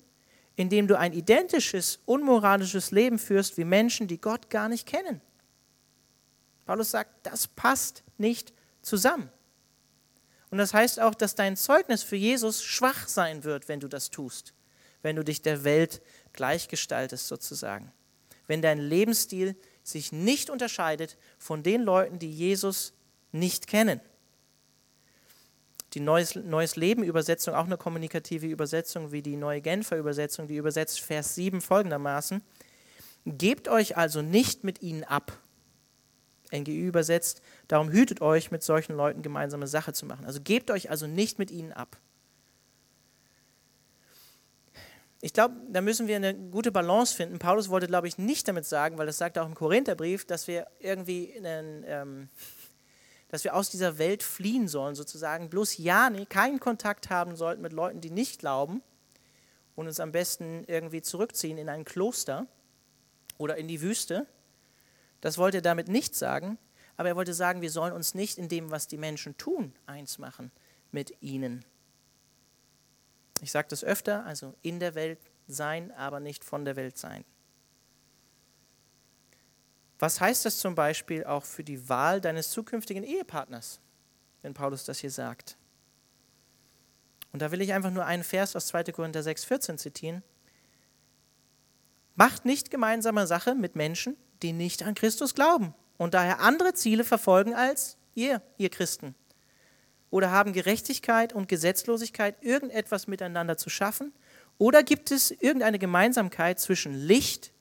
indem 0.56 0.88
du 0.88 0.98
ein 0.98 1.14
identisches, 1.14 2.00
unmoralisches 2.06 2.92
Leben 2.92 3.20
führst 3.20 3.58
wie 3.58 3.64
Menschen, 3.64 4.08
die 4.08 4.20
Gott 4.20 4.50
gar 4.50 4.70
nicht 4.70 4.88
kennen. 4.88 5.22
Paulus 6.66 6.92
sagt, 6.92 7.26
das 7.26 7.48
passt 7.48 8.04
nicht 8.18 8.54
zusammen. 8.82 9.30
Und 10.50 10.58
das 10.58 10.74
heißt 10.74 11.00
auch, 11.00 11.14
dass 11.14 11.36
dein 11.36 11.58
Zeugnis 11.58 12.04
für 12.04 12.16
Jesus 12.16 12.64
schwach 12.64 13.08
sein 13.08 13.44
wird, 13.44 13.68
wenn 13.68 13.80
du 13.80 13.88
das 13.88 14.10
tust, 14.10 14.54
wenn 15.02 15.16
du 15.16 15.24
dich 15.24 15.42
der 15.42 15.64
Welt 15.64 16.02
gleichgestaltest 16.38 17.28
sozusagen. 17.28 17.92
Wenn 18.48 18.62
dein 18.62 18.80
Lebensstil 18.80 19.58
sich 19.84 20.14
nicht 20.14 20.50
unterscheidet 20.50 21.18
von 21.38 21.64
den 21.64 21.84
Leuten, 21.84 22.20
die 22.20 22.32
Jesus 22.32 22.94
nicht 23.34 23.68
kennen. 23.68 24.00
Die 25.94 26.00
Neues, 26.00 26.36
Neues 26.36 26.76
Leben 26.76 27.04
Übersetzung, 27.04 27.56
auch 27.56 27.66
eine 27.66 27.78
kommunikative 27.78 28.46
Übersetzung 28.46 29.12
wie 29.12 29.22
die 29.22 29.36
Neue 29.36 29.62
Genfer 29.62 29.98
Übersetzung, 29.98 30.48
die 30.48 30.58
übersetzt 30.58 31.02
Vers 31.02 31.36
7 31.36 31.60
folgendermaßen. 31.60 32.42
Gebt 33.26 33.68
euch 33.68 33.98
also 33.98 34.22
nicht 34.22 34.64
mit 34.64 34.82
ihnen 34.82 35.04
ab. 35.04 35.38
NGÜ 36.54 36.88
übersetzt, 36.88 37.42
darum 37.68 37.90
hütet 37.90 38.22
euch, 38.22 38.52
mit 38.52 38.64
solchen 38.64 38.96
Leuten 38.96 39.22
gemeinsame 39.22 39.68
Sache 39.68 39.92
zu 39.92 40.06
machen. 40.06 40.26
Also 40.26 40.40
gebt 40.42 40.72
euch 40.72 40.90
also 40.90 41.08
nicht 41.08 41.40
mit 41.40 41.52
ihnen 41.52 41.74
ab. 41.74 41.98
Ich 45.20 45.34
glaube, 45.34 45.56
da 45.70 45.82
müssen 45.82 46.08
wir 46.08 46.16
eine 46.16 46.36
gute 46.36 46.72
Balance 46.72 47.16
finden. 47.16 47.40
Paulus 47.40 47.70
wollte, 47.70 47.88
glaube 47.88 48.08
ich, 48.08 48.18
nicht 48.18 48.48
damit 48.48 48.66
sagen, 48.66 48.98
weil 48.98 49.08
das 49.08 49.18
sagt 49.18 49.38
auch 49.38 49.48
im 49.48 49.56
Korintherbrief, 49.56 50.26
dass 50.26 50.48
wir 50.48 50.68
irgendwie 50.80 51.34
einen, 51.36 51.84
ähm, 51.88 52.30
dass 53.30 53.44
wir 53.44 53.56
aus 53.56 53.70
dieser 53.70 53.98
Welt 53.98 54.22
fliehen 54.22 54.68
sollen, 54.68 54.94
sozusagen. 54.94 55.50
Bloß 55.50 55.78
ja, 55.78 56.10
nee, 56.12 56.26
keinen 56.26 56.60
Kontakt 56.60 57.10
haben 57.10 57.36
sollten 57.36 57.62
mit 57.62 57.74
Leuten, 57.74 58.00
die 58.00 58.12
nicht 58.12 58.40
glauben 58.40 58.84
und 59.76 59.88
uns 59.88 60.00
am 60.00 60.12
besten 60.12 60.64
irgendwie 60.68 61.02
zurückziehen 61.02 61.58
in 61.58 61.70
ein 61.70 61.84
Kloster 61.84 62.46
oder 63.40 63.58
in 63.58 63.68
die 63.68 63.82
Wüste. 63.82 64.28
Das 65.22 65.40
wollte 65.40 65.58
er 65.58 65.64
damit 65.64 65.88
nicht 65.88 66.16
sagen, 66.16 66.60
aber 66.96 67.10
er 67.10 67.16
wollte 67.16 67.34
sagen, 67.34 67.62
wir 67.62 67.72
sollen 67.72 67.94
uns 67.94 68.14
nicht 68.14 68.38
in 68.38 68.50
dem, 68.50 68.70
was 68.70 68.88
die 68.88 68.98
Menschen 68.98 69.36
tun, 69.38 69.74
eins 69.88 70.20
machen 70.20 70.52
mit 70.92 71.22
ihnen. 71.22 71.66
Ich 73.42 73.52
sage 73.52 73.68
das 73.70 73.84
öfter, 73.84 74.26
also 74.26 74.56
in 74.62 74.80
der 74.80 74.96
Welt 74.96 75.20
sein, 75.48 75.92
aber 75.92 76.20
nicht 76.20 76.44
von 76.44 76.66
der 76.66 76.76
Welt 76.76 76.98
sein. 76.98 77.24
Was 80.00 80.22
heißt 80.22 80.46
das 80.46 80.60
zum 80.60 80.76
Beispiel 80.76 81.24
auch 81.24 81.44
für 81.44 81.64
die 81.64 81.90
Wahl 81.90 82.22
deines 82.22 82.52
zukünftigen 82.52 83.04
Ehepartners, 83.04 83.80
wenn 84.42 84.54
Paulus 84.54 84.86
das 84.86 85.00
hier 85.00 85.12
sagt? 85.12 85.58
Und 87.34 87.42
da 87.42 87.52
will 87.52 87.62
ich 87.62 87.74
einfach 87.74 87.92
nur 87.92 88.06
einen 88.06 88.24
Vers 88.24 88.56
aus 88.56 88.68
2. 88.68 88.86
Korinther 88.86 89.22
6,14 89.22 89.78
zitieren. 89.78 90.24
Macht 92.16 92.46
nicht 92.46 92.72
gemeinsame 92.72 93.28
Sache 93.28 93.54
mit 93.54 93.76
Menschen, 93.76 94.18
die 94.42 94.54
nicht 94.54 94.84
an 94.84 94.96
Christus 94.96 95.34
glauben 95.34 95.74
und 95.98 96.14
daher 96.14 96.40
andere 96.40 96.74
Ziele 96.74 97.04
verfolgen 97.04 97.54
als 97.54 97.98
ihr, 98.16 98.42
ihr 98.58 98.70
Christen. 98.70 99.16
Oder 100.10 100.32
haben 100.32 100.54
Gerechtigkeit 100.54 101.34
und 101.34 101.50
Gesetzlosigkeit 101.50 102.42
irgendetwas 102.42 103.08
miteinander 103.08 103.58
zu 103.58 103.70
schaffen? 103.70 104.14
Oder 104.58 104.84
gibt 104.84 105.12
es 105.12 105.32
irgendeine 105.32 105.80
Gemeinsamkeit 105.80 106.60
zwischen 106.60 106.94
Licht 106.94 107.52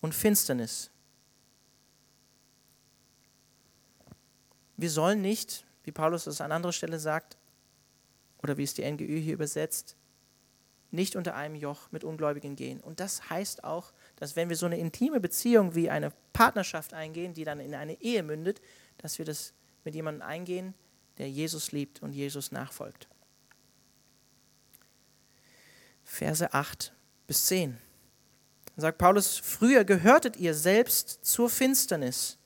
und 0.00 0.14
Finsternis? 0.14 0.90
Wir 4.76 4.90
sollen 4.90 5.20
nicht, 5.20 5.66
wie 5.84 5.92
Paulus 5.92 6.26
es 6.26 6.40
an 6.40 6.52
anderer 6.52 6.72
Stelle 6.72 6.98
sagt, 6.98 7.36
oder 8.42 8.56
wie 8.56 8.64
es 8.64 8.72
die 8.72 8.90
NGÜ 8.90 9.18
hier 9.18 9.34
übersetzt, 9.34 9.96
nicht 10.90 11.14
unter 11.14 11.36
einem 11.36 11.54
Joch 11.54 11.92
mit 11.92 12.02
Ungläubigen 12.02 12.56
gehen. 12.56 12.80
Und 12.80 12.98
das 12.98 13.30
heißt 13.30 13.62
auch, 13.64 13.92
dass 14.16 14.36
wenn 14.36 14.48
wir 14.48 14.56
so 14.56 14.66
eine 14.66 14.78
intime 14.78 15.20
Beziehung 15.20 15.74
wie 15.74 15.90
eine 15.90 16.12
Partnerschaft 16.32 16.94
eingehen, 16.94 17.34
die 17.34 17.44
dann 17.44 17.60
in 17.60 17.74
eine 17.74 18.00
Ehe 18.00 18.22
mündet, 18.22 18.60
dass 18.98 19.18
wir 19.18 19.24
das 19.24 19.52
mit 19.84 19.94
jemandem 19.94 20.22
eingehen, 20.22 20.74
der 21.20 21.30
Jesus 21.30 21.70
liebt 21.70 22.02
und 22.02 22.12
Jesus 22.12 22.50
nachfolgt. 22.50 23.06
Verse 26.02 26.52
8 26.52 26.92
bis 27.26 27.44
10. 27.46 27.76
Dann 28.74 28.80
sagt 28.82 28.98
Paulus, 28.98 29.36
früher 29.36 29.84
gehörtet 29.84 30.38
ihr 30.38 30.54
selbst 30.54 31.24
zur 31.24 31.50
Finsternis. 31.50 32.38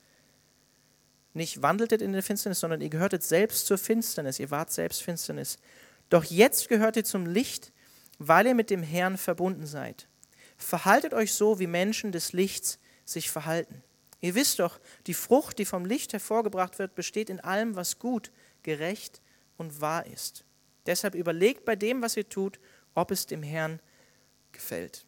Nicht 1.35 1.63
wandeltet 1.63 2.03
in 2.03 2.13
der 2.13 2.25
Finsternis, 2.25 2.59
sondern 2.59 2.81
ihr 2.81 2.89
gehörtet 2.89 3.23
selbst 3.23 3.67
zur 3.67 3.79
Finsternis. 3.79 4.41
Ihr 4.41 4.51
wart 4.51 4.73
selbst 4.73 5.03
Finsternis. 5.03 5.59
Doch 6.11 6.25
jetzt 6.25 6.69
gehört 6.69 6.97
ihr 6.97 7.05
zum 7.05 7.27
Licht, 7.27 7.73
weil 8.19 8.49
ihr 8.49 8.55
mit 8.55 8.71
dem 8.71 8.83
Herrn 8.83 9.17
verbunden 9.17 9.67
seid. 9.67 10.09
Verhaltet 10.57 11.15
euch 11.15 11.33
so, 11.33 11.61
wie 11.61 11.69
Menschen 11.69 12.11
des 12.11 12.33
Lichts 12.33 12.81
sich 13.05 13.31
verhalten. 13.31 13.85
Ihr 14.21 14.35
wisst 14.35 14.59
doch, 14.59 14.81
die 15.07 15.15
Frucht, 15.15 15.59
die 15.59 15.65
vom 15.65 15.85
Licht 15.85 16.13
hervorgebracht 16.13 16.79
wird, 16.79 16.95
besteht 16.95 17.31
in 17.31 17.41
allem, 17.41 17.77
was 17.77 18.01
gut, 18.01 18.33
gerecht 18.65 19.23
und 19.57 19.81
wahr 19.81 20.07
ist. 20.07 20.45
Deshalb 20.87 21.15
überlegt 21.15 21.65
bei 21.65 21.77
dem, 21.77 22.03
was 22.03 22.17
ihr 22.17 22.29
tut, 22.29 22.59
ob 22.95 23.11
es 23.11 23.27
dem 23.27 23.43
Herrn 23.43 23.81
gefällt. 24.53 25.07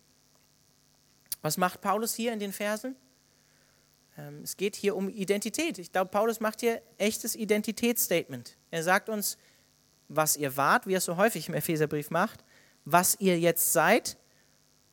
Was 1.42 1.56
macht 1.56 1.80
Paulus 1.80 2.14
hier 2.14 2.32
in 2.32 2.38
den 2.38 2.52
Versen? 2.52 2.96
Ähm, 4.18 4.40
es 4.42 4.56
geht 4.56 4.76
hier 4.76 4.96
um 4.96 5.08
Identität. 5.08 5.78
Ich 5.78 5.92
glaube, 5.92 6.10
Paulus 6.10 6.40
macht 6.40 6.60
hier 6.60 6.82
echtes 6.98 7.36
Identitätsstatement. 7.36 8.56
Er 8.70 8.82
sagt 8.82 9.08
uns, 9.08 9.36
was 10.08 10.36
ihr 10.36 10.56
wart, 10.56 10.86
wie 10.86 10.94
er 10.94 10.98
es 10.98 11.04
so 11.04 11.16
häufig 11.16 11.48
im 11.48 11.54
Epheserbrief 11.54 12.10
macht, 12.10 12.44
was 12.84 13.16
ihr 13.20 13.38
jetzt 13.38 13.72
seid. 13.72 14.16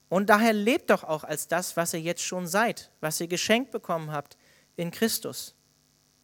Und 0.10 0.30
daher 0.30 0.54
lebt 0.54 0.89
doch 0.89 1.04
auch 1.04 1.23
als 1.23 1.47
das, 1.47 1.78
was 1.78 1.93
ihr 1.93 2.02
jetzt 2.02 2.23
schon 2.23 2.47
seid, 2.47 2.91
was 2.99 3.19
ihr 3.19 3.28
geschenkt 3.28 3.71
bekommen 3.71 4.12
habt 4.12 4.38
in 4.76 4.91
Christus. 4.91 5.56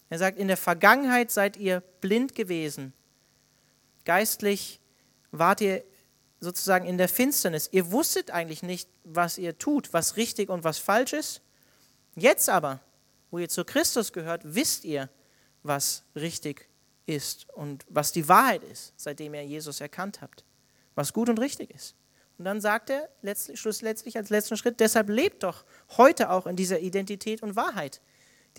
Er 0.09 0.17
sagt, 0.17 0.37
in 0.37 0.47
der 0.47 0.57
Vergangenheit 0.57 1.31
seid 1.31 1.57
ihr 1.57 1.81
blind 2.01 2.35
gewesen. 2.35 2.93
Geistlich 4.05 4.79
wart 5.31 5.61
ihr 5.61 5.83
sozusagen 6.39 6.85
in 6.85 6.97
der 6.97 7.09
Finsternis. 7.09 7.69
Ihr 7.71 7.91
wusstet 7.91 8.31
eigentlich 8.31 8.63
nicht, 8.63 8.89
was 9.03 9.37
ihr 9.37 9.57
tut, 9.57 9.93
was 9.93 10.17
richtig 10.17 10.49
und 10.49 10.63
was 10.63 10.79
falsch 10.79 11.13
ist. 11.13 11.41
Jetzt 12.15 12.49
aber, 12.49 12.79
wo 13.29 13.37
ihr 13.37 13.49
zu 13.49 13.63
Christus 13.65 14.13
gehört, 14.13 14.41
wisst 14.43 14.85
ihr, 14.85 15.09
was 15.63 16.03
richtig 16.15 16.67
ist 17.05 17.49
und 17.49 17.85
was 17.89 18.11
die 18.11 18.27
Wahrheit 18.27 18.63
ist, 18.63 18.93
seitdem 18.95 19.33
ihr 19.33 19.45
Jesus 19.45 19.81
erkannt 19.81 20.21
habt, 20.21 20.45
was 20.95 21.13
gut 21.13 21.29
und 21.29 21.39
richtig 21.39 21.71
ist. 21.71 21.95
Und 22.37 22.45
dann 22.45 22.61
sagt 22.61 22.89
er 22.89 23.09
letztlich, 23.21 23.59
schlussendlich 23.59 24.15
als 24.15 24.29
letzten 24.29 24.55
Schritt, 24.55 24.79
deshalb 24.79 25.09
lebt 25.09 25.43
doch 25.43 25.65
heute 25.97 26.29
auch 26.29 26.47
in 26.47 26.55
dieser 26.55 26.79
Identität 26.79 27.43
und 27.43 27.57
Wahrheit, 27.57 27.99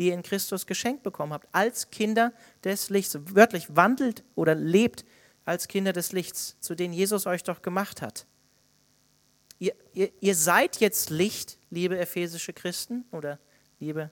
die 0.01 0.07
ihr 0.07 0.15
in 0.15 0.23
Christus 0.23 0.67
geschenkt 0.67 1.03
bekommen 1.03 1.35
habt, 1.35 1.47
als 1.53 1.91
Kinder 1.91 2.33
des 2.65 2.89
Lichts. 2.89 3.19
Wörtlich 3.35 3.77
wandelt 3.77 4.25
oder 4.35 4.55
lebt 4.55 5.05
als 5.45 5.69
Kinder 5.69 5.93
des 5.93 6.13
Lichts, 6.13 6.57
zu 6.59 6.75
denen 6.75 6.95
Jesus 6.95 7.27
euch 7.27 7.43
doch 7.43 7.61
gemacht 7.61 8.01
hat. 8.01 8.25
Ihr, 9.59 9.75
ihr, 9.93 10.11
ihr 10.21 10.35
seid 10.35 10.81
jetzt 10.81 11.11
Licht, 11.11 11.59
liebe 11.69 11.99
ephesische 11.99 12.55
Christen 12.55 13.05
oder 13.11 13.39
liebe 13.79 14.11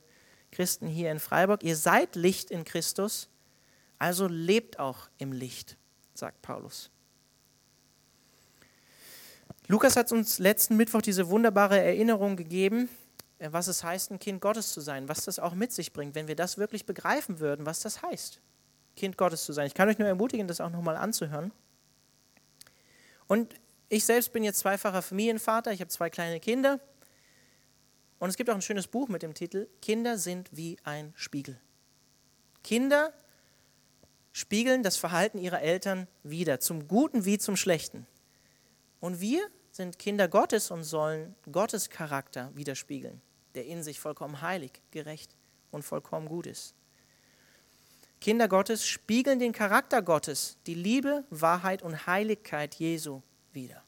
Christen 0.52 0.88
hier 0.88 1.10
in 1.10 1.20
Freiburg. 1.20 1.62
Ihr 1.62 1.74
seid 1.74 2.16
Licht 2.16 2.50
in 2.50 2.64
Christus, 2.64 3.30
also 3.98 4.26
lebt 4.26 4.78
auch 4.78 5.08
im 5.16 5.32
Licht, 5.32 5.78
sagt 6.12 6.42
Paulus. 6.42 6.90
Lukas 9.68 9.96
hat 9.96 10.12
uns 10.12 10.38
letzten 10.38 10.76
Mittwoch 10.76 11.00
diese 11.00 11.30
wunderbare 11.30 11.80
Erinnerung 11.80 12.36
gegeben, 12.36 12.90
was 13.40 13.68
es 13.68 13.84
heißt, 13.84 14.10
ein 14.10 14.18
Kind 14.18 14.40
Gottes 14.40 14.72
zu 14.72 14.80
sein, 14.80 15.08
was 15.08 15.24
das 15.24 15.38
auch 15.38 15.54
mit 15.54 15.72
sich 15.72 15.92
bringt, 15.92 16.14
wenn 16.14 16.28
wir 16.28 16.36
das 16.36 16.58
wirklich 16.58 16.86
begreifen 16.86 17.38
würden, 17.38 17.66
was 17.66 17.80
das 17.80 18.02
heißt, 18.02 18.40
Kind 18.96 19.16
Gottes 19.16 19.44
zu 19.44 19.52
sein. 19.52 19.66
Ich 19.66 19.74
kann 19.74 19.88
euch 19.88 19.98
nur 19.98 20.08
ermutigen, 20.08 20.48
das 20.48 20.60
auch 20.60 20.70
nochmal 20.70 20.96
anzuhören. 20.96 21.52
Und 23.28 23.54
ich 23.88 24.04
selbst 24.04 24.32
bin 24.32 24.42
jetzt 24.42 24.58
zweifacher 24.58 25.02
Familienvater, 25.02 25.72
ich 25.72 25.80
habe 25.80 25.88
zwei 25.88 26.10
kleine 26.10 26.40
Kinder. 26.40 26.80
Und 28.18 28.28
es 28.30 28.36
gibt 28.36 28.50
auch 28.50 28.54
ein 28.54 28.62
schönes 28.62 28.88
Buch 28.88 29.08
mit 29.08 29.22
dem 29.22 29.34
Titel 29.34 29.68
Kinder 29.80 30.18
sind 30.18 30.48
wie 30.50 30.76
ein 30.82 31.12
Spiegel. 31.14 31.60
Kinder 32.64 33.12
spiegeln 34.32 34.82
das 34.82 34.96
Verhalten 34.96 35.38
ihrer 35.38 35.62
Eltern 35.62 36.08
wieder, 36.24 36.58
zum 36.58 36.88
Guten 36.88 37.24
wie 37.24 37.38
zum 37.38 37.56
Schlechten. 37.56 38.06
Und 38.98 39.20
wir 39.20 39.48
sind 39.70 40.00
Kinder 40.00 40.26
Gottes 40.26 40.72
und 40.72 40.82
sollen 40.82 41.36
Gottes 41.50 41.88
Charakter 41.88 42.50
widerspiegeln 42.56 43.22
der 43.58 43.66
in 43.66 43.82
sich 43.82 43.98
vollkommen 43.98 44.40
heilig, 44.40 44.70
gerecht 44.92 45.34
und 45.72 45.82
vollkommen 45.82 46.28
gut 46.28 46.46
ist. 46.46 46.76
Kinder 48.20 48.46
Gottes 48.46 48.86
spiegeln 48.86 49.40
den 49.40 49.50
Charakter 49.50 50.00
Gottes, 50.00 50.58
die 50.68 50.74
Liebe, 50.74 51.24
Wahrheit 51.30 51.82
und 51.82 52.06
Heiligkeit 52.06 52.76
Jesu 52.76 53.20
wider. 53.52 53.82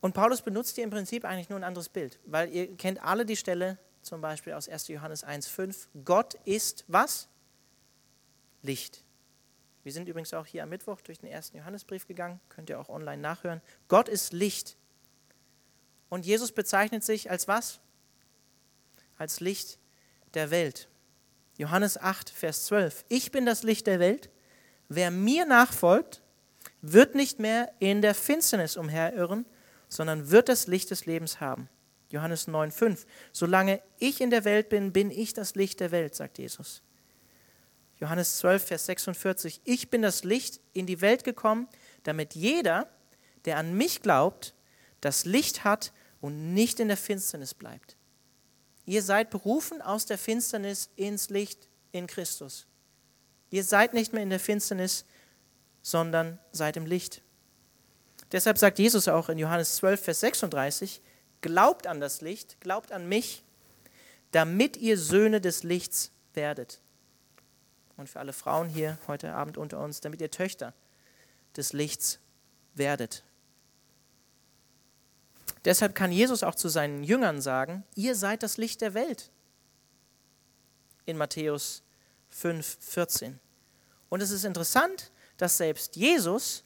Und 0.00 0.14
Paulus 0.14 0.40
benutzt 0.40 0.76
hier 0.76 0.84
im 0.84 0.90
Prinzip 0.90 1.24
eigentlich 1.24 1.48
nur 1.48 1.58
ein 1.58 1.64
anderes 1.64 1.88
Bild, 1.88 2.20
weil 2.26 2.48
ihr 2.54 2.76
kennt 2.76 3.02
alle 3.02 3.26
die 3.26 3.36
Stelle, 3.36 3.76
zum 4.00 4.20
Beispiel 4.20 4.52
aus 4.52 4.68
1. 4.68 4.86
Johannes 4.86 5.26
1,5. 5.26 5.88
Gott 6.04 6.34
ist 6.44 6.84
was? 6.86 7.28
Licht. 8.62 9.02
Wir 9.82 9.90
sind 9.90 10.08
übrigens 10.08 10.32
auch 10.32 10.46
hier 10.46 10.62
am 10.62 10.68
Mittwoch 10.68 11.00
durch 11.00 11.18
den 11.18 11.28
ersten 11.28 11.56
Johannesbrief 11.56 12.06
gegangen, 12.06 12.38
könnt 12.50 12.70
ihr 12.70 12.78
auch 12.78 12.88
online 12.88 13.20
nachhören. 13.20 13.60
Gott 13.88 14.08
ist 14.08 14.32
Licht. 14.32 14.76
Und 16.10 16.26
Jesus 16.26 16.52
bezeichnet 16.52 17.02
sich 17.02 17.30
als 17.30 17.48
was? 17.48 17.80
Als 19.16 19.40
Licht 19.40 19.78
der 20.34 20.50
Welt. 20.50 20.88
Johannes 21.56 21.96
8, 21.96 22.28
Vers 22.28 22.66
12. 22.66 23.04
Ich 23.08 23.30
bin 23.30 23.46
das 23.46 23.62
Licht 23.62 23.86
der 23.86 24.00
Welt. 24.00 24.28
Wer 24.88 25.10
mir 25.10 25.46
nachfolgt, 25.46 26.22
wird 26.82 27.14
nicht 27.14 27.38
mehr 27.38 27.72
in 27.78 28.02
der 28.02 28.14
Finsternis 28.14 28.76
umherirren, 28.76 29.46
sondern 29.88 30.30
wird 30.30 30.48
das 30.48 30.66
Licht 30.66 30.90
des 30.90 31.06
Lebens 31.06 31.40
haben. 31.40 31.68
Johannes 32.10 32.48
9, 32.48 32.72
5. 32.72 33.06
Solange 33.32 33.80
ich 33.98 34.20
in 34.20 34.30
der 34.30 34.44
Welt 34.44 34.68
bin, 34.68 34.92
bin 34.92 35.10
ich 35.10 35.32
das 35.32 35.54
Licht 35.54 35.80
der 35.80 35.92
Welt, 35.92 36.14
sagt 36.14 36.38
Jesus. 36.38 36.82
Johannes 37.98 38.38
12, 38.38 38.64
Vers 38.64 38.86
46. 38.86 39.60
Ich 39.64 39.90
bin 39.90 40.02
das 40.02 40.24
Licht 40.24 40.60
in 40.72 40.86
die 40.86 41.02
Welt 41.02 41.22
gekommen, 41.22 41.68
damit 42.02 42.34
jeder, 42.34 42.88
der 43.44 43.58
an 43.58 43.74
mich 43.74 44.02
glaubt, 44.02 44.54
das 45.00 45.24
Licht 45.24 45.64
hat 45.64 45.92
und 46.20 46.54
nicht 46.54 46.80
in 46.80 46.88
der 46.88 46.96
Finsternis 46.96 47.54
bleibt. 47.54 47.96
Ihr 48.86 49.02
seid 49.02 49.30
berufen 49.30 49.80
aus 49.82 50.06
der 50.06 50.18
Finsternis 50.18 50.90
ins 50.96 51.30
Licht 51.30 51.68
in 51.92 52.06
Christus. 52.06 52.66
Ihr 53.50 53.64
seid 53.64 53.94
nicht 53.94 54.12
mehr 54.12 54.22
in 54.22 54.30
der 54.30 54.40
Finsternis, 54.40 55.04
sondern 55.82 56.38
seid 56.52 56.76
im 56.76 56.86
Licht. 56.86 57.22
Deshalb 58.32 58.58
sagt 58.58 58.78
Jesus 58.78 59.08
auch 59.08 59.28
in 59.28 59.38
Johannes 59.38 59.76
12, 59.76 60.04
Vers 60.04 60.20
36, 60.20 61.02
glaubt 61.40 61.86
an 61.86 62.00
das 62.00 62.20
Licht, 62.20 62.60
glaubt 62.60 62.92
an 62.92 63.08
mich, 63.08 63.44
damit 64.30 64.76
ihr 64.76 64.98
Söhne 64.98 65.40
des 65.40 65.62
Lichts 65.64 66.12
werdet. 66.34 66.80
Und 67.96 68.08
für 68.08 68.20
alle 68.20 68.32
Frauen 68.32 68.68
hier 68.68 68.98
heute 69.08 69.34
Abend 69.34 69.58
unter 69.58 69.80
uns, 69.80 70.00
damit 70.00 70.20
ihr 70.20 70.30
Töchter 70.30 70.74
des 71.56 71.72
Lichts 71.72 72.20
werdet. 72.74 73.24
Deshalb 75.64 75.94
kann 75.94 76.12
Jesus 76.12 76.42
auch 76.42 76.54
zu 76.54 76.68
seinen 76.68 77.04
Jüngern 77.04 77.40
sagen, 77.40 77.84
ihr 77.94 78.14
seid 78.14 78.42
das 78.42 78.56
Licht 78.56 78.80
der 78.80 78.94
Welt. 78.94 79.30
In 81.04 81.16
Matthäus 81.16 81.82
5, 82.30 82.78
14. 82.80 83.38
Und 84.08 84.22
es 84.22 84.30
ist 84.30 84.44
interessant, 84.44 85.12
dass 85.36 85.56
selbst 85.56 85.96
Jesus, 85.96 86.64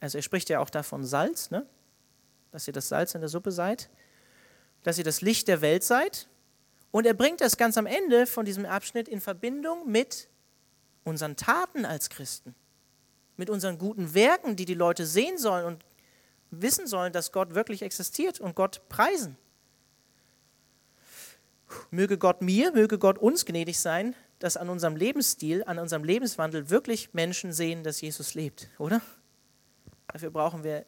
also 0.00 0.18
er 0.18 0.22
spricht 0.22 0.48
ja 0.48 0.60
auch 0.60 0.70
davon 0.70 1.04
Salz, 1.04 1.50
ne? 1.50 1.66
dass 2.52 2.66
ihr 2.66 2.72
das 2.72 2.88
Salz 2.88 3.14
in 3.14 3.20
der 3.20 3.28
Suppe 3.28 3.52
seid, 3.52 3.90
dass 4.82 4.98
ihr 4.98 5.04
das 5.04 5.20
Licht 5.20 5.48
der 5.48 5.60
Welt 5.60 5.84
seid. 5.84 6.28
Und 6.90 7.06
er 7.06 7.14
bringt 7.14 7.40
das 7.40 7.56
ganz 7.56 7.76
am 7.76 7.86
Ende 7.86 8.26
von 8.26 8.44
diesem 8.44 8.64
Abschnitt 8.64 9.08
in 9.08 9.20
Verbindung 9.20 9.90
mit 9.90 10.28
unseren 11.04 11.36
Taten 11.36 11.84
als 11.84 12.08
Christen, 12.08 12.54
mit 13.36 13.50
unseren 13.50 13.78
guten 13.78 14.14
Werken, 14.14 14.56
die 14.56 14.64
die 14.64 14.74
Leute 14.74 15.06
sehen 15.06 15.36
sollen 15.36 15.66
und 15.66 15.84
wissen 16.50 16.86
sollen, 16.86 17.12
dass 17.12 17.32
Gott 17.32 17.54
wirklich 17.54 17.82
existiert 17.82 18.40
und 18.40 18.54
Gott 18.54 18.88
preisen. 18.88 19.36
Möge 21.90 22.18
Gott 22.18 22.40
mir, 22.40 22.72
möge 22.72 22.98
Gott 22.98 23.18
uns 23.18 23.44
gnädig 23.44 23.78
sein, 23.78 24.14
dass 24.38 24.56
an 24.56 24.68
unserem 24.68 24.96
Lebensstil, 24.96 25.64
an 25.64 25.78
unserem 25.78 26.04
Lebenswandel 26.04 26.70
wirklich 26.70 27.12
Menschen 27.12 27.52
sehen, 27.52 27.82
dass 27.84 28.00
Jesus 28.00 28.34
lebt, 28.34 28.70
oder? 28.78 29.02
Dafür 30.06 30.30
brauchen 30.30 30.64
wir 30.64 30.86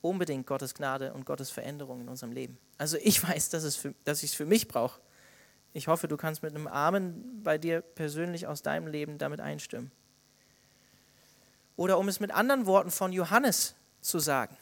unbedingt 0.00 0.46
Gottes 0.46 0.74
Gnade 0.74 1.12
und 1.12 1.26
Gottes 1.26 1.50
Veränderung 1.50 2.00
in 2.00 2.08
unserem 2.08 2.32
Leben. 2.32 2.58
Also 2.78 2.96
ich 3.02 3.22
weiß, 3.22 3.50
dass, 3.50 3.64
es 3.64 3.76
für, 3.76 3.94
dass 4.04 4.22
ich 4.22 4.30
es 4.30 4.36
für 4.36 4.46
mich 4.46 4.68
brauche. 4.68 5.00
Ich 5.72 5.88
hoffe, 5.88 6.08
du 6.08 6.16
kannst 6.16 6.42
mit 6.42 6.54
einem 6.54 6.66
Amen 6.66 7.42
bei 7.42 7.58
dir 7.58 7.80
persönlich 7.80 8.46
aus 8.46 8.62
deinem 8.62 8.86
Leben 8.86 9.18
damit 9.18 9.40
einstimmen. 9.40 9.92
Oder 11.76 11.98
um 11.98 12.08
es 12.08 12.20
mit 12.20 12.32
anderen 12.32 12.66
Worten 12.66 12.90
von 12.90 13.12
Johannes 13.12 13.74
zu 14.00 14.18
sagen. 14.18 14.56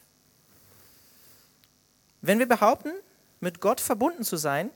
Wenn 2.21 2.39
wir 2.39 2.47
behaupten, 2.47 2.91
mit 3.39 3.61
Gott 3.61 3.79
verbunden 3.79 4.23
zu 4.23 4.37
sein, 4.37 4.71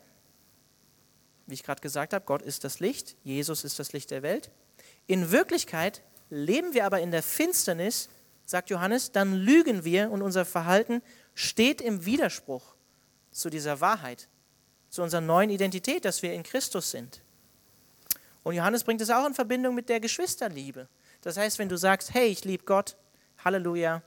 wie 1.46 1.56
ich 1.56 1.64
gerade 1.64 1.82
gesagt 1.82 2.14
habe, 2.14 2.26
Gott 2.26 2.42
ist 2.42 2.64
das 2.64 2.80
Licht, 2.80 3.16
Jesus 3.24 3.64
ist 3.64 3.80
das 3.80 3.92
Licht 3.92 4.12
der 4.12 4.22
Welt. 4.22 4.50
In 5.08 5.32
Wirklichkeit 5.32 6.02
leben 6.30 6.74
wir 6.74 6.86
aber 6.86 7.02
in 7.02 7.12
der 7.12 7.24
Finsternis, 7.24 8.10
sagt 8.46 8.70
Johannes, 8.70 9.12
dann 9.12 9.34
lügen 9.34 9.84
wir 9.84 10.10
und 10.12 10.22
unser 10.22 10.46
Verhalten 10.46 11.02
steht 11.34 11.82
im 11.82 12.06
Widerspruch 12.06 12.76
zu 13.32 13.50
dieser 13.50 13.82
Wahrheit, 13.82 14.30
zu 14.90 15.02
unserer 15.02 15.22
neuen 15.22 15.50
Identität, 15.50 16.06
dass 16.06 16.22
wir 16.22 16.34
in 16.34 16.44
Christus 16.44 16.92
sind. 16.92 17.22
Und 18.44 18.56
Johannes 18.56 18.84
bringt 18.84 19.02
es 19.02 19.10
auch 19.10 19.26
in 19.26 19.34
Verbindung 19.34 19.76
mit 19.76 19.90
der 19.90 20.00
Geschwisterliebe. 20.00 20.88
Das 21.22 21.38
heißt, 21.38 21.60
wenn 21.60 21.70
du 21.70 21.78
sagst, 21.78 22.14
hey, 22.14 22.28
ich 22.28 22.44
liebe 22.44 22.66
Gott, 22.66 22.96
Halleluja, 23.44 24.02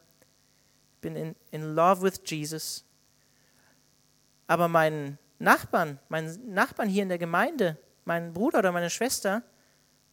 bin 1.07 1.15
in, 1.15 1.37
in 1.53 1.77
love 1.77 2.03
with 2.03 2.21
Jesus, 2.25 2.85
aber 4.49 4.67
meinen 4.67 5.19
Nachbarn, 5.39 6.01
meinen 6.09 6.53
Nachbarn 6.53 6.89
hier 6.89 7.05
in 7.05 7.09
der 7.09 7.19
Gemeinde, 7.19 7.79
meinen 8.05 8.33
Bruder 8.33 8.59
oder 8.59 8.73
meine 8.73 8.91
Schwester, 8.91 9.45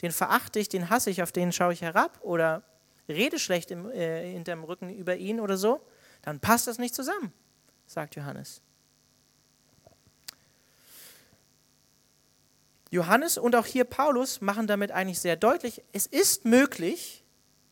den 0.03 0.11
verachte 0.11 0.59
ich, 0.59 0.69
den 0.69 0.91
hasse 0.91 1.09
ich, 1.09 1.23
auf 1.23 1.31
den 1.31 1.51
schaue 1.51 1.73
ich 1.73 1.81
herab 1.81 2.19
oder 2.21 2.61
rede 3.09 3.39
schlecht 3.39 3.71
im, 3.71 3.89
äh, 3.89 4.33
hinterm 4.33 4.63
Rücken 4.63 4.91
über 4.91 5.15
ihn 5.15 5.39
oder 5.39 5.57
so, 5.57 5.81
dann 6.21 6.39
passt 6.39 6.67
das 6.67 6.77
nicht 6.77 6.93
zusammen, 6.93 7.33
sagt 7.87 8.15
Johannes. 8.15 8.61
Johannes 12.91 13.39
und 13.39 13.55
auch 13.55 13.65
hier 13.65 13.85
Paulus 13.85 14.41
machen 14.41 14.67
damit 14.67 14.91
eigentlich 14.91 15.19
sehr 15.19 15.37
deutlich, 15.37 15.81
es 15.91 16.05
ist 16.05 16.45
möglich, 16.45 17.22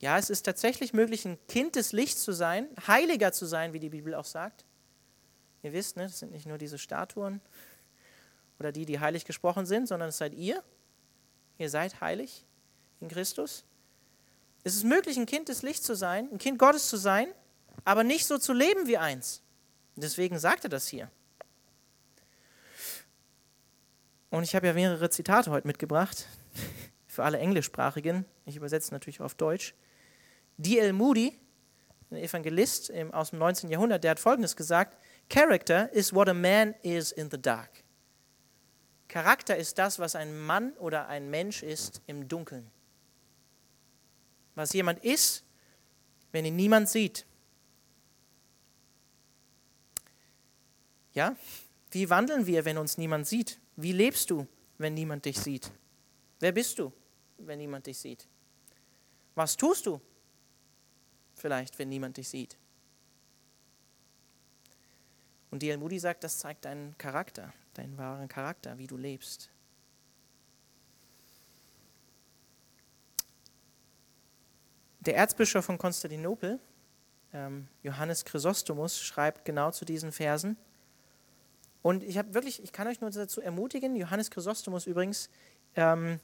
ja, 0.01 0.17
es 0.17 0.31
ist 0.31 0.43
tatsächlich 0.43 0.93
möglich, 0.93 1.25
ein 1.25 1.37
Kind 1.47 1.75
des 1.75 1.91
Lichts 1.91 2.23
zu 2.23 2.31
sein, 2.31 2.67
heiliger 2.87 3.31
zu 3.31 3.45
sein, 3.45 3.71
wie 3.71 3.79
die 3.79 3.89
Bibel 3.89 4.15
auch 4.15 4.25
sagt. 4.25 4.65
Ihr 5.61 5.73
wisst, 5.73 5.95
ne, 5.95 6.03
das 6.03 6.17
sind 6.17 6.31
nicht 6.31 6.47
nur 6.47 6.57
diese 6.57 6.79
Statuen 6.79 7.39
oder 8.57 8.71
die, 8.71 8.87
die 8.87 8.99
heilig 8.99 9.25
gesprochen 9.25 9.67
sind, 9.67 9.87
sondern 9.87 10.09
es 10.09 10.17
seid 10.17 10.33
ihr. 10.33 10.63
Ihr 11.59 11.69
seid 11.69 12.01
heilig 12.01 12.47
in 12.99 13.09
Christus. 13.09 13.63
Es 14.63 14.75
ist 14.75 14.85
möglich, 14.85 15.17
ein 15.17 15.27
Kind 15.27 15.49
des 15.49 15.61
Lichts 15.61 15.85
zu 15.85 15.95
sein, 15.95 16.29
ein 16.31 16.39
Kind 16.39 16.57
Gottes 16.57 16.89
zu 16.89 16.97
sein, 16.97 17.27
aber 17.85 18.03
nicht 18.03 18.25
so 18.25 18.39
zu 18.39 18.53
leben 18.53 18.87
wie 18.87 18.97
eins. 18.97 19.43
Deswegen 19.95 20.39
sagt 20.39 20.63
er 20.63 20.69
das 20.69 20.87
hier. 20.87 21.11
Und 24.31 24.43
ich 24.43 24.55
habe 24.55 24.65
ja 24.65 24.73
mehrere 24.73 25.11
Zitate 25.11 25.51
heute 25.51 25.67
mitgebracht, 25.67 26.25
für 27.05 27.23
alle 27.23 27.37
Englischsprachigen. 27.37 28.25
Ich 28.47 28.55
übersetze 28.55 28.91
natürlich 28.93 29.21
auf 29.21 29.35
Deutsch. 29.35 29.75
D.L. 30.61 30.93
Moody, 30.93 31.39
ein 32.11 32.17
Evangelist 32.17 32.91
aus 33.11 33.31
dem 33.31 33.39
19. 33.39 33.69
Jahrhundert, 33.69 34.03
der 34.03 34.11
hat 34.11 34.19
Folgendes 34.19 34.55
gesagt, 34.55 34.97
Character 35.29 35.91
is 35.93 36.13
what 36.13 36.29
a 36.29 36.33
man 36.33 36.75
is 36.83 37.11
in 37.11 37.29
the 37.31 37.41
dark. 37.41 37.83
Charakter 39.07 39.57
ist 39.57 39.77
das, 39.77 39.97
was 39.99 40.15
ein 40.15 40.39
Mann 40.39 40.73
oder 40.73 41.07
ein 41.07 41.29
Mensch 41.29 41.63
ist 41.63 42.01
im 42.05 42.27
Dunkeln. 42.27 42.69
Was 44.55 44.71
jemand 44.73 45.03
ist, 45.03 45.43
wenn 46.31 46.45
ihn 46.45 46.55
niemand 46.55 46.89
sieht. 46.89 47.25
Ja? 51.13 51.35
Wie 51.89 52.09
wandeln 52.09 52.45
wir, 52.45 52.63
wenn 52.65 52.77
uns 52.77 52.97
niemand 52.97 53.27
sieht? 53.27 53.59
Wie 53.75 53.91
lebst 53.91 54.29
du, 54.29 54.47
wenn 54.77 54.93
niemand 54.93 55.25
dich 55.25 55.39
sieht? 55.39 55.71
Wer 56.39 56.51
bist 56.51 56.79
du, 56.79 56.93
wenn 57.37 57.57
niemand 57.57 57.87
dich 57.87 57.97
sieht? 57.97 58.27
Was 59.35 59.57
tust 59.57 59.87
du 59.87 59.99
vielleicht, 61.41 61.79
wenn 61.79 61.89
niemand 61.89 62.17
dich 62.17 62.29
sieht? 62.29 62.57
Und 65.49 65.61
D.L. 65.61 65.77
Moody 65.77 65.99
sagt, 65.99 66.23
das 66.23 66.39
zeigt 66.39 66.63
deinen 66.63 66.97
Charakter, 66.97 67.53
deinen 67.73 67.97
wahren 67.97 68.29
Charakter, 68.29 68.77
wie 68.77 68.87
du 68.87 68.95
lebst. 68.95 69.49
Der 75.01 75.17
Erzbischof 75.17 75.65
von 75.65 75.77
Konstantinopel, 75.77 76.59
ähm, 77.33 77.67
Johannes 77.83 78.23
Chrysostomus, 78.23 79.01
schreibt 79.01 79.45
genau 79.45 79.71
zu 79.71 79.83
diesen 79.83 80.11
Versen. 80.11 80.57
Und 81.81 82.03
ich 82.03 82.17
habe 82.17 82.33
wirklich, 82.33 82.63
ich 82.63 82.71
kann 82.71 82.87
euch 82.87 83.01
nur 83.01 83.09
dazu 83.09 83.41
ermutigen, 83.41 83.95
Johannes 83.95 84.29
Chrysostomus 84.29 84.85
übrigens, 84.85 85.29
ähm, 85.75 86.19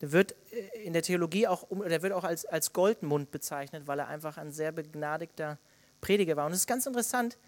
der 0.00 0.12
wird 0.12 0.34
äh, 0.52 0.82
in 0.84 0.92
der 0.92 1.02
Theologie 1.02 1.46
auch, 1.46 1.66
der 1.70 2.02
wird 2.02 2.12
auch 2.12 2.24
als, 2.24 2.44
als 2.44 2.72
Goldmund 2.72 3.30
bezeichnet, 3.30 3.86
weil 3.86 3.98
er 3.98 4.08
einfach 4.08 4.36
ein 4.36 4.52
sehr 4.52 4.72
begnadigter 4.72 5.58
Prediger 6.00 6.36
war. 6.36 6.46
Und 6.46 6.52
es 6.52 6.60
ist 6.60 6.66
ganz 6.66 6.86
interessant, 6.86 7.38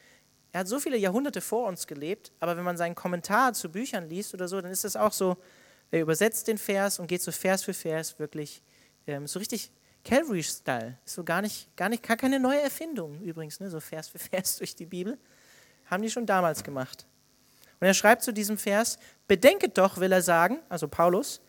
er 0.52 0.60
hat 0.60 0.68
so 0.68 0.78
viele 0.78 0.98
Jahrhunderte 0.98 1.40
vor 1.40 1.66
uns 1.66 1.86
gelebt, 1.86 2.32
aber 2.38 2.56
wenn 2.56 2.64
man 2.64 2.76
seinen 2.76 2.94
Kommentar 2.94 3.54
zu 3.54 3.70
Büchern 3.70 4.08
liest 4.08 4.34
oder 4.34 4.48
so, 4.48 4.60
dann 4.60 4.70
ist 4.70 4.84
das 4.84 4.96
auch 4.96 5.12
so, 5.12 5.38
er 5.90 6.00
übersetzt 6.00 6.46
den 6.48 6.58
Vers 6.58 6.98
und 6.98 7.06
geht 7.06 7.22
so 7.22 7.32
Vers 7.32 7.64
für 7.64 7.74
Vers 7.74 8.18
wirklich 8.18 8.62
ähm, 9.06 9.26
so 9.26 9.38
richtig 9.38 9.72
Calvary-Style. 10.04 10.98
So 11.04 11.24
gar 11.24 11.42
nicht, 11.42 11.74
gar 11.76 11.88
nicht, 11.88 12.02
gar 12.02 12.16
keine 12.16 12.38
neue 12.38 12.60
Erfindung 12.60 13.20
übrigens, 13.22 13.60
ne? 13.60 13.70
so 13.70 13.80
Vers 13.80 14.08
für 14.08 14.18
Vers 14.30 14.58
durch 14.58 14.74
die 14.74 14.86
Bibel. 14.86 15.18
Haben 15.86 16.02
die 16.02 16.10
schon 16.10 16.26
damals 16.26 16.62
gemacht. 16.62 17.06
Und 17.80 17.86
er 17.86 17.94
schreibt 17.94 18.22
zu 18.22 18.32
diesem 18.32 18.58
Vers, 18.58 18.98
bedenket 19.26 19.76
doch, 19.76 19.98
will 19.98 20.12
er 20.12 20.22
sagen, 20.22 20.60
also 20.68 20.86
Paulus, 20.86 21.40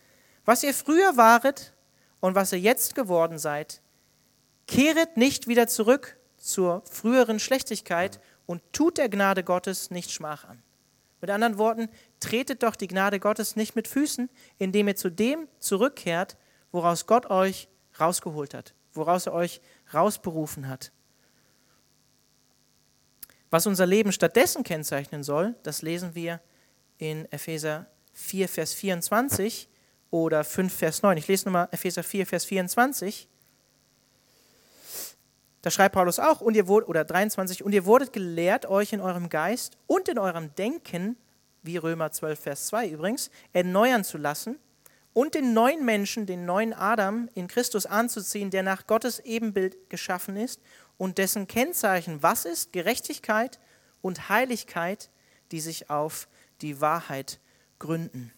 was 0.45 0.63
ihr 0.63 0.73
früher 0.73 1.17
waret 1.17 1.73
und 2.19 2.36
was 2.36 2.51
ihr 2.51 2.60
jetzt 2.60 2.95
geworden 2.95 3.38
seid, 3.38 3.82
kehret 4.67 5.17
nicht 5.17 5.47
wieder 5.47 5.67
zurück 5.67 6.17
zur 6.38 6.82
früheren 6.86 7.39
Schlechtigkeit 7.39 8.19
und 8.45 8.62
tut 8.73 8.97
der 8.97 9.10
Gnade 9.10 9.43
Gottes 9.43 9.91
nicht 9.91 10.12
Schmach 10.12 10.45
an. 10.45 10.62
Mit 11.21 11.29
anderen 11.29 11.58
Worten, 11.58 11.89
tretet 12.19 12.63
doch 12.63 12.75
die 12.75 12.88
Gnade 12.88 13.19
Gottes 13.19 13.56
nicht 13.56 13.75
mit 13.75 13.88
Füßen, 13.88 14.29
indem 14.58 14.89
ihr 14.89 14.95
zu 14.97 15.10
dem 15.10 15.47
zurückkehrt, 15.60 16.36
woraus 16.71 17.08
Gott 17.08 17.29
euch 17.29 17.69
rausgeholt 17.97 18.53
hat, 18.53 18.73
woraus 18.93 19.27
er 19.27 19.34
euch 19.34 19.62
rausberufen 19.93 20.67
hat. 20.67 20.91
Was 23.51 23.67
unser 23.67 23.86
Leben 23.86 24.12
stattdessen 24.12 24.63
kennzeichnen 24.63 25.23
soll, 25.23 25.56
das 25.63 25.82
lesen 25.82 26.15
wir 26.15 26.41
in 26.97 27.32
Epheser 27.32 27.86
4, 28.13 28.49
Vers 28.49 28.73
24 28.73 29.69
oder 30.13 30.43
5, 30.43 30.71
Vers 30.71 31.02
9. 31.02 31.17
Ich 31.17 31.28
lese 31.28 31.45
nochmal 31.45 31.67
Epheser 31.71 32.04
4, 32.04 32.28
Vers 32.28 32.45
24. 32.45 33.28
Da 35.63 35.71
schreibt 35.71 35.95
Paulus 35.95 36.19
auch, 36.19 36.39
und 36.39 36.56
ihr 36.56 36.67
wurdet, 36.67 36.88
oder 36.88 37.04
23, 37.04 37.63
und 37.63 37.73
ihr 37.73 37.86
wurdet 37.86 38.13
gelehrt, 38.13 38.67
euch 38.67 38.93
in 38.93 39.02
eurem 39.02 39.30
Geist 39.30 39.76
und 39.88 40.08
in 40.08 40.19
eurem 40.19 40.54
Denken 40.54 41.17
wie 41.63 41.78
Römer 41.78 42.12
12, 42.12 42.39
Vers 42.39 42.67
2 42.67 42.89
übrigens, 42.89 43.32
erneuern 43.54 44.04
zu 44.04 44.19
lassen 44.19 44.60
und 45.13 45.34
den 45.34 45.56
neuen 45.56 45.84
Menschen, 45.84 46.28
den 46.28 46.45
neuen 46.45 46.73
Adam 46.73 47.28
in 47.34 47.47
Christus 47.47 47.88
anzuziehen, 47.88 48.52
der 48.52 48.62
nach 48.62 48.86
Gottes 48.86 49.17
Ebenbild 49.19 49.89
geschaffen 49.89 50.38
ist 50.38 50.62
und 50.97 51.17
dessen 51.17 51.47
Kennzeichen 51.47 52.21
was 52.21 52.45
ist? 52.45 52.71
Gerechtigkeit 52.71 53.60
und 54.04 54.30
Heiligkeit, 54.30 55.10
die 55.52 55.60
sich 55.60 55.89
auf 55.89 56.28
die 56.62 56.82
Wahrheit 56.82 57.39
gründen. 57.80 58.32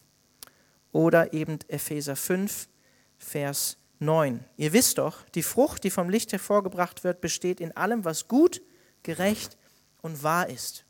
Oder 0.95 1.33
eben 1.33 1.59
Epheser 1.67 2.15
5, 2.15 2.69
Vers 3.17 3.75
9. 3.99 4.45
Ihr 4.55 4.71
wisst 4.71 4.97
doch, 4.97 5.27
die 5.31 5.43
Frucht, 5.43 5.83
die 5.83 5.89
vom 5.89 6.09
Licht 6.09 6.31
hervorgebracht 6.31 7.03
wird, 7.03 7.19
besteht 7.19 7.59
in 7.59 7.75
allem, 7.75 8.05
was 8.05 8.29
gut, 8.29 8.61
gerecht 9.03 9.57
und 10.01 10.23
wahr 10.23 10.47
ist. 10.47 10.85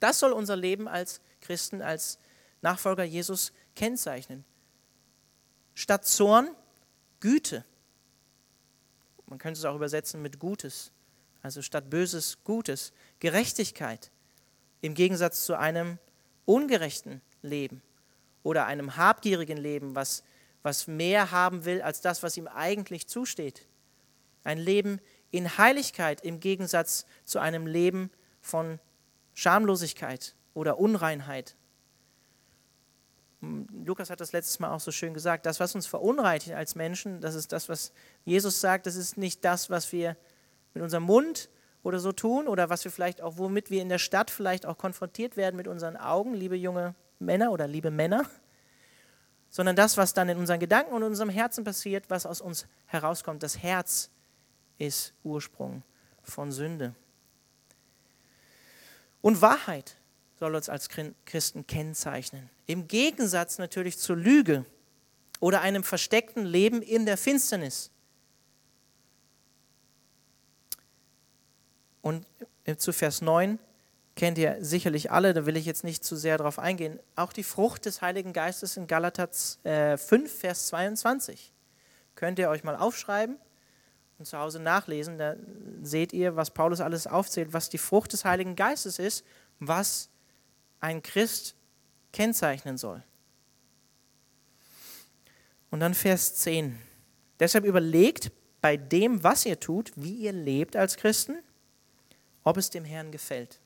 Das 0.00 0.18
soll 0.18 0.32
unser 0.32 0.54
Leben 0.54 0.86
als 0.86 1.22
Christen, 1.40 1.80
als 1.80 2.18
Nachfolger 2.60 3.04
Jesus 3.04 3.54
kennzeichnen. 3.74 4.44
Statt 5.72 6.04
Zorn, 6.04 6.50
Güte. 7.20 7.64
Man 9.24 9.38
könnte 9.38 9.56
es 9.56 9.64
auch 9.64 9.76
übersetzen 9.76 10.20
mit 10.20 10.38
Gutes. 10.38 10.92
Also 11.40 11.62
statt 11.62 11.88
Böses, 11.88 12.44
Gutes. 12.44 12.92
Gerechtigkeit. 13.20 14.10
Im 14.82 14.92
Gegensatz 14.92 15.46
zu 15.46 15.58
einem 15.58 15.96
ungerechten 16.44 17.22
Leben 17.40 17.80
oder 18.46 18.66
einem 18.66 18.96
habgierigen 18.96 19.58
Leben, 19.58 19.96
was, 19.96 20.22
was 20.62 20.86
mehr 20.86 21.32
haben 21.32 21.64
will 21.64 21.82
als 21.82 22.00
das, 22.00 22.22
was 22.22 22.36
ihm 22.36 22.46
eigentlich 22.46 23.08
zusteht. 23.08 23.66
Ein 24.44 24.58
Leben 24.58 25.00
in 25.32 25.58
Heiligkeit 25.58 26.20
im 26.20 26.38
Gegensatz 26.38 27.06
zu 27.24 27.40
einem 27.40 27.66
Leben 27.66 28.08
von 28.40 28.78
Schamlosigkeit 29.34 30.36
oder 30.54 30.78
Unreinheit. 30.78 31.56
Lukas 33.84 34.10
hat 34.10 34.20
das 34.20 34.30
letztes 34.30 34.60
Mal 34.60 34.70
auch 34.70 34.80
so 34.80 34.92
schön 34.92 35.12
gesagt, 35.12 35.44
das, 35.44 35.58
was 35.58 35.74
uns 35.74 35.88
verunreinigt 35.88 36.52
als 36.52 36.76
Menschen, 36.76 37.20
das 37.20 37.34
ist 37.34 37.50
das, 37.50 37.68
was 37.68 37.92
Jesus 38.24 38.60
sagt, 38.60 38.86
das 38.86 38.94
ist 38.94 39.16
nicht 39.16 39.44
das, 39.44 39.70
was 39.70 39.90
wir 39.90 40.16
mit 40.72 40.84
unserem 40.84 41.02
Mund 41.02 41.50
oder 41.82 41.98
so 41.98 42.12
tun 42.12 42.46
oder 42.46 42.70
was 42.70 42.84
wir 42.84 42.92
vielleicht 42.92 43.22
auch, 43.22 43.38
womit 43.38 43.70
wir 43.70 43.82
in 43.82 43.88
der 43.88 43.98
Stadt 43.98 44.30
vielleicht 44.30 44.66
auch 44.66 44.78
konfrontiert 44.78 45.36
werden 45.36 45.56
mit 45.56 45.66
unseren 45.66 45.96
Augen, 45.96 46.32
liebe 46.32 46.54
junge 46.54 46.94
Männer 47.18 47.50
oder 47.50 47.66
liebe 47.66 47.90
Männer, 47.90 48.28
sondern 49.48 49.76
das, 49.76 49.96
was 49.96 50.12
dann 50.12 50.28
in 50.28 50.38
unseren 50.38 50.60
Gedanken 50.60 50.92
und 50.92 51.02
in 51.02 51.08
unserem 51.08 51.30
Herzen 51.30 51.64
passiert, 51.64 52.10
was 52.10 52.26
aus 52.26 52.40
uns 52.40 52.66
herauskommt. 52.86 53.42
Das 53.42 53.62
Herz 53.62 54.10
ist 54.78 55.14
Ursprung 55.24 55.82
von 56.22 56.52
Sünde. 56.52 56.94
Und 59.22 59.40
Wahrheit 59.40 59.96
soll 60.38 60.54
uns 60.54 60.68
als 60.68 60.88
Christen 61.24 61.66
kennzeichnen. 61.66 62.50
Im 62.66 62.86
Gegensatz 62.86 63.58
natürlich 63.58 63.98
zur 63.98 64.16
Lüge 64.16 64.66
oder 65.40 65.62
einem 65.62 65.82
versteckten 65.82 66.44
Leben 66.44 66.82
in 66.82 67.06
der 67.06 67.16
Finsternis. 67.16 67.90
Und 72.02 72.26
zu 72.76 72.92
Vers 72.92 73.22
9 73.22 73.58
kennt 74.16 74.38
ihr 74.38 74.56
sicherlich 74.60 75.12
alle, 75.12 75.34
da 75.34 75.46
will 75.46 75.56
ich 75.56 75.66
jetzt 75.66 75.84
nicht 75.84 76.04
zu 76.04 76.16
sehr 76.16 76.38
darauf 76.38 76.58
eingehen. 76.58 76.98
Auch 77.14 77.32
die 77.32 77.44
Frucht 77.44 77.84
des 77.84 78.00
Heiligen 78.00 78.32
Geistes 78.32 78.76
in 78.76 78.86
Galater 78.86 79.28
5, 79.28 79.64
äh, 79.64 80.26
Vers 80.26 80.66
22. 80.68 81.52
Könnt 82.14 82.38
ihr 82.38 82.48
euch 82.48 82.64
mal 82.64 82.76
aufschreiben 82.76 83.36
und 84.18 84.24
zu 84.24 84.38
Hause 84.38 84.58
nachlesen. 84.58 85.18
Da 85.18 85.36
seht 85.82 86.14
ihr, 86.14 86.34
was 86.34 86.50
Paulus 86.50 86.80
alles 86.80 87.06
aufzählt, 87.06 87.52
was 87.52 87.68
die 87.68 87.78
Frucht 87.78 88.14
des 88.14 88.24
Heiligen 88.24 88.56
Geistes 88.56 88.98
ist, 88.98 89.24
was 89.60 90.08
ein 90.80 91.02
Christ 91.02 91.54
kennzeichnen 92.12 92.78
soll. 92.78 93.02
Und 95.70 95.80
dann 95.80 95.92
Vers 95.92 96.36
10. 96.36 96.78
Deshalb 97.38 97.66
überlegt 97.66 98.32
bei 98.62 98.78
dem, 98.78 99.22
was 99.22 99.44
ihr 99.44 99.60
tut, 99.60 99.92
wie 99.94 100.14
ihr 100.14 100.32
lebt 100.32 100.74
als 100.74 100.96
Christen, 100.96 101.36
ob 102.44 102.56
es 102.56 102.70
dem 102.70 102.84
Herrn 102.84 103.12
gefällt. 103.12 103.60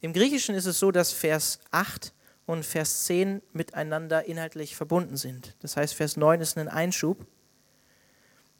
Im 0.00 0.12
Griechischen 0.12 0.54
ist 0.54 0.66
es 0.66 0.78
so, 0.78 0.90
dass 0.90 1.12
Vers 1.12 1.58
8 1.70 2.12
und 2.46 2.64
Vers 2.64 3.04
10 3.04 3.42
miteinander 3.52 4.24
inhaltlich 4.24 4.74
verbunden 4.74 5.16
sind. 5.16 5.56
Das 5.60 5.76
heißt, 5.76 5.94
Vers 5.94 6.16
9 6.16 6.40
ist 6.40 6.56
ein 6.56 6.68
Einschub. 6.68 7.26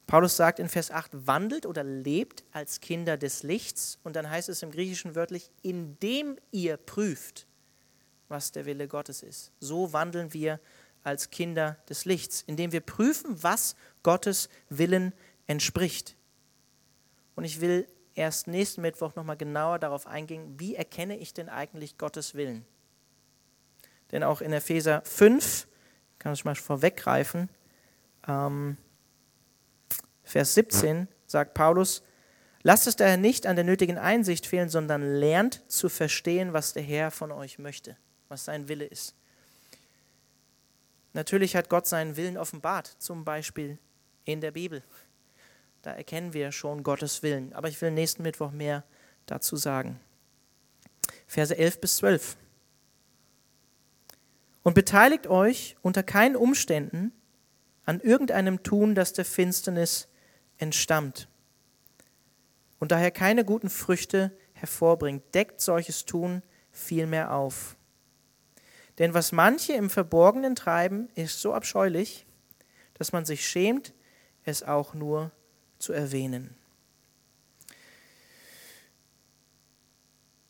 Paulus 0.06 0.36
sagt 0.36 0.58
in 0.58 0.68
Vers 0.68 0.90
8, 0.90 1.26
wandelt 1.26 1.66
oder 1.66 1.84
lebt 1.84 2.44
als 2.52 2.80
Kinder 2.80 3.16
des 3.16 3.42
Lichts. 3.42 3.98
Und 4.02 4.16
dann 4.16 4.28
heißt 4.28 4.48
es 4.48 4.62
im 4.62 4.70
Griechischen 4.70 5.14
wörtlich, 5.14 5.50
indem 5.62 6.36
ihr 6.50 6.76
prüft, 6.76 7.46
was 8.28 8.52
der 8.52 8.66
Wille 8.66 8.86
Gottes 8.86 9.22
ist. 9.22 9.52
So 9.60 9.92
wandeln 9.92 10.34
wir 10.34 10.60
als 11.02 11.30
Kinder 11.30 11.78
des 11.88 12.04
Lichts, 12.04 12.42
indem 12.46 12.72
wir 12.72 12.80
prüfen, 12.80 13.42
was 13.42 13.76
Gottes 14.02 14.48
Willen 14.68 15.14
entspricht. 15.46 16.16
Und 17.34 17.44
ich 17.44 17.60
will 17.60 17.88
erst 18.20 18.46
nächsten 18.48 18.82
Mittwoch 18.82 19.14
nochmal 19.14 19.38
genauer 19.38 19.78
darauf 19.78 20.06
eingehen, 20.06 20.60
wie 20.60 20.74
erkenne 20.76 21.16
ich 21.16 21.32
denn 21.32 21.48
eigentlich 21.48 21.96
Gottes 21.96 22.34
Willen? 22.34 22.66
Denn 24.12 24.22
auch 24.22 24.42
in 24.42 24.52
Epheser 24.52 25.02
5, 25.04 25.66
kann 26.18 26.34
ich 26.34 26.44
mal 26.44 26.54
vorweggreifen, 26.54 27.48
ähm, 28.28 28.76
Vers 30.22 30.54
17 30.54 31.08
sagt 31.26 31.54
Paulus, 31.54 32.02
lasst 32.62 32.86
es 32.86 32.94
daher 32.94 33.16
nicht 33.16 33.46
an 33.46 33.56
der 33.56 33.64
nötigen 33.64 33.96
Einsicht 33.96 34.46
fehlen, 34.46 34.68
sondern 34.68 35.02
lernt 35.02 35.62
zu 35.68 35.88
verstehen, 35.88 36.52
was 36.52 36.74
der 36.74 36.82
Herr 36.82 37.10
von 37.10 37.32
euch 37.32 37.58
möchte, 37.58 37.96
was 38.28 38.44
sein 38.44 38.68
Wille 38.68 38.84
ist. 38.84 39.14
Natürlich 41.14 41.56
hat 41.56 41.70
Gott 41.70 41.86
seinen 41.86 42.16
Willen 42.16 42.36
offenbart, 42.36 42.86
zum 42.98 43.24
Beispiel 43.24 43.78
in 44.24 44.40
der 44.40 44.52
Bibel. 44.52 44.82
Da 45.82 45.92
erkennen 45.92 46.34
wir 46.34 46.52
schon 46.52 46.82
Gottes 46.82 47.22
Willen. 47.22 47.52
Aber 47.52 47.68
ich 47.68 47.80
will 47.80 47.90
nächsten 47.90 48.22
Mittwoch 48.22 48.50
mehr 48.50 48.84
dazu 49.26 49.56
sagen. 49.56 49.98
Verse 51.26 51.56
11 51.56 51.80
bis 51.80 51.96
12. 51.96 52.36
Und 54.62 54.74
beteiligt 54.74 55.26
euch 55.26 55.76
unter 55.82 56.02
keinen 56.02 56.36
Umständen 56.36 57.12
an 57.86 58.00
irgendeinem 58.00 58.62
Tun, 58.62 58.94
das 58.94 59.12
der 59.12 59.24
Finsternis 59.24 60.08
entstammt 60.58 61.28
und 62.80 62.90
daher 62.92 63.12
keine 63.12 63.44
guten 63.44 63.70
Früchte 63.70 64.36
hervorbringt, 64.54 65.34
deckt 65.34 65.60
solches 65.60 66.04
Tun 66.06 66.42
vielmehr 66.72 67.32
auf. 67.32 67.76
Denn 68.98 69.14
was 69.14 69.32
manche 69.32 69.74
im 69.74 69.88
Verborgenen 69.88 70.56
treiben, 70.56 71.08
ist 71.14 71.40
so 71.40 71.54
abscheulich, 71.54 72.26
dass 72.94 73.12
man 73.12 73.24
sich 73.24 73.46
schämt, 73.46 73.94
es 74.44 74.62
auch 74.62 74.94
nur 74.94 75.30
zu 75.80 75.92
erwähnen. 75.92 76.54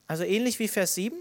Also 0.07 0.25
ähnlich 0.25 0.59
wie 0.59 0.69
Vers 0.69 0.95
7, 0.97 1.17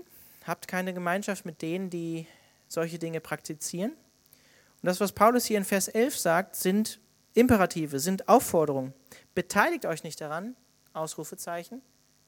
habt 0.46 0.68
keine 0.68 0.94
Gemeinschaft 0.94 1.46
mit 1.46 1.62
denen, 1.62 1.90
die 1.90 2.28
solche 2.68 2.98
Dinge 3.00 3.22
praktizieren. 3.22 3.92
Und 3.92 4.88
das, 4.88 5.00
was 5.00 5.12
Paulus 5.12 5.46
hier 5.46 5.58
in 5.58 5.66
Vers 5.66 5.88
11 5.88 6.18
sagt, 6.18 6.56
sind 6.56 7.00
Imperative 7.34 8.00
sind 8.00 8.28
Aufforderungen. 8.28 8.94
Beteiligt 9.36 9.86
euch 9.86 10.04
nicht 10.04 10.20
daran, 10.20 10.56
Ausrufezeichen, 10.94 11.82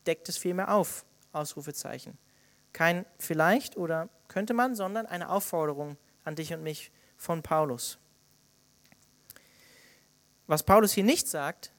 deckt 0.06 0.30
es 0.30 0.38
vielmehr 0.38 0.74
auf, 0.74 1.04
Ausrufezeichen. 1.34 2.18
Kein 2.74 3.06
vielleicht 3.18 3.76
oder 3.76 4.10
könnte 4.28 4.54
man, 4.54 4.76
sondern 4.76 5.06
eine 5.08 5.30
Aufforderung 5.30 5.98
an 6.24 6.36
dich 6.36 6.54
und 6.54 6.64
mich 6.64 6.92
von 7.18 7.42
Paulus. 7.42 7.98
Was 10.52 10.64
Paulus 10.64 10.94
hier 10.94 11.04
nicht 11.04 11.28
sagt, 11.28 11.72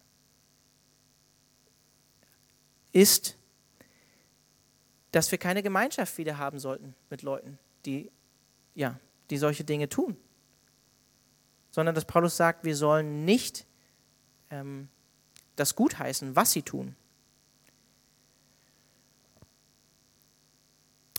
ist, 2.92 3.36
dass 5.10 5.30
wir 5.30 5.38
keine 5.38 5.62
Gemeinschaft 5.62 6.18
wieder 6.18 6.38
haben 6.38 6.58
sollten 6.58 6.94
mit 7.10 7.22
Leuten, 7.22 7.58
die, 7.84 8.10
ja, 8.74 8.98
die 9.30 9.36
solche 9.36 9.64
Dinge 9.64 9.88
tun 9.88 10.16
sondern 11.72 11.94
dass 11.94 12.04
Paulus 12.04 12.36
sagt, 12.36 12.64
wir 12.64 12.76
sollen 12.76 13.24
nicht 13.24 13.66
ähm, 14.50 14.88
das 15.56 15.74
gutheißen, 15.74 16.36
was 16.36 16.52
sie 16.52 16.62
tun. 16.62 16.94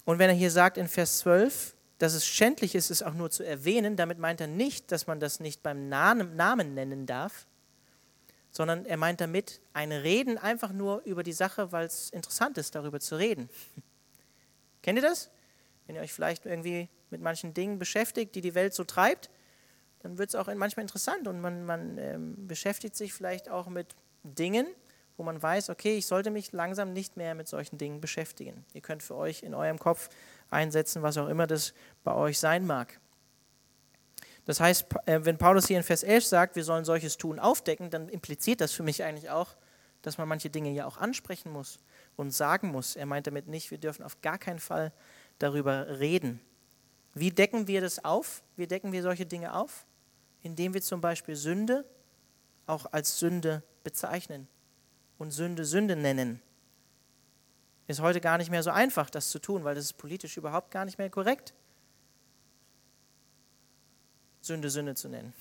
Und 0.05 0.19
wenn 0.19 0.29
er 0.29 0.35
hier 0.35 0.51
sagt 0.51 0.77
in 0.77 0.87
Vers 0.87 1.19
12, 1.19 1.75
dass 1.99 2.13
es 2.13 2.25
schändlich 2.25 2.75
ist, 2.75 2.89
es 2.89 3.03
auch 3.03 3.13
nur 3.13 3.29
zu 3.29 3.43
erwähnen, 3.43 3.95
damit 3.95 4.19
meint 4.19 4.41
er 4.41 4.47
nicht, 4.47 4.91
dass 4.91 5.07
man 5.07 5.19
das 5.19 5.39
nicht 5.39 5.63
beim 5.63 5.89
Namen 5.89 6.73
nennen 6.73 7.05
darf, 7.05 7.45
sondern 8.51 8.85
er 8.85 8.97
meint 8.97 9.21
damit 9.21 9.61
ein 9.73 9.91
Reden 9.91 10.37
einfach 10.37 10.71
nur 10.71 11.01
über 11.03 11.23
die 11.23 11.33
Sache, 11.33 11.71
weil 11.71 11.85
es 11.85 12.09
interessant 12.11 12.57
ist, 12.57 12.75
darüber 12.75 12.99
zu 12.99 13.15
reden. 13.15 13.49
Kennt 14.81 14.97
ihr 14.97 15.03
das? 15.03 15.31
Wenn 15.87 15.95
ihr 15.95 16.01
euch 16.01 16.13
vielleicht 16.13 16.45
irgendwie 16.45 16.89
mit 17.09 17.21
manchen 17.21 17.53
Dingen 17.53 17.79
beschäftigt, 17.79 18.35
die 18.35 18.41
die 18.41 18.55
Welt 18.55 18.73
so 18.73 18.83
treibt, 18.83 19.29
dann 20.01 20.17
wird 20.17 20.29
es 20.29 20.35
auch 20.35 20.53
manchmal 20.53 20.83
interessant 20.83 21.27
und 21.27 21.41
man, 21.41 21.65
man 21.65 21.97
ähm, 21.97 22.47
beschäftigt 22.47 22.95
sich 22.95 23.13
vielleicht 23.13 23.49
auch 23.49 23.67
mit 23.67 23.95
Dingen, 24.23 24.67
wo 25.17 25.23
man 25.23 25.41
weiß, 25.41 25.69
okay, 25.69 25.97
ich 25.97 26.05
sollte 26.05 26.29
mich 26.29 26.51
langsam 26.51 26.91
nicht 26.93 27.17
mehr 27.17 27.35
mit 27.35 27.47
solchen 27.47 27.77
Dingen 27.77 28.01
beschäftigen. 28.01 28.65
Ihr 28.73 28.81
könnt 28.81 29.03
für 29.03 29.15
euch 29.15 29.43
in 29.43 29.53
eurem 29.53 29.79
Kopf 29.79 30.09
einsetzen, 30.53 31.01
was 31.01 31.17
auch 31.17 31.27
immer 31.27 31.47
das 31.47 31.73
bei 32.03 32.13
euch 32.13 32.39
sein 32.39 32.65
mag. 32.65 32.99
Das 34.45 34.59
heißt, 34.59 34.85
äh, 35.05 35.19
wenn 35.23 35.37
Paulus 35.37 35.67
hier 35.67 35.77
in 35.77 35.83
Vers 35.83 36.03
11 36.03 36.25
sagt, 36.25 36.55
wir 36.55 36.63
sollen 36.63 36.85
solches 36.85 37.17
Tun 37.17 37.39
aufdecken, 37.39 37.89
dann 37.89 38.09
impliziert 38.09 38.61
das 38.61 38.73
für 38.73 38.83
mich 38.83 39.03
eigentlich 39.03 39.29
auch, 39.29 39.55
dass 40.01 40.17
man 40.17 40.27
manche 40.27 40.49
Dinge 40.49 40.71
ja 40.71 40.85
auch 40.85 40.97
ansprechen 40.97 41.51
muss 41.51 41.79
und 42.17 42.31
sagen 42.31 42.69
muss. 42.69 42.95
Er 42.95 43.05
meint 43.05 43.25
damit 43.25 43.47
nicht, 43.47 43.71
wir 43.71 43.77
dürfen 43.77 44.03
auf 44.03 44.21
gar 44.21 44.37
keinen 44.37 44.59
Fall 44.59 44.91
darüber 45.39 45.99
reden. 45.99 46.41
Wie 47.13 47.31
decken 47.31 47.67
wir 47.67 47.79
das 47.81 48.03
auf? 48.03 48.43
Wie 48.55 48.67
decken 48.67 48.91
wir 48.91 49.01
solche 49.01 49.25
Dinge 49.25 49.55
auf? 49.55 49.85
Indem 50.41 50.73
wir 50.73 50.81
zum 50.81 50.99
Beispiel 50.99 51.35
Sünde 51.35 51.85
auch 52.65 52.85
als 52.91 53.19
Sünde 53.19 53.63
bezeichnen 53.83 54.47
und 55.17 55.31
Sünde 55.31 55.63
Sünde 55.63 55.95
nennen. 55.95 56.41
Ist 57.93 57.99
heute 57.99 58.21
gar 58.21 58.39
nicht 58.39 58.49
mehr 58.49 58.63
so 58.63 58.71
einfach, 58.71 59.11
das 59.11 59.29
zu 59.29 59.37
tun, 59.37 59.63
weil 59.63 59.75
das 59.75 59.85
ist 59.85 59.93
politisch 59.93 60.35
überhaupt 60.35 60.71
gar 60.71 60.83
nicht 60.83 60.97
mehr 60.97 61.11
korrekt, 61.11 61.53
Sünde 64.41 64.71
Sünde 64.71 64.95
zu 64.95 65.09
nennen. 65.09 65.31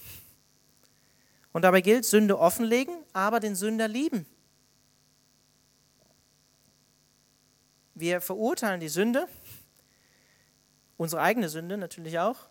Und 1.54 1.62
dabei 1.62 1.80
gilt, 1.80 2.04
Sünde 2.04 2.38
offenlegen, 2.38 2.94
aber 3.14 3.40
den 3.40 3.54
Sünder 3.54 3.88
lieben. 3.88 4.26
Wir 7.94 8.20
verurteilen 8.20 8.80
die 8.80 8.90
Sünde, 8.90 9.26
unsere 10.98 11.22
eigene 11.22 11.48
Sünde 11.48 11.78
natürlich 11.78 12.18
auch, 12.18 12.50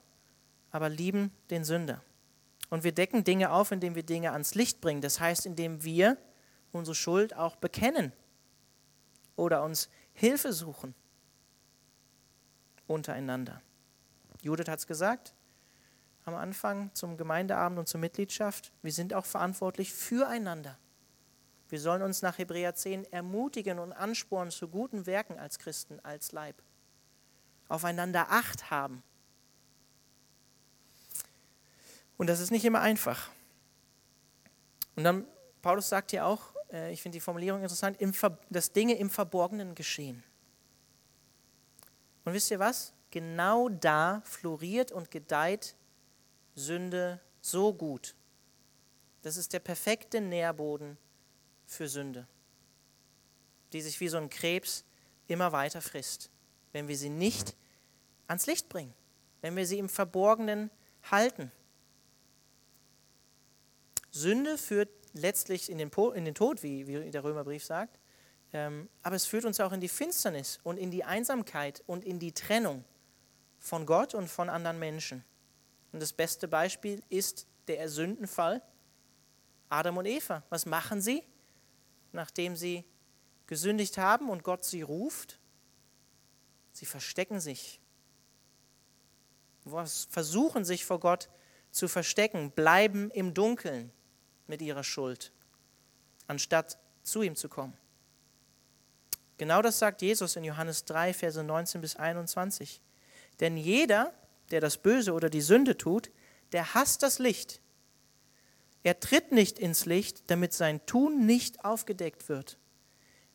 aber 0.71 0.89
lieben 0.89 1.31
den 1.51 1.63
Sünder. 1.63 2.01
Und 2.71 2.83
wir 2.83 2.91
decken 2.91 3.23
Dinge 3.23 3.51
auf, 3.51 3.71
indem 3.71 3.93
wir 3.93 4.03
Dinge 4.03 4.31
ans 4.31 4.55
Licht 4.55 4.81
bringen. 4.81 5.01
Das 5.01 5.19
heißt, 5.19 5.45
indem 5.45 5.83
wir 5.83 6.17
unsere 6.71 6.95
Schuld 6.95 7.35
auch 7.35 7.55
bekennen 7.55 8.13
oder 9.41 9.63
uns 9.63 9.89
Hilfe 10.13 10.53
suchen 10.53 10.93
untereinander. 12.85 13.61
Judith 14.41 14.67
hat 14.67 14.79
es 14.79 14.87
gesagt 14.87 15.33
am 16.25 16.35
Anfang 16.35 16.93
zum 16.93 17.17
Gemeindeabend 17.17 17.79
und 17.79 17.87
zur 17.87 17.99
Mitgliedschaft. 17.99 18.71
Wir 18.83 18.91
sind 18.91 19.15
auch 19.15 19.25
verantwortlich 19.25 19.91
füreinander. 19.91 20.77
Wir 21.69 21.79
sollen 21.79 22.03
uns 22.03 22.21
nach 22.21 22.37
Hebräer 22.37 22.75
10 22.75 23.11
ermutigen 23.11 23.79
und 23.79 23.93
anspornen 23.93 24.51
zu 24.51 24.67
guten 24.67 25.07
Werken 25.07 25.39
als 25.39 25.57
Christen, 25.57 25.99
als 26.01 26.31
Leib. 26.31 26.61
Aufeinander 27.67 28.27
Acht 28.29 28.69
haben. 28.69 29.01
Und 32.17 32.27
das 32.27 32.39
ist 32.39 32.51
nicht 32.51 32.65
immer 32.65 32.81
einfach. 32.81 33.29
Und 34.95 35.03
dann, 35.03 35.25
Paulus 35.63 35.89
sagt 35.89 36.11
hier 36.11 36.27
auch, 36.27 36.53
äh, 36.71 36.91
ich 36.91 37.01
finde 37.01 37.17
die 37.17 37.21
Formulierung 37.21 37.61
interessant, 37.61 37.97
dass 38.49 38.71
Dinge 38.71 38.95
im 38.95 39.09
Verborgenen 39.09 39.75
geschehen. 39.75 40.23
Und 42.23 42.33
wisst 42.33 42.51
ihr 42.51 42.59
was? 42.59 42.93
Genau 43.09 43.69
da 43.69 44.21
floriert 44.25 44.91
und 44.91 45.11
gedeiht 45.11 45.75
Sünde 46.55 47.19
so 47.41 47.73
gut. 47.73 48.15
Das 49.21 49.37
ist 49.37 49.53
der 49.53 49.59
perfekte 49.59 50.21
Nährboden 50.21 50.97
für 51.65 51.87
Sünde, 51.87 52.27
die 53.73 53.81
sich 53.81 53.99
wie 53.99 54.07
so 54.07 54.17
ein 54.17 54.29
Krebs 54.29 54.83
immer 55.27 55.51
weiter 55.51 55.81
frisst, 55.81 56.29
wenn 56.71 56.87
wir 56.87 56.97
sie 56.97 57.09
nicht 57.09 57.55
ans 58.27 58.47
Licht 58.47 58.69
bringen, 58.69 58.93
wenn 59.41 59.55
wir 59.55 59.65
sie 59.65 59.79
im 59.79 59.89
Verborgenen 59.89 60.69
halten. 61.09 61.51
Sünde 64.11 64.57
führt 64.57 64.89
letztlich 65.13 65.69
in 65.69 65.77
den, 65.77 65.91
in 66.15 66.25
den 66.25 66.35
Tod, 66.35 66.63
wie, 66.63 66.87
wie, 66.87 67.11
der 67.11 67.23
Römerbrief 67.23 67.63
sagt, 67.63 67.99
ähm, 68.53 68.89
aber 69.01 69.15
es 69.15 69.25
führt 69.25 69.45
uns 69.45 69.59
auch 69.59 69.71
in 69.71 69.81
die 69.81 69.87
Finsternis 69.87 70.59
und 70.63 70.77
in 70.77 70.91
die 70.91 71.03
Einsamkeit 71.03 71.83
und 71.87 72.03
in 72.03 72.19
die 72.19 72.33
Trennung 72.33 72.83
von 73.59 73.85
Gott 73.85 74.13
und 74.13 74.27
von 74.27 74.49
anderen 74.49 74.79
Menschen. 74.79 75.23
Und 75.91 76.01
das 76.01 76.13
beste 76.13 76.47
Beispiel 76.47 77.01
ist 77.09 77.47
der 77.67 77.87
Sündenfall 77.89 78.61
Adam 79.69 79.97
und 79.97 80.05
Eva. 80.05 80.43
Was 80.49 80.65
machen 80.65 81.01
sie, 81.01 81.23
nachdem 82.11 82.55
sie 82.55 82.83
gesündigt 83.47 83.97
haben 83.97 84.29
und 84.29 84.43
Gott 84.43 84.65
sie 84.65 84.81
ruft? 84.81 85.39
Sie 86.73 86.85
verstecken 86.85 87.39
sich. 87.39 87.79
Versuchen 90.09 90.65
sich 90.65 90.85
vor 90.85 90.99
Gott 90.99 91.29
zu 91.69 91.87
verstecken, 91.87 92.51
bleiben 92.51 93.11
im 93.11 93.33
Dunkeln 93.33 93.93
mit 94.47 94.61
ihrer 94.61 94.83
Schuld, 94.83 95.31
anstatt 96.27 96.77
zu 97.03 97.21
ihm 97.21 97.35
zu 97.35 97.49
kommen. 97.49 97.77
Genau 99.37 99.61
das 99.61 99.79
sagt 99.79 100.01
Jesus 100.01 100.35
in 100.35 100.43
Johannes 100.43 100.85
3, 100.85 101.13
Verse 101.13 101.43
19 101.43 101.81
bis 101.81 101.95
21. 101.95 102.79
Denn 103.39 103.57
jeder, 103.57 104.13
der 104.51 104.61
das 104.61 104.77
Böse 104.77 105.13
oder 105.13 105.29
die 105.29 105.41
Sünde 105.41 105.77
tut, 105.77 106.11
der 106.51 106.75
hasst 106.75 107.01
das 107.01 107.17
Licht. 107.17 107.59
Er 108.83 108.99
tritt 108.99 109.31
nicht 109.31 109.59
ins 109.59 109.85
Licht, 109.85 110.23
damit 110.27 110.53
sein 110.53 110.85
Tun 110.85 111.25
nicht 111.25 111.65
aufgedeckt 111.65 112.29
wird. 112.29 112.57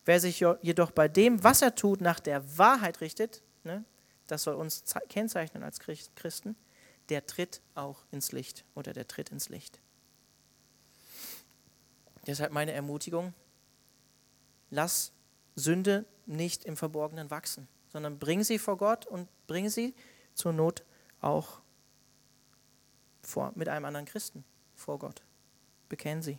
Wer 0.05 0.21
sich 0.21 0.45
jedoch 0.63 0.93
bei 0.93 1.09
dem, 1.09 1.43
was 1.43 1.63
er 1.63 1.75
tut, 1.75 2.01
nach 2.01 2.21
der 2.21 2.57
Wahrheit 2.57 3.01
richtet, 3.01 3.43
ne, 3.65 3.85
das 4.27 4.45
soll 4.45 4.55
uns 4.55 4.85
kennzeichnen 5.09 5.63
als 5.63 5.81
Christen, 5.81 6.57
der 7.09 7.27
tritt 7.27 7.61
auch 7.75 8.05
ins 8.13 8.33
Licht 8.33 8.65
oder 8.75 8.93
der 8.93 9.09
tritt 9.09 9.31
ins 9.31 9.49
Licht. 9.49 9.81
Deshalb 12.27 12.53
meine 12.53 12.73
Ermutigung, 12.73 13.35
lass 14.71 15.13
Sünde 15.55 16.05
nicht 16.27 16.65
im 16.65 16.77
Verborgenen 16.77 17.31
wachsen, 17.31 17.69
sondern 17.89 18.19
bring 18.19 18.43
sie 18.43 18.59
vor 18.59 18.77
Gott 18.77 19.07
und 19.07 19.29
bring 19.47 19.69
sie 19.69 19.95
zur 20.35 20.53
Not 20.53 20.85
auch 21.21 21.61
vor, 23.23 23.53
mit 23.55 23.69
einem 23.69 23.85
anderen 23.85 24.07
Christen 24.07 24.45
vor 24.75 24.99
Gott. 24.99 25.23
Bekennen 25.89 26.23
sie. 26.23 26.39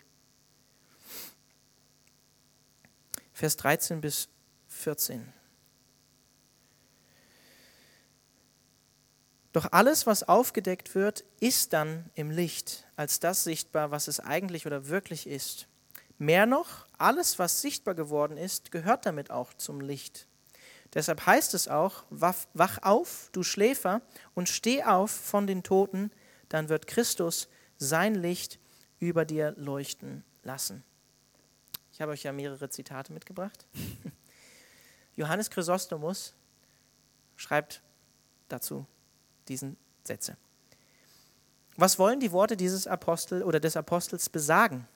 Vers 3.34 3.56
13 3.58 4.02
bis 4.02 4.30
14. 4.68 5.34
Doch 9.54 9.72
alles, 9.72 10.06
was 10.06 10.24
aufgedeckt 10.24 10.94
wird, 10.94 11.24
ist 11.40 11.74
dann 11.74 12.12
im 12.14 12.30
Licht 12.30 12.86
als 12.96 13.20
das 13.20 13.44
sichtbar, 13.44 13.92
was 13.92 14.08
es 14.08 14.20
eigentlich 14.20 14.68
oder 14.68 14.88
wirklich 14.88 15.26
ist. 15.26 15.68
Mehr 16.18 16.46
noch, 16.46 16.88
alles, 16.98 17.38
was 17.38 17.62
sichtbar 17.62 17.94
geworden 17.94 18.38
ist, 18.38 18.72
gehört 18.72 19.06
damit 19.06 19.30
auch 19.30 19.54
zum 19.54 19.82
Licht. 19.82 20.28
Deshalb 20.94 21.26
heißt 21.26 21.54
es 21.54 21.68
auch, 21.68 22.06
wach 22.10 22.78
auf, 22.82 23.30
du 23.34 23.44
Schläfer, 23.44 24.02
und 24.34 24.50
steh 24.50 24.84
auf 24.84 25.12
von 25.12 25.46
den 25.46 25.64
Toten, 25.64 26.12
dann 26.50 26.70
wird 26.70 26.88
Christus 26.88 27.50
sein 27.78 28.16
Licht 28.16 28.60
über 29.00 29.26
dir 29.26 29.54
leuchten 29.58 30.24
lassen. 30.44 30.84
Ich 31.92 32.02
habe 32.02 32.12
euch 32.14 32.24
ja 32.24 32.32
mehrere 32.32 32.70
Zitate 32.70 33.14
mitgebracht. 33.14 33.66
Johannes 35.16 35.50
Chrysostomus 35.50 36.34
schreibt 37.36 37.82
dazu 38.48 38.86
diesen 39.48 39.78
Sätze. 40.04 40.38
Was 41.76 42.00
wollen 42.00 42.20
die 42.20 42.32
Worte 42.32 42.58
dieses 42.58 42.88
Apostel 42.88 43.44
oder 43.44 43.60
des 43.60 43.78
Apostels 43.78 44.30
besagen? 44.30 44.88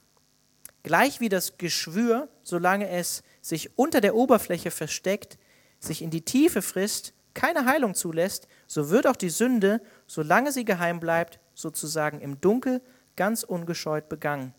Gleich 0.84 1.19
wie 1.19 1.29
das 1.29 1.57
Geschwür, 1.57 2.27
solange 2.43 2.89
es 2.89 3.23
sich 3.41 3.77
unter 3.77 4.01
der 4.01 4.15
Oberfläche 4.15 4.71
versteckt, 4.71 5.38
sich 5.79 6.01
in 6.01 6.09
die 6.09 6.23
Tiefe 6.23 6.61
frisst, 6.61 7.13
keine 7.34 7.65
Heilung 7.65 7.95
zulässt, 7.95 8.47
so 8.67 8.89
wird 8.89 9.07
auch 9.07 9.15
die 9.15 9.29
Sünde, 9.29 9.82
solange 10.07 10.51
sie 10.51 10.65
geheim 10.65 10.99
bleibt, 10.99 11.39
sozusagen 11.53 12.19
im 12.19 12.41
Dunkel, 12.41 12.82
ganz 13.15 13.43
ungescheut 13.43 14.09
begangen. 14.09 14.53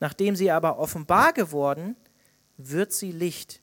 Nachdem 0.00 0.36
sie 0.36 0.50
aber 0.50 0.78
offenbar 0.78 1.32
geworden, 1.32 1.96
wird 2.56 2.92
sie 2.92 3.12
Licht. 3.12 3.60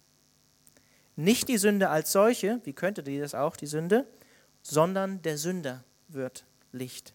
Nicht 1.15 1.47
die 1.47 1.57
Sünde 1.57 1.89
als 1.89 2.11
solche, 2.11 2.59
wie 2.65 2.73
könnte 2.73 3.01
die 3.03 3.19
das 3.19 3.35
auch, 3.35 3.55
die 3.55 3.67
Sünde, 3.67 4.05
sondern 4.61 5.21
der 5.21 5.37
Sünder 5.37 5.83
wird 6.07 6.45
Licht. 6.71 7.13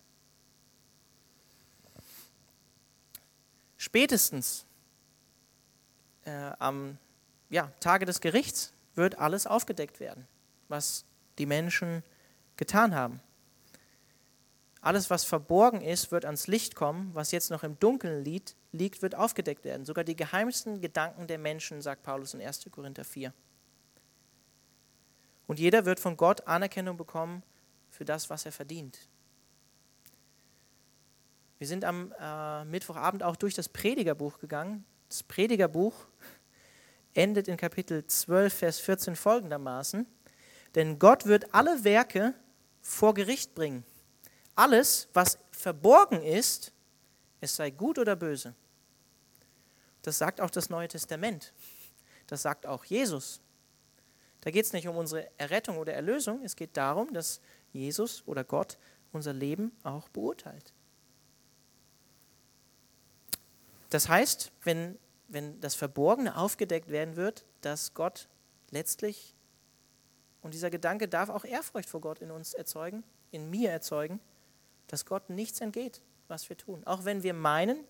Spätestens 3.77 4.67
äh, 6.25 6.53
am 6.59 6.99
ja, 7.49 7.73
Tage 7.81 8.07
des 8.07 8.21
Gerichts 8.21 8.73
wird 8.95 9.19
alles 9.19 9.47
aufgedeckt 9.47 10.01
werden, 10.01 10.27
was 10.69 11.05
die 11.39 11.47
Menschen 11.47 12.03
getan 12.57 12.95
haben. 12.95 13.21
Alles, 14.83 15.11
was 15.11 15.25
verborgen 15.25 15.83
ist, 15.83 16.11
wird 16.11 16.25
ans 16.25 16.47
Licht 16.47 16.75
kommen. 16.75 17.15
Was 17.15 17.33
jetzt 17.33 17.51
noch 17.51 17.63
im 17.63 17.79
Dunkeln 17.79 18.25
liegt, 18.25 18.57
liegt, 18.73 19.03
wird 19.03 19.15
aufgedeckt 19.15 19.65
werden. 19.65 19.85
Sogar 19.85 20.05
die 20.05 20.17
geheimsten 20.17 20.81
Gedanken 20.81 21.27
der 21.27 21.39
Menschen, 21.39 21.83
sagt 21.83 22.03
Paulus 22.03 22.33
in 22.33 22.41
1. 22.41 22.67
Korinther 22.71 23.05
4. 23.05 23.35
Und 25.47 25.59
jeder 25.59 25.85
wird 25.85 26.01
von 26.01 26.17
Gott 26.17 26.47
Anerkennung 26.47 26.97
bekommen 26.97 27.43
für 27.91 28.05
das, 28.05 28.31
was 28.31 28.47
er 28.47 28.53
verdient. 28.53 28.99
Wir 31.59 31.67
sind 31.67 31.85
am 31.85 32.15
äh, 32.19 32.65
Mittwochabend 32.65 33.23
auch 33.23 33.37
durch 33.37 33.53
das 33.53 33.69
Predigerbuch 33.69 34.39
gegangen. 34.39 34.87
Das 35.11 35.25
Predigerbuch 35.25 35.93
endet 37.15 37.49
in 37.49 37.57
Kapitel 37.57 38.07
12, 38.07 38.55
Vers 38.55 38.79
14 38.79 39.17
folgendermaßen. 39.17 40.07
Denn 40.77 41.01
Gott 41.01 41.27
wird 41.27 41.53
alle 41.53 41.83
Werke 41.83 42.33
vor 42.81 43.13
Gericht 43.13 43.57
bringen. 43.57 43.85
Alles, 44.55 45.09
was 45.13 45.39
verborgen 45.51 46.23
ist, 46.23 46.73
es 47.41 47.57
sei 47.57 47.71
gut 47.71 47.99
oder 47.99 48.15
böse. 48.15 48.55
Das 50.03 50.17
sagt 50.17 50.41
auch 50.41 50.51
das 50.51 50.71
Neue 50.71 50.87
Testament. 50.87 51.53
Das 52.29 52.43
sagt 52.43 52.65
auch 52.65 52.85
Jesus. 52.85 53.41
Da 54.43 54.53
geht 54.53 54.65
es 54.65 54.73
nicht 54.73 54.87
um 54.87 54.97
unsere 54.97 55.29
Errettung 55.39 55.77
oder 55.77 55.93
Erlösung, 55.93 56.41
es 56.45 56.55
geht 56.55 56.77
darum, 56.77 57.13
dass 57.13 57.41
Jesus 57.73 58.23
oder 58.27 58.45
Gott 58.45 58.79
unser 59.11 59.33
Leben 59.33 59.73
auch 59.83 60.09
beurteilt. 60.09 60.73
Das 63.91 64.09
heißt, 64.09 64.53
wenn, 64.63 64.99
wenn 65.29 65.61
das 65.61 65.75
Verborgene 65.75 66.37
aufgedeckt 66.37 66.91
werden 66.91 67.17
wird, 67.17 67.45
dass 67.61 67.93
Gott 67.93 68.29
letztlich, 68.71 69.35
und 70.43 70.55
dieser 70.55 70.71
Gedanke 70.71 71.09
darf 71.09 71.29
auch 71.29 71.45
Ehrfurcht 71.45 71.91
vor 71.91 72.01
Gott 72.01 72.21
in 72.21 72.31
uns 72.31 72.55
erzeugen, 72.55 73.05
in 73.33 73.51
mir 73.51 73.71
erzeugen, 73.71 74.21
dass 74.87 75.05
Gott 75.05 75.29
nichts 75.29 75.61
entgeht, 75.61 76.03
was 76.29 76.49
wir 76.49 76.57
tun. 76.57 76.83
Auch 76.87 77.05
wenn 77.05 77.23
wir 77.23 77.35
meinen, 77.35 77.85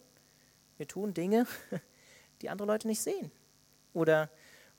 wir 0.79 0.89
tun 0.89 1.15
Dinge, 1.15 1.47
die 2.43 2.49
andere 2.49 2.67
Leute 2.67 2.89
nicht 2.89 3.03
sehen. 3.03 3.31
Oder 3.93 4.31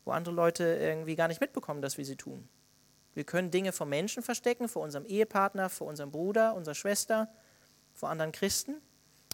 wo 0.04 0.12
andere 0.12 0.34
Leute 0.34 0.64
irgendwie 0.64 1.16
gar 1.16 1.28
nicht 1.28 1.42
mitbekommen, 1.42 1.82
dass 1.84 1.98
wir 1.98 2.06
sie 2.06 2.16
tun. 2.16 2.50
Wir 3.14 3.26
können 3.26 3.52
Dinge 3.52 3.72
vor 3.72 3.86
Menschen 3.86 4.24
verstecken, 4.24 4.68
vor 4.68 4.82
unserem 4.82 5.06
Ehepartner, 5.06 5.70
vor 5.70 5.88
unserem 5.88 6.12
Bruder, 6.12 6.56
unserer 6.56 6.76
Schwester, 6.76 7.32
vor 7.94 8.10
anderen 8.10 8.32
Christen 8.32 8.82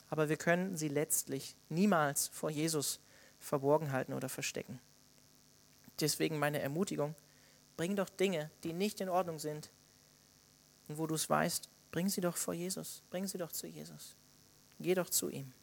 aber 0.09 0.29
wir 0.29 0.37
können 0.37 0.77
sie 0.77 0.87
letztlich 0.87 1.55
niemals 1.69 2.27
vor 2.27 2.49
Jesus 2.49 2.99
verborgen 3.39 3.91
halten 3.91 4.13
oder 4.13 4.29
verstecken. 4.29 4.79
Deswegen 5.99 6.39
meine 6.39 6.59
Ermutigung, 6.59 7.15
bring 7.75 7.95
doch 7.95 8.09
Dinge, 8.09 8.49
die 8.63 8.73
nicht 8.73 9.01
in 9.01 9.09
Ordnung 9.09 9.39
sind 9.39 9.69
und 10.87 10.97
wo 10.97 11.07
du 11.07 11.15
es 11.15 11.29
weißt, 11.29 11.69
bring 11.91 12.09
sie 12.09 12.21
doch 12.21 12.37
vor 12.37 12.53
Jesus, 12.53 13.03
bring 13.09 13.27
sie 13.27 13.37
doch 13.37 13.51
zu 13.51 13.67
Jesus. 13.67 14.15
Geh 14.79 14.93
doch 14.93 15.09
zu 15.09 15.29
ihm. 15.29 15.53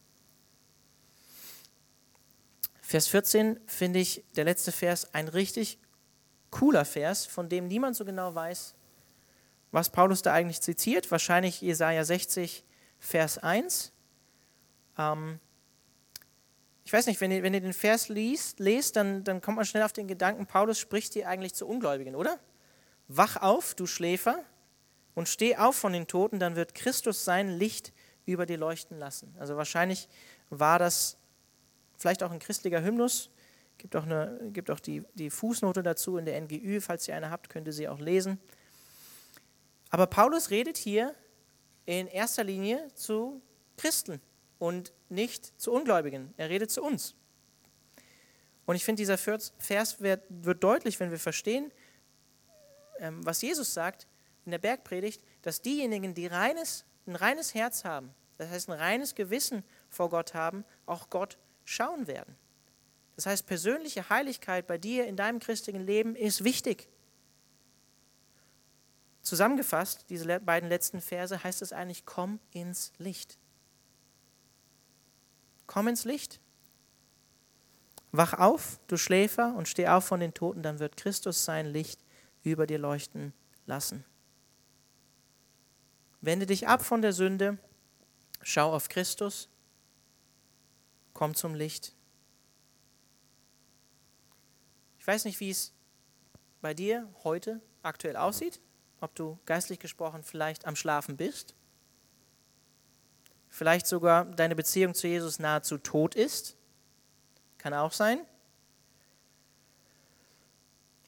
Vers 2.81 3.07
14 3.07 3.59
finde 3.65 3.99
ich, 3.99 4.23
der 4.35 4.43
letzte 4.43 4.71
Vers, 4.71 5.13
ein 5.13 5.27
richtig 5.27 5.79
cooler 6.51 6.85
Vers, 6.85 7.25
von 7.25 7.49
dem 7.49 7.67
niemand 7.67 7.95
so 7.95 8.05
genau 8.05 8.35
weiß, 8.35 8.75
was 9.71 9.89
Paulus 9.89 10.21
da 10.21 10.33
eigentlich 10.33 10.61
zitiert. 10.61 11.09
Wahrscheinlich 11.09 11.61
Jesaja 11.61 12.05
60, 12.05 12.63
Vers 12.99 13.37
1. 13.39 13.91
Ähm, 14.97 15.39
ich 16.85 16.93
weiß 16.93 17.07
nicht, 17.07 17.19
wenn 17.19 17.31
ihr, 17.31 17.41
wenn 17.41 17.53
ihr 17.53 17.61
den 17.61 17.73
Vers 17.73 18.09
liest, 18.09 18.59
lest, 18.59 18.95
dann, 18.95 19.23
dann 19.23 19.41
kommt 19.41 19.57
man 19.57 19.65
schnell 19.65 19.83
auf 19.83 19.93
den 19.93 20.07
Gedanken, 20.07 20.45
Paulus 20.45 20.79
spricht 20.79 21.13
hier 21.13 21.27
eigentlich 21.27 21.55
zu 21.55 21.67
Ungläubigen, 21.67 22.15
oder? 22.15 22.39
Wach 23.07 23.37
auf, 23.37 23.73
du 23.73 23.87
Schläfer, 23.87 24.43
und 25.15 25.27
steh 25.27 25.55
auf 25.55 25.75
von 25.75 25.93
den 25.93 26.07
Toten, 26.07 26.39
dann 26.39 26.55
wird 26.55 26.75
Christus 26.75 27.25
sein 27.25 27.49
Licht 27.49 27.91
über 28.25 28.45
dir 28.45 28.57
leuchten 28.57 28.99
lassen. 28.99 29.33
Also 29.39 29.57
wahrscheinlich 29.57 30.07
war 30.49 30.77
das 30.77 31.17
vielleicht 31.97 32.21
auch 32.21 32.31
ein 32.31 32.39
christlicher 32.39 32.83
Hymnus. 32.83 33.31
Gibt 33.77 33.95
auch, 33.95 34.03
eine, 34.03 34.39
gibt 34.51 34.69
auch 34.69 34.79
die, 34.79 35.03
die 35.15 35.29
Fußnote 35.29 35.83
dazu 35.83 36.17
in 36.17 36.25
der 36.25 36.39
NGÜ, 36.39 36.81
falls 36.81 37.07
ihr 37.07 37.15
eine 37.15 37.29
habt, 37.29 37.49
könnt 37.49 37.67
ihr 37.67 37.73
sie 37.73 37.87
auch 37.87 37.99
lesen. 37.99 38.39
Aber 39.89 40.07
Paulus 40.07 40.49
redet 40.49 40.77
hier 40.77 41.15
in 41.85 42.07
erster 42.07 42.43
Linie 42.43 42.87
zu 42.93 43.41
Christen 43.77 44.21
und 44.59 44.93
nicht 45.09 45.59
zu 45.59 45.71
Ungläubigen. 45.71 46.33
Er 46.37 46.49
redet 46.49 46.71
zu 46.71 46.81
uns. 46.81 47.15
Und 48.65 48.75
ich 48.75 48.83
finde, 48.83 49.01
dieser 49.01 49.17
Vers 49.17 50.01
wird, 50.01 50.23
wird, 50.29 50.63
deutlich, 50.63 50.99
wenn 50.99 51.11
wir 51.11 51.19
verstehen, 51.19 51.71
ähm, 52.99 53.23
was 53.25 53.41
Jesus 53.41 53.73
sagt 53.73 54.07
in 54.45 54.51
der 54.51 54.57
Bergpredigt, 54.57 55.21
dass 55.43 55.61
diejenigen, 55.61 56.13
die 56.13 56.27
reines, 56.27 56.85
ein 57.05 57.15
reines 57.15 57.53
Herz 57.53 57.83
haben, 57.83 58.13
das 58.37 58.49
heißt 58.49 58.69
ein 58.69 58.79
reines 58.79 59.15
Gewissen 59.15 59.63
vor 59.89 60.09
Gott 60.09 60.33
haben, 60.33 60.65
auch 60.85 61.09
Gott 61.09 61.37
schauen 61.63 62.07
werden. 62.07 62.35
Das 63.15 63.27
heißt, 63.27 63.45
persönliche 63.45 64.09
Heiligkeit 64.09 64.67
bei 64.67 64.77
dir 64.77 65.07
in 65.07 65.15
deinem 65.15 65.39
christlichen 65.39 65.81
Leben 65.81 66.15
ist 66.15 66.43
wichtig. 66.43 66.89
Zusammengefasst, 69.21 70.05
diese 70.09 70.39
beiden 70.39 70.69
letzten 70.69 71.01
Verse, 71.01 71.43
heißt 71.43 71.61
es 71.61 71.73
eigentlich, 71.73 72.05
komm 72.05 72.39
ins 72.51 72.91
Licht. 72.97 73.39
Komm 75.67 75.87
ins 75.87 76.05
Licht. 76.05 76.39
Wach 78.11 78.33
auf, 78.33 78.79
du 78.87 78.97
Schläfer, 78.97 79.53
und 79.55 79.67
steh 79.67 79.87
auf 79.87 80.05
von 80.05 80.19
den 80.19 80.33
Toten, 80.33 80.63
dann 80.63 80.79
wird 80.79 80.95
Christus 80.95 81.43
sein 81.43 81.65
Licht 81.65 81.99
über 82.43 82.65
dir 82.65 82.79
leuchten 82.79 83.33
lassen. 83.65 84.05
Wende 86.21 86.45
dich 86.45 86.67
ab 86.67 86.81
von 86.83 87.01
der 87.01 87.13
Sünde, 87.13 87.57
schau 88.41 88.73
auf 88.73 88.87
Christus, 88.87 89.49
komm 91.13 91.35
zum 91.35 91.55
Licht. 91.55 91.93
Ich 94.99 95.05
weiß 95.05 95.25
nicht, 95.25 95.39
wie 95.39 95.49
es 95.49 95.73
bei 96.61 96.73
dir 96.73 97.07
heute 97.23 97.61
aktuell 97.83 98.15
aussieht, 98.15 98.61
ob 99.01 99.13
du 99.13 99.37
geistlich 99.45 99.79
gesprochen 99.79 100.23
vielleicht 100.23 100.65
am 100.65 100.75
Schlafen 100.75 101.17
bist 101.17 101.53
vielleicht 103.55 103.87
sogar 103.87 104.25
deine 104.25 104.53
Beziehung 104.53 104.93
zu 104.93 105.07
Jesus 105.07 105.39
nahezu 105.39 105.77
tot 105.77 106.13
ist. 106.13 106.57
Kann 107.57 107.73
auch 107.73 107.93
sein. 107.93 108.19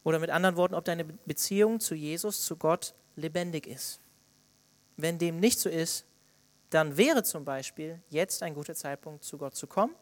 Oder 0.05 0.19
mit 0.19 0.29
anderen 0.29 0.55
Worten, 0.55 0.73
ob 0.73 0.85
deine 0.85 1.03
Beziehung 1.03 1.81
zu 1.81 1.93
Jesus, 1.93 2.45
zu 2.45 2.55
Gott 2.55 2.93
lebendig 3.17 3.67
ist. 3.67 3.99
Wenn 4.95 5.19
dem 5.19 5.41
nicht 5.41 5.59
so 5.59 5.67
ist, 5.67 6.05
dann 6.69 6.95
wäre 6.95 7.21
zum 7.23 7.43
Beispiel 7.43 8.01
jetzt 8.09 8.41
ein 8.41 8.53
guter 8.53 8.75
Zeitpunkt, 8.75 9.25
zu 9.25 9.37
Gott 9.37 9.55
zu 9.55 9.67
kommen. 9.67 9.93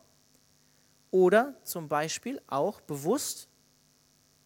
Oder 1.09 1.55
zum 1.63 1.87
Beispiel 1.87 2.39
auch 2.45 2.79
bewusst, 2.81 3.47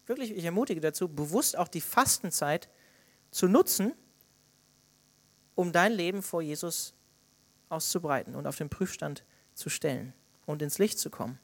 wirklich, 0.06 0.34
ich 0.34 0.44
ermutige 0.44 0.80
dazu, 0.80 1.06
bewusst 1.06 1.58
auch 1.58 1.68
die 1.68 1.82
Fastenzeit 1.82 2.70
zu 3.30 3.46
nutzen, 3.46 3.92
um 5.54 5.70
dein 5.70 5.92
Leben 5.92 6.22
vor 6.22 6.40
Jesus 6.40 6.94
auszubreiten 7.70 8.34
und 8.34 8.46
auf 8.46 8.56
den 8.56 8.68
Prüfstand 8.68 9.24
zu 9.54 9.70
stellen 9.70 10.12
und 10.46 10.62
ins 10.62 10.78
Licht 10.78 10.98
zu 10.98 11.08
kommen. 11.10 11.38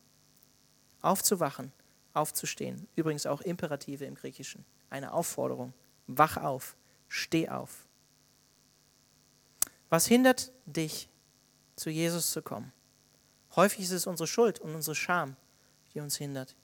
Aufzuwachen, 1.01 1.73
aufzustehen. 2.13 2.89
Übrigens 2.97 3.27
auch 3.27 3.41
Imperative 3.41 4.05
im 4.05 4.15
Griechischen. 4.15 4.65
Eine 4.91 5.13
Aufforderung. 5.13 5.73
Wach 6.07 6.37
auf, 6.37 6.77
steh 7.09 7.49
auf. 7.49 7.87
Was 9.89 10.07
hindert 10.07 10.53
dich, 10.67 11.09
zu 11.77 11.91
Jesus 11.91 12.31
zu 12.31 12.43
kommen? 12.43 12.73
Häufig 13.55 13.81
ist 13.85 13.93
es 13.93 14.07
unsere 14.07 14.27
Schuld 14.27 14.59
und 14.59 14.75
unsere 14.75 14.95
Scham, 14.95 15.37
die 15.95 16.01
uns 16.01 16.17
hindert, 16.17 16.57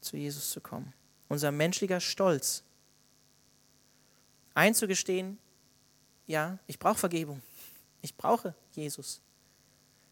zu 0.00 0.16
Jesus 0.16 0.50
zu 0.50 0.60
kommen. 0.60 0.92
Unser 1.28 1.50
menschlicher 1.50 2.00
Stolz. 2.00 2.62
Einzugestehen, 4.54 5.38
ja, 6.26 6.58
ich 6.66 6.78
brauche 6.78 6.98
Vergebung. 6.98 7.42
Ich 8.02 8.16
brauche 8.16 8.54
Jesus. 8.76 9.22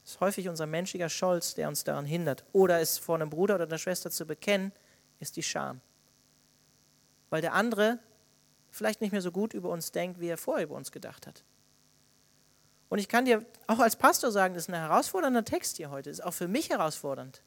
Es 0.05 0.13
ist 0.13 0.21
häufig 0.21 0.49
unser 0.49 0.67
menschlicher 0.67 1.09
Stolz, 1.09 1.55
der 1.55 1.69
uns 1.69 1.85
daran 1.85 2.07
hindert. 2.07 2.45
Oder 2.53 2.81
es 2.81 2.99
vor 2.99 3.17
einem 3.17 3.31
Bruder 3.31 3.57
oder 3.57 3.65
einer 3.65 3.79
Schwester 3.79 4.11
zu 4.11 4.27
bekennen, 4.27 4.73
ist 5.19 5.37
die 5.37 5.43
Scham. 5.43 5.81
Weil 7.29 7.43
der 7.43 7.55
andere 7.55 7.99
vielleicht 8.71 9.01
nicht 9.01 9.13
mehr 9.13 9.23
so 9.23 9.33
gut 9.33 9.53
über 9.55 9.71
uns 9.71 9.93
denkt, 9.93 10.21
wie 10.21 10.29
er 10.29 10.39
vorher 10.39 10.65
über 10.65 10.77
uns 10.77 10.93
gedacht 10.93 11.27
hat. 11.27 11.45
Und 12.89 12.99
ich 12.99 13.09
kann 13.09 13.25
dir 13.25 13.45
auch 13.67 13.79
als 13.79 13.97
Pastor 13.97 14.33
sagen, 14.33 14.55
das 14.55 14.65
ist 14.65 14.69
ein 14.69 14.75
herausfordernder 14.75 15.45
Text 15.45 15.77
hier 15.77 15.91
heute. 15.91 16.11
Das 16.11 16.19
ist 16.19 16.25
auch 16.25 16.35
für 16.35 16.49
mich 16.49 16.71
herausfordernd. 16.71 17.43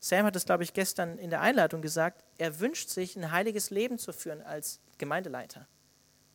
Sam 0.00 0.26
hat 0.26 0.36
es, 0.36 0.44
glaube 0.44 0.62
ich, 0.62 0.74
gestern 0.74 1.18
in 1.18 1.30
der 1.30 1.40
Einleitung 1.40 1.82
gesagt. 1.82 2.24
Er 2.38 2.60
wünscht 2.60 2.88
sich, 2.88 3.16
ein 3.16 3.30
heiliges 3.30 3.70
Leben 3.70 3.98
zu 3.98 4.12
führen 4.12 4.42
als 4.42 4.80
Gemeindeleiter. 4.98 5.66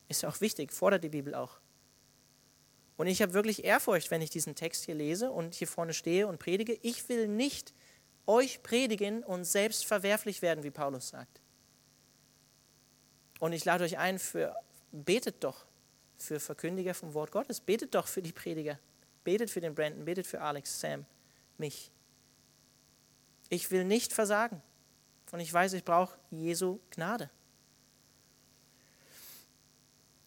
Ist 0.08 0.22
ja 0.22 0.30
auch 0.30 0.42
wichtig, 0.42 0.72
fordert 0.72 1.04
die 1.04 1.10
Bibel 1.10 1.34
auch. 1.34 1.60
Und 3.04 3.10
ich 3.10 3.22
habe 3.22 3.34
wirklich 3.34 3.66
Ehrfurcht, 3.66 4.12
wenn 4.12 4.22
ich 4.22 4.30
diesen 4.30 4.56
Text 4.56 4.86
hier 4.86 4.96
lese 4.96 5.30
und 5.30 5.56
hier 5.56 5.68
vorne 5.68 5.94
stehe 5.94 6.26
und 6.26 6.40
predige. 6.40 6.80
Ich 6.84 7.10
will 7.10 7.28
nicht 7.28 7.74
euch 8.28 8.64
predigen 8.64 9.26
und 9.26 9.44
selbst 9.44 9.86
verwerflich 9.86 10.42
werden, 10.42 10.64
wie 10.64 10.72
Paulus 10.72 11.10
sagt. 11.10 11.42
Und 13.42 13.52
ich 13.52 13.66
lade 13.66 13.84
euch 13.84 13.98
ein, 13.98 14.20
für, 14.20 14.56
betet 14.94 15.44
doch 15.44 15.66
für 16.16 16.40
Verkündiger 16.40 16.94
vom 16.94 17.14
Wort 17.14 17.34
Gottes, 17.34 17.60
betet 17.60 17.94
doch 17.94 18.08
für 18.08 18.22
die 18.22 18.32
Prediger, 18.32 18.80
betet 19.26 19.50
für 19.50 19.60
den 19.60 19.76
Brandon, 19.76 20.06
betet 20.06 20.26
für 20.26 20.40
Alex, 20.40 20.80
Sam, 20.80 21.06
mich. 21.58 21.92
Ich 23.50 23.70
will 23.70 23.84
nicht 23.84 24.14
versagen 24.14 24.62
und 25.34 25.42
ich 25.42 25.52
weiß, 25.52 25.74
ich 25.74 25.84
brauche 25.84 26.18
Jesu 26.32 26.80
Gnade. 26.92 27.30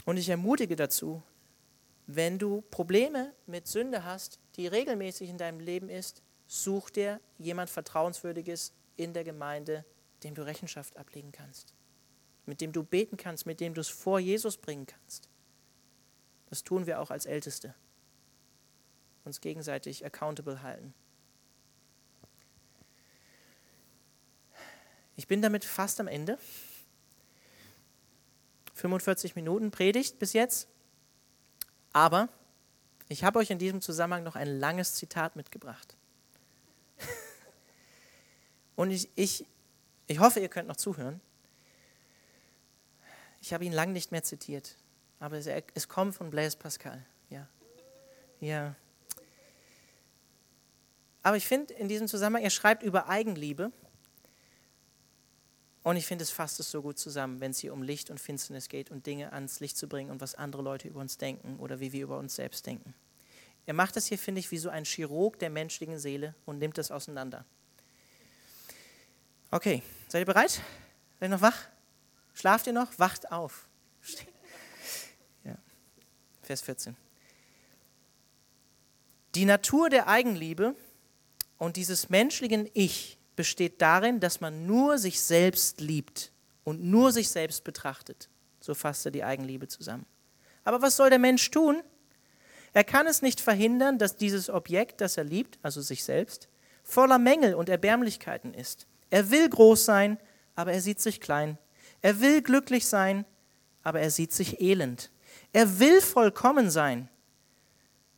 Und 0.05 0.19
ich 0.19 0.29
ermutige 0.29 0.77
dazu, 0.77 1.23
wenn 2.07 2.39
du 2.39 2.63
Probleme 2.71 3.35
mit 3.47 3.67
Sünde 3.67 4.05
hast, 4.05 4.39
die 4.57 4.67
regelmäßig 4.67 5.29
in 5.29 5.39
deinem 5.39 5.61
Leben 5.61 5.89
ist, 5.89 6.23
such 6.47 6.91
dir 6.91 7.21
jemand 7.39 7.71
Vertrauenswürdiges 7.71 8.73
in 8.97 9.13
der 9.13 9.25
Gemeinde 9.25 9.85
dem 10.23 10.35
du 10.35 10.45
Rechenschaft 10.45 10.97
ablegen 10.97 11.33
kannst, 11.33 11.75
mit 12.47 12.61
dem 12.61 12.73
du 12.73 12.83
beten 12.83 13.17
kannst, 13.17 13.47
mit 13.47 13.61
dem 13.61 13.75
du 13.75 13.81
es 13.81 13.89
vor 13.89 14.19
Jesus 14.19 14.57
bringen 14.57 14.87
kannst. 14.87 15.29
Das 16.49 16.65
tun 16.65 16.87
wir 16.87 17.01
auch 17.01 17.11
als 17.11 17.27
Älteste. 17.27 17.75
Uns 19.25 19.41
gegenseitig 19.41 20.05
accountable 20.05 20.63
halten. 20.63 20.95
Ich 25.17 25.27
bin 25.27 25.43
damit 25.43 25.65
fast 25.65 25.99
am 26.01 26.09
Ende. 26.09 26.39
45 28.75 29.35
Minuten 29.35 29.71
Predigt 29.71 30.19
bis 30.19 30.33
jetzt. 30.33 30.69
Aber 31.97 32.29
ich 33.09 33.25
habe 33.25 33.39
euch 33.39 33.49
in 33.49 33.59
diesem 33.59 33.81
Zusammenhang 33.81 34.23
noch 34.23 34.37
ein 34.37 34.61
langes 34.61 34.93
Zitat 34.97 35.35
mitgebracht. 35.35 35.97
Und 38.77 38.91
ich, 38.91 39.09
ich, 39.15 39.47
ich 40.07 40.19
hoffe, 40.19 40.41
ihr 40.41 40.51
könnt 40.51 40.69
noch 40.69 40.77
zuhören. 40.77 41.23
Ich 43.41 43.55
habe 43.55 43.65
ihn 43.65 43.73
lange 43.73 43.93
nicht 43.93 44.13
mehr 44.13 44.23
zitiert, 44.23 44.77
aber 45.21 45.39
es, 45.39 45.47
es 45.47 45.89
kommt 45.89 46.15
von 46.15 46.29
Blaise 46.29 46.59
Pascal. 46.59 47.03
Ja. 47.31 47.49
ja. 48.41 48.75
Aber 51.23 51.39
ich 51.39 51.47
finde 51.47 51.73
in 51.73 51.89
diesem 51.89 52.09
Zusammenhang, 52.09 52.45
er 52.45 52.51
schreibt 52.51 52.83
über 52.83 53.09
Eigenliebe 53.09 53.73
und 55.87 55.95
ich 55.95 56.05
finde, 56.05 56.25
es 56.25 56.33
fasst 56.33 56.59
es 56.59 56.69
so 56.69 56.83
gut 56.83 56.99
zusammen, 56.99 57.39
wenn 57.39 57.53
es 57.53 57.61
hier 57.61 57.73
um 57.73 57.81
Licht 57.81 58.11
und 58.11 58.19
Finsternis 58.19 58.69
geht 58.69 58.91
und 58.91 59.07
Dinge 59.07 59.33
ans 59.33 59.61
Licht 59.61 59.77
zu 59.77 59.87
bringen 59.87 60.11
und 60.11 60.21
was 60.21 60.35
andere 60.35 60.61
Leute 60.61 60.89
über 60.89 60.99
uns 60.99 61.17
denken 61.17 61.61
oder 61.61 61.79
wie 61.79 61.93
wir 61.93 62.03
über 62.03 62.19
uns 62.19 62.35
selbst 62.35 62.67
denken. 62.67 62.93
Er 63.67 63.75
macht 63.75 63.95
das 63.95 64.07
hier, 64.07 64.19
finde 64.19 64.41
ich, 64.41 64.51
wie 64.51 64.59
so 64.59 64.69
ein 64.69 64.85
Chirurg 64.85 65.39
der 65.39 65.49
menschlichen 65.49 66.01
Seele 66.01 66.35
und 66.45 66.59
nimmt 66.59 66.77
das 66.77 66.91
auseinander. 66.91 67.45
Okay, 69.53 69.81
seid 70.09 70.23
ihr 70.23 70.27
bereit? 70.27 70.61
Seid 71.21 71.29
ihr 71.29 71.29
noch 71.29 71.41
wach? 71.41 71.69
Schlaft 72.35 72.67
ihr 72.67 72.73
noch? 72.73 72.99
Wacht 72.99 73.31
auf. 73.31 73.69
Ja. 75.45 75.57
Vers 76.43 76.63
14. 76.63 76.97
Die 79.37 79.45
Natur 79.45 79.89
der 79.89 80.09
Eigenliebe 80.09 80.75
und 81.59 81.77
dieses 81.77 82.09
menschlichen 82.09 82.69
Ich 82.75 83.16
besteht 83.37 83.81
darin, 83.81 84.19
dass 84.19 84.41
man 84.41 84.67
nur 84.67 84.99
sich 84.99 85.21
selbst 85.21 85.81
liebt 85.81 86.33
und 86.65 86.83
nur 86.83 87.13
sich 87.13 87.29
selbst 87.29 87.63
betrachtet. 87.63 88.29
So 88.61 88.75
fasst 88.75 89.07
er 89.07 89.13
die 89.13 89.23
Eigenliebe 89.23 89.69
zusammen. 89.69 90.07
Aber 90.65 90.83
was 90.83 90.97
soll 90.97 91.11
der 91.11 91.21
Mensch 91.21 91.51
tun? 91.51 91.83
Er 92.73 92.85
kann 92.85 93.07
es 93.07 93.23
nicht 93.23 93.41
verhindern, 93.41 93.99
dass 93.99 94.17
dieses 94.17 94.51
Objekt, 94.51 95.01
das 95.01 95.17
er 95.17 95.25
liebt, 95.25 95.59
also 95.63 95.81
sich 95.81 96.03
selbst, 96.03 96.49
voller 96.83 97.19
Mängel 97.19 97.55
und 97.55 97.69
Erbärmlichkeiten 97.69 98.53
ist. 98.53 98.87
Er 99.11 99.31
will 99.31 99.49
groß 99.49 99.85
sein, 99.85 100.19
aber 100.55 100.73
er 100.73 100.81
sieht 100.81 101.01
sich 101.01 101.21
klein. 101.21 101.59
Er 102.03 102.21
will 102.21 102.43
glücklich 102.43 102.87
sein, 102.87 103.25
aber 103.83 104.01
er 104.01 104.11
sieht 104.11 104.33
sich 104.33 104.61
elend. 104.61 105.11
Er 105.53 105.79
will 105.79 106.01
vollkommen 106.01 106.71
sein. 106.71 107.09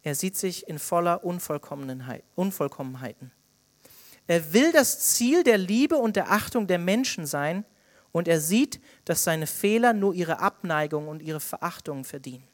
Er 0.02 0.14
sieht 0.14 0.36
sich 0.36 0.68
in 0.68 0.78
voller 0.78 1.24
Unvollkommenheiten. 1.24 3.32
Er 4.29 4.53
will 4.53 4.70
das 4.72 5.01
Ziel 5.01 5.43
der 5.43 5.59
Liebe 5.59 5.97
und 5.97 6.14
der 6.14 6.31
Achtung 6.31 6.66
der 6.66 6.79
Menschen 6.79 7.26
sein 7.26 7.64
und 8.12 8.29
er 8.29 8.41
sieht, 8.41 8.79
dass 9.05 9.24
seine 9.24 9.47
Fehler 9.47 9.95
nur 9.95 10.14
ihre 10.14 10.39
Abneigung 10.39 11.09
und 11.09 11.22
ihre 11.22 11.41
Verachtung 11.41 12.05
verdienen. 12.05 12.47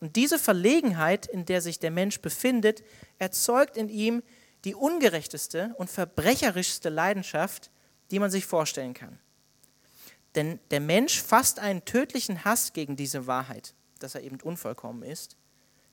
Und 0.00 0.16
diese 0.16 0.38
Verlegenheit, 0.38 1.26
in 1.26 1.44
der 1.44 1.60
sich 1.60 1.78
der 1.78 1.90
Mensch 1.90 2.20
befindet, 2.20 2.82
erzeugt 3.18 3.76
in 3.76 3.88
ihm 3.88 4.22
die 4.64 4.74
ungerechteste 4.74 5.74
und 5.78 5.90
verbrecherischste 5.90 6.88
Leidenschaft, 6.88 7.70
die 8.10 8.18
man 8.18 8.30
sich 8.30 8.46
vorstellen 8.46 8.94
kann. 8.94 9.18
Denn 10.34 10.58
der 10.70 10.80
Mensch 10.80 11.22
fasst 11.22 11.58
einen 11.58 11.84
tödlichen 11.84 12.44
Hass 12.44 12.72
gegen 12.72 12.96
diese 12.96 13.26
Wahrheit, 13.26 13.74
dass 13.98 14.14
er 14.14 14.22
eben 14.22 14.40
unvollkommen 14.40 15.02
ist, 15.02 15.36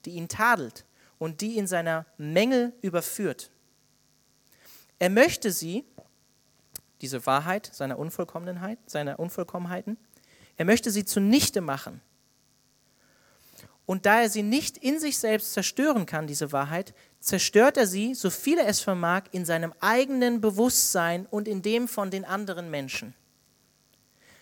die 0.05 0.11
ihn 0.11 0.28
tadelt 0.28 0.86
und 1.18 1.41
die 1.41 1.55
ihn 1.55 1.68
seiner 1.68 2.05
Mängel 2.18 2.74
überführt. 2.82 3.51
Er 5.03 5.09
möchte 5.09 5.51
sie, 5.51 5.83
diese 7.01 7.25
Wahrheit 7.25 7.69
seiner 7.73 7.99
Unvollkommenheit, 7.99 8.79
seiner 8.85 9.19
Unvollkommenheiten, 9.19 9.97
er 10.55 10.63
möchte 10.63 10.91
sie 10.91 11.03
zunichte 11.03 11.59
machen. 11.59 11.99
Und 13.85 14.05
da 14.05 14.21
er 14.21 14.29
sie 14.29 14.43
nicht 14.43 14.77
in 14.77 15.01
sich 15.01 15.17
selbst 15.17 15.51
zerstören 15.51 16.05
kann, 16.05 16.25
diese 16.25 16.53
Wahrheit, 16.53 16.93
zerstört 17.19 17.75
er 17.75 17.85
sie, 17.85 18.13
so 18.13 18.29
viel 18.29 18.57
er 18.57 18.67
es 18.67 18.79
vermag, 18.79 19.23
in 19.33 19.43
seinem 19.43 19.73
eigenen 19.81 20.39
Bewusstsein 20.39 21.25
und 21.25 21.49
in 21.49 21.61
dem 21.61 21.89
von 21.89 22.09
den 22.09 22.23
anderen 22.23 22.71
Menschen. 22.71 23.13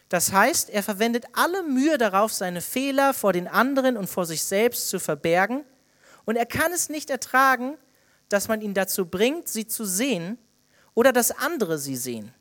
Das 0.09 0.31
heißt, 0.31 0.69
er 0.69 0.83
verwendet 0.83 1.25
alle 1.33 1.63
Mühe 1.63 1.97
darauf, 1.97 2.33
seine 2.33 2.61
Fehler 2.61 3.15
vor 3.15 3.33
den 3.33 3.47
anderen 3.47 3.97
und 3.97 4.11
vor 4.11 4.27
sich 4.27 4.43
selbst 4.43 4.89
zu 4.89 4.99
verbergen, 4.99 5.65
und 6.25 6.35
er 6.35 6.45
kann 6.45 6.71
es 6.71 6.87
nicht 6.87 7.09
ertragen, 7.09 7.79
dass 8.29 8.47
man 8.47 8.61
ihn 8.61 8.75
dazu 8.75 9.07
bringt, 9.07 9.47
sie 9.47 9.65
zu 9.65 9.85
sehen 9.85 10.37
oder 10.93 11.13
dass 11.13 11.31
andere 11.31 11.77
sie 11.77 11.95
sehen. 11.95 12.33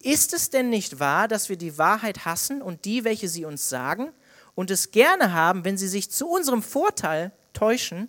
Ist 0.00 0.34
es 0.34 0.50
denn 0.50 0.68
nicht 0.68 1.00
wahr, 1.00 1.28
dass 1.28 1.48
wir 1.48 1.56
die 1.56 1.78
Wahrheit 1.78 2.24
hassen 2.24 2.60
und 2.60 2.84
die, 2.84 3.04
welche 3.04 3.28
sie 3.28 3.44
uns 3.44 3.68
sagen, 3.68 4.12
und 4.54 4.70
es 4.70 4.90
gerne 4.90 5.32
haben, 5.32 5.64
wenn 5.64 5.78
sie 5.78 5.88
sich 5.88 6.10
zu 6.10 6.28
unserem 6.28 6.62
Vorteil 6.62 7.32
täuschen, 7.52 8.08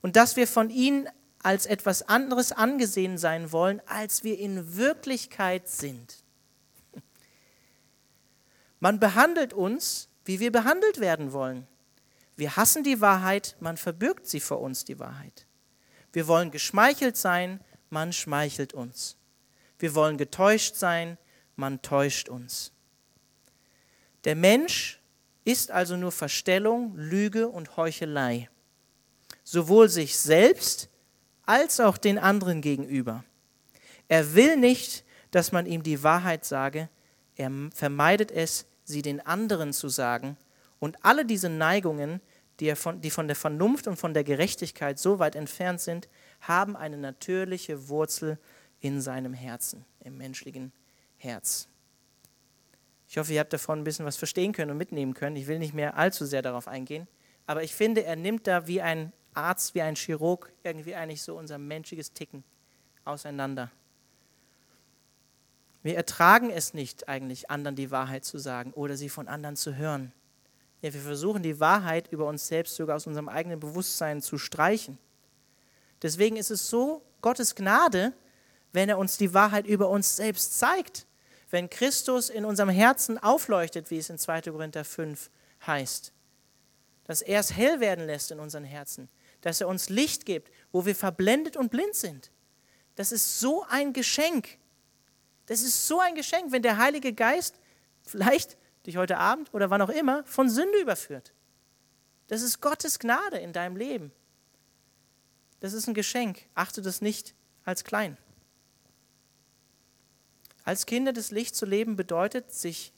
und 0.00 0.16
dass 0.16 0.36
wir 0.36 0.48
von 0.48 0.68
ihnen 0.70 1.08
als 1.42 1.66
etwas 1.66 2.08
anderes 2.08 2.52
angesehen 2.52 3.18
sein 3.18 3.52
wollen, 3.52 3.80
als 3.86 4.24
wir 4.24 4.38
in 4.38 4.76
Wirklichkeit 4.76 5.68
sind? 5.68 6.24
Man 8.80 8.98
behandelt 8.98 9.52
uns, 9.52 10.08
wie 10.24 10.40
wir 10.40 10.50
behandelt 10.50 10.98
werden 10.98 11.32
wollen. 11.32 11.68
Wir 12.36 12.56
hassen 12.56 12.82
die 12.82 13.00
Wahrheit, 13.00 13.56
man 13.60 13.76
verbirgt 13.76 14.26
sie 14.26 14.40
vor 14.40 14.60
uns, 14.60 14.84
die 14.84 14.98
Wahrheit. 14.98 15.46
Wir 16.12 16.26
wollen 16.26 16.50
geschmeichelt 16.50 17.16
sein, 17.16 17.60
man 17.92 18.12
schmeichelt 18.12 18.72
uns. 18.72 19.16
Wir 19.78 19.94
wollen 19.94 20.16
getäuscht 20.16 20.76
sein, 20.76 21.18
man 21.56 21.82
täuscht 21.82 22.28
uns. 22.28 22.72
Der 24.24 24.34
Mensch 24.34 25.00
ist 25.44 25.70
also 25.70 25.96
nur 25.96 26.12
Verstellung, 26.12 26.96
Lüge 26.96 27.48
und 27.48 27.76
Heuchelei, 27.76 28.48
sowohl 29.44 29.88
sich 29.88 30.16
selbst 30.16 30.88
als 31.44 31.80
auch 31.80 31.98
den 31.98 32.18
anderen 32.18 32.60
gegenüber. 32.60 33.24
Er 34.08 34.34
will 34.34 34.56
nicht, 34.56 35.04
dass 35.30 35.52
man 35.52 35.66
ihm 35.66 35.82
die 35.82 36.02
Wahrheit 36.02 36.44
sage, 36.44 36.88
er 37.36 37.50
vermeidet 37.74 38.30
es, 38.30 38.66
sie 38.84 39.02
den 39.02 39.24
anderen 39.24 39.72
zu 39.72 39.88
sagen, 39.88 40.36
und 40.78 41.04
alle 41.04 41.24
diese 41.24 41.48
Neigungen, 41.48 42.20
die, 42.60 42.74
von, 42.74 43.00
die 43.00 43.10
von 43.10 43.26
der 43.26 43.36
Vernunft 43.36 43.86
und 43.86 43.96
von 43.96 44.14
der 44.14 44.24
Gerechtigkeit 44.24 44.98
so 44.98 45.18
weit 45.18 45.36
entfernt 45.36 45.80
sind, 45.80 46.08
haben 46.42 46.76
eine 46.76 46.98
natürliche 46.98 47.88
Wurzel 47.88 48.38
in 48.80 49.00
seinem 49.00 49.32
Herzen, 49.32 49.84
im 50.00 50.18
menschlichen 50.18 50.72
Herz. 51.16 51.68
Ich 53.08 53.18
hoffe, 53.18 53.32
ihr 53.32 53.40
habt 53.40 53.52
davon 53.52 53.80
ein 53.80 53.84
bisschen 53.84 54.06
was 54.06 54.16
verstehen 54.16 54.52
können 54.52 54.70
und 54.70 54.78
mitnehmen 54.78 55.14
können. 55.14 55.36
Ich 55.36 55.46
will 55.46 55.58
nicht 55.58 55.74
mehr 55.74 55.96
allzu 55.96 56.24
sehr 56.24 56.42
darauf 56.42 56.68
eingehen, 56.68 57.06
aber 57.46 57.62
ich 57.62 57.74
finde, 57.74 58.04
er 58.04 58.16
nimmt 58.16 58.46
da 58.46 58.66
wie 58.66 58.80
ein 58.80 59.12
Arzt, 59.34 59.74
wie 59.74 59.82
ein 59.82 59.96
Chirurg 59.96 60.52
irgendwie 60.62 60.94
eigentlich 60.94 61.22
so 61.22 61.36
unser 61.36 61.58
menschliches 61.58 62.12
Ticken 62.12 62.44
auseinander. 63.04 63.70
Wir 65.82 65.96
ertragen 65.96 66.50
es 66.50 66.74
nicht 66.74 67.08
eigentlich, 67.08 67.50
anderen 67.50 67.76
die 67.76 67.90
Wahrheit 67.90 68.24
zu 68.24 68.38
sagen 68.38 68.72
oder 68.72 68.96
sie 68.96 69.08
von 69.08 69.28
anderen 69.28 69.56
zu 69.56 69.74
hören. 69.74 70.12
Ja, 70.80 70.92
wir 70.92 71.00
versuchen 71.00 71.42
die 71.42 71.60
Wahrheit 71.60 72.08
über 72.12 72.26
uns 72.26 72.48
selbst 72.48 72.76
sogar 72.76 72.96
aus 72.96 73.06
unserem 73.06 73.28
eigenen 73.28 73.60
Bewusstsein 73.60 74.20
zu 74.20 74.38
streichen. 74.38 74.98
Deswegen 76.02 76.36
ist 76.36 76.50
es 76.50 76.68
so 76.68 77.02
Gottes 77.20 77.54
Gnade, 77.54 78.12
wenn 78.72 78.88
er 78.88 78.98
uns 78.98 79.16
die 79.16 79.32
Wahrheit 79.32 79.66
über 79.66 79.88
uns 79.88 80.16
selbst 80.16 80.58
zeigt. 80.58 81.06
Wenn 81.50 81.70
Christus 81.70 82.30
in 82.30 82.44
unserem 82.44 82.70
Herzen 82.70 83.18
aufleuchtet, 83.18 83.90
wie 83.90 83.98
es 83.98 84.10
in 84.10 84.18
2. 84.18 84.42
Korinther 84.42 84.84
5 84.84 85.30
heißt. 85.66 86.12
Dass 87.04 87.22
er 87.22 87.40
es 87.40 87.54
hell 87.54 87.80
werden 87.80 88.06
lässt 88.06 88.30
in 88.30 88.40
unseren 88.40 88.64
Herzen. 88.64 89.08
Dass 89.42 89.60
er 89.60 89.68
uns 89.68 89.88
Licht 89.88 90.24
gibt, 90.24 90.50
wo 90.72 90.86
wir 90.86 90.96
verblendet 90.96 91.56
und 91.56 91.70
blind 91.70 91.94
sind. 91.94 92.30
Das 92.96 93.12
ist 93.12 93.40
so 93.40 93.64
ein 93.68 93.92
Geschenk. 93.92 94.58
Das 95.46 95.62
ist 95.62 95.86
so 95.86 96.00
ein 96.00 96.14
Geschenk, 96.14 96.52
wenn 96.52 96.62
der 96.62 96.78
Heilige 96.78 97.12
Geist 97.12 97.56
vielleicht 98.02 98.56
dich 98.86 98.96
heute 98.96 99.18
Abend 99.18 99.52
oder 99.52 99.70
wann 99.70 99.82
auch 99.82 99.88
immer 99.90 100.24
von 100.24 100.48
Sünde 100.48 100.80
überführt. 100.80 101.32
Das 102.28 102.42
ist 102.42 102.60
Gottes 102.60 102.98
Gnade 102.98 103.38
in 103.38 103.52
deinem 103.52 103.76
Leben. 103.76 104.12
Das 105.62 105.74
ist 105.74 105.86
ein 105.86 105.94
Geschenk. 105.94 106.44
Achte 106.56 106.82
das 106.82 107.00
nicht 107.00 107.36
als 107.64 107.84
klein. 107.84 108.18
Als 110.64 110.86
Kinder 110.86 111.12
des 111.12 111.30
Lichts 111.30 111.56
zu 111.56 111.66
leben 111.66 111.94
bedeutet, 111.94 112.50
sich 112.50 112.92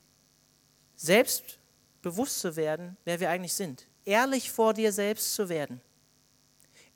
selbst 0.95 1.59
bewusst 2.01 2.39
zu 2.39 2.55
werden, 2.55 2.97
wer 3.03 3.19
wir 3.19 3.29
eigentlich 3.29 3.53
sind. 3.53 3.85
Ehrlich 4.03 4.51
vor 4.51 4.73
dir 4.73 4.91
selbst 4.91 5.35
zu 5.35 5.47
werden. 5.47 5.79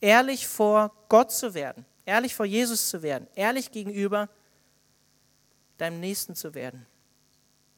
Ehrlich 0.01 0.47
vor 0.47 0.91
Gott 1.07 1.31
zu 1.31 1.53
werden. 1.53 1.85
Ehrlich 2.03 2.33
vor 2.33 2.47
Jesus 2.47 2.89
zu 2.89 3.03
werden. 3.03 3.27
Ehrlich 3.35 3.71
gegenüber 3.71 4.27
deinem 5.77 5.99
Nächsten 5.99 6.33
zu 6.33 6.55
werden. 6.55 6.87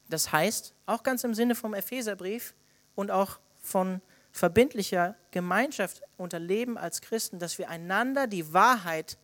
Das 0.08 0.32
heißt, 0.32 0.72
auch 0.86 1.02
ganz 1.02 1.24
im 1.24 1.34
Sinne 1.34 1.54
vom 1.54 1.74
Epheserbrief 1.74 2.54
und 2.94 3.10
auch 3.10 3.38
von 3.60 4.00
verbindlicher 4.32 5.14
Gemeinschaft 5.30 6.02
unter 6.16 6.38
Leben 6.38 6.78
als 6.78 7.02
Christen, 7.02 7.38
dass 7.38 7.58
wir 7.58 7.68
einander 7.68 8.26
die 8.26 8.52
Wahrheit 8.52 9.18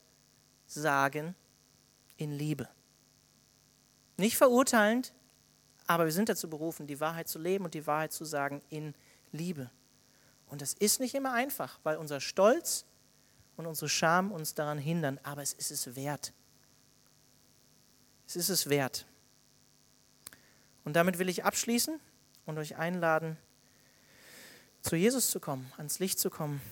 sagen 0.67 1.35
in 2.19 2.33
Liebe. 2.33 2.69
Nicht 4.19 4.37
verurteilend, 4.37 5.15
aber 5.87 6.05
wir 6.05 6.13
sind 6.13 6.29
dazu 6.29 6.51
berufen, 6.51 6.87
die 6.87 7.01
Wahrheit 7.01 7.29
zu 7.29 7.39
leben 7.39 7.65
und 7.65 7.75
die 7.75 7.87
Wahrheit 7.87 8.13
zu 8.13 8.25
sagen 8.25 8.61
in 8.69 8.95
Liebe. 9.33 9.71
Und 10.49 10.61
das 10.61 10.75
ist 10.75 11.01
nicht 11.01 11.15
immer 11.15 11.33
einfach, 11.33 11.81
weil 11.83 11.97
unser 11.97 12.21
Stolz 12.21 12.85
und 13.57 13.67
unsere 13.67 13.89
Scham 13.89 14.31
uns 14.31 14.55
daran 14.55 14.79
hindern, 14.79 15.19
aber 15.23 15.43
es 15.43 15.53
ist 15.55 15.71
es 15.71 15.97
wert. 15.97 16.33
Es 18.27 18.37
ist 18.37 18.51
es 18.51 18.69
wert. 18.69 19.07
Und 20.85 20.95
damit 20.95 21.19
will 21.19 21.29
ich 21.29 21.45
abschließen 21.45 21.99
und 22.45 22.59
euch 22.59 22.77
einladen, 22.77 23.39
zu 24.89 24.97
Jesus 24.97 25.31
zu 25.31 25.39
kommen, 25.39 25.71
ans 25.77 25.99
Licht 25.99 26.19
zu 26.19 26.31
kommen, 26.31 26.63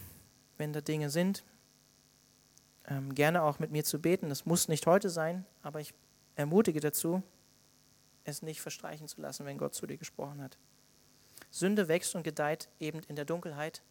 wenn 0.57 0.73
da 0.73 0.81
Dinge 0.81 1.11
sind. 1.11 1.45
Ähm, 2.87 3.15
gerne 3.15 3.43
auch 3.43 3.59
mit 3.59 3.71
mir 3.71 3.85
zu 3.85 4.01
beten. 4.01 4.31
Das 4.31 4.47
muss 4.47 4.69
nicht 4.69 4.87
heute 4.87 5.11
sein, 5.11 5.45
aber 5.63 5.81
ich 5.81 5.93
ermutige 6.35 6.81
dazu, 6.81 7.23
es 8.25 8.41
nicht 8.41 8.63
verstreichen 8.63 9.07
zu 9.07 9.21
lassen, 9.21 9.45
wenn 9.45 9.59
Gott 9.59 9.75
zu 9.75 9.87
dir 9.87 9.99
gesprochen 9.99 10.41
hat. 10.41 10.57
Sünde 11.51 11.89
wächst 11.89 12.15
und 12.15 12.23
gedeiht 12.23 12.71
eben 12.81 13.01
in 13.01 13.17
der 13.17 13.27
Dunkelheit 13.27 13.83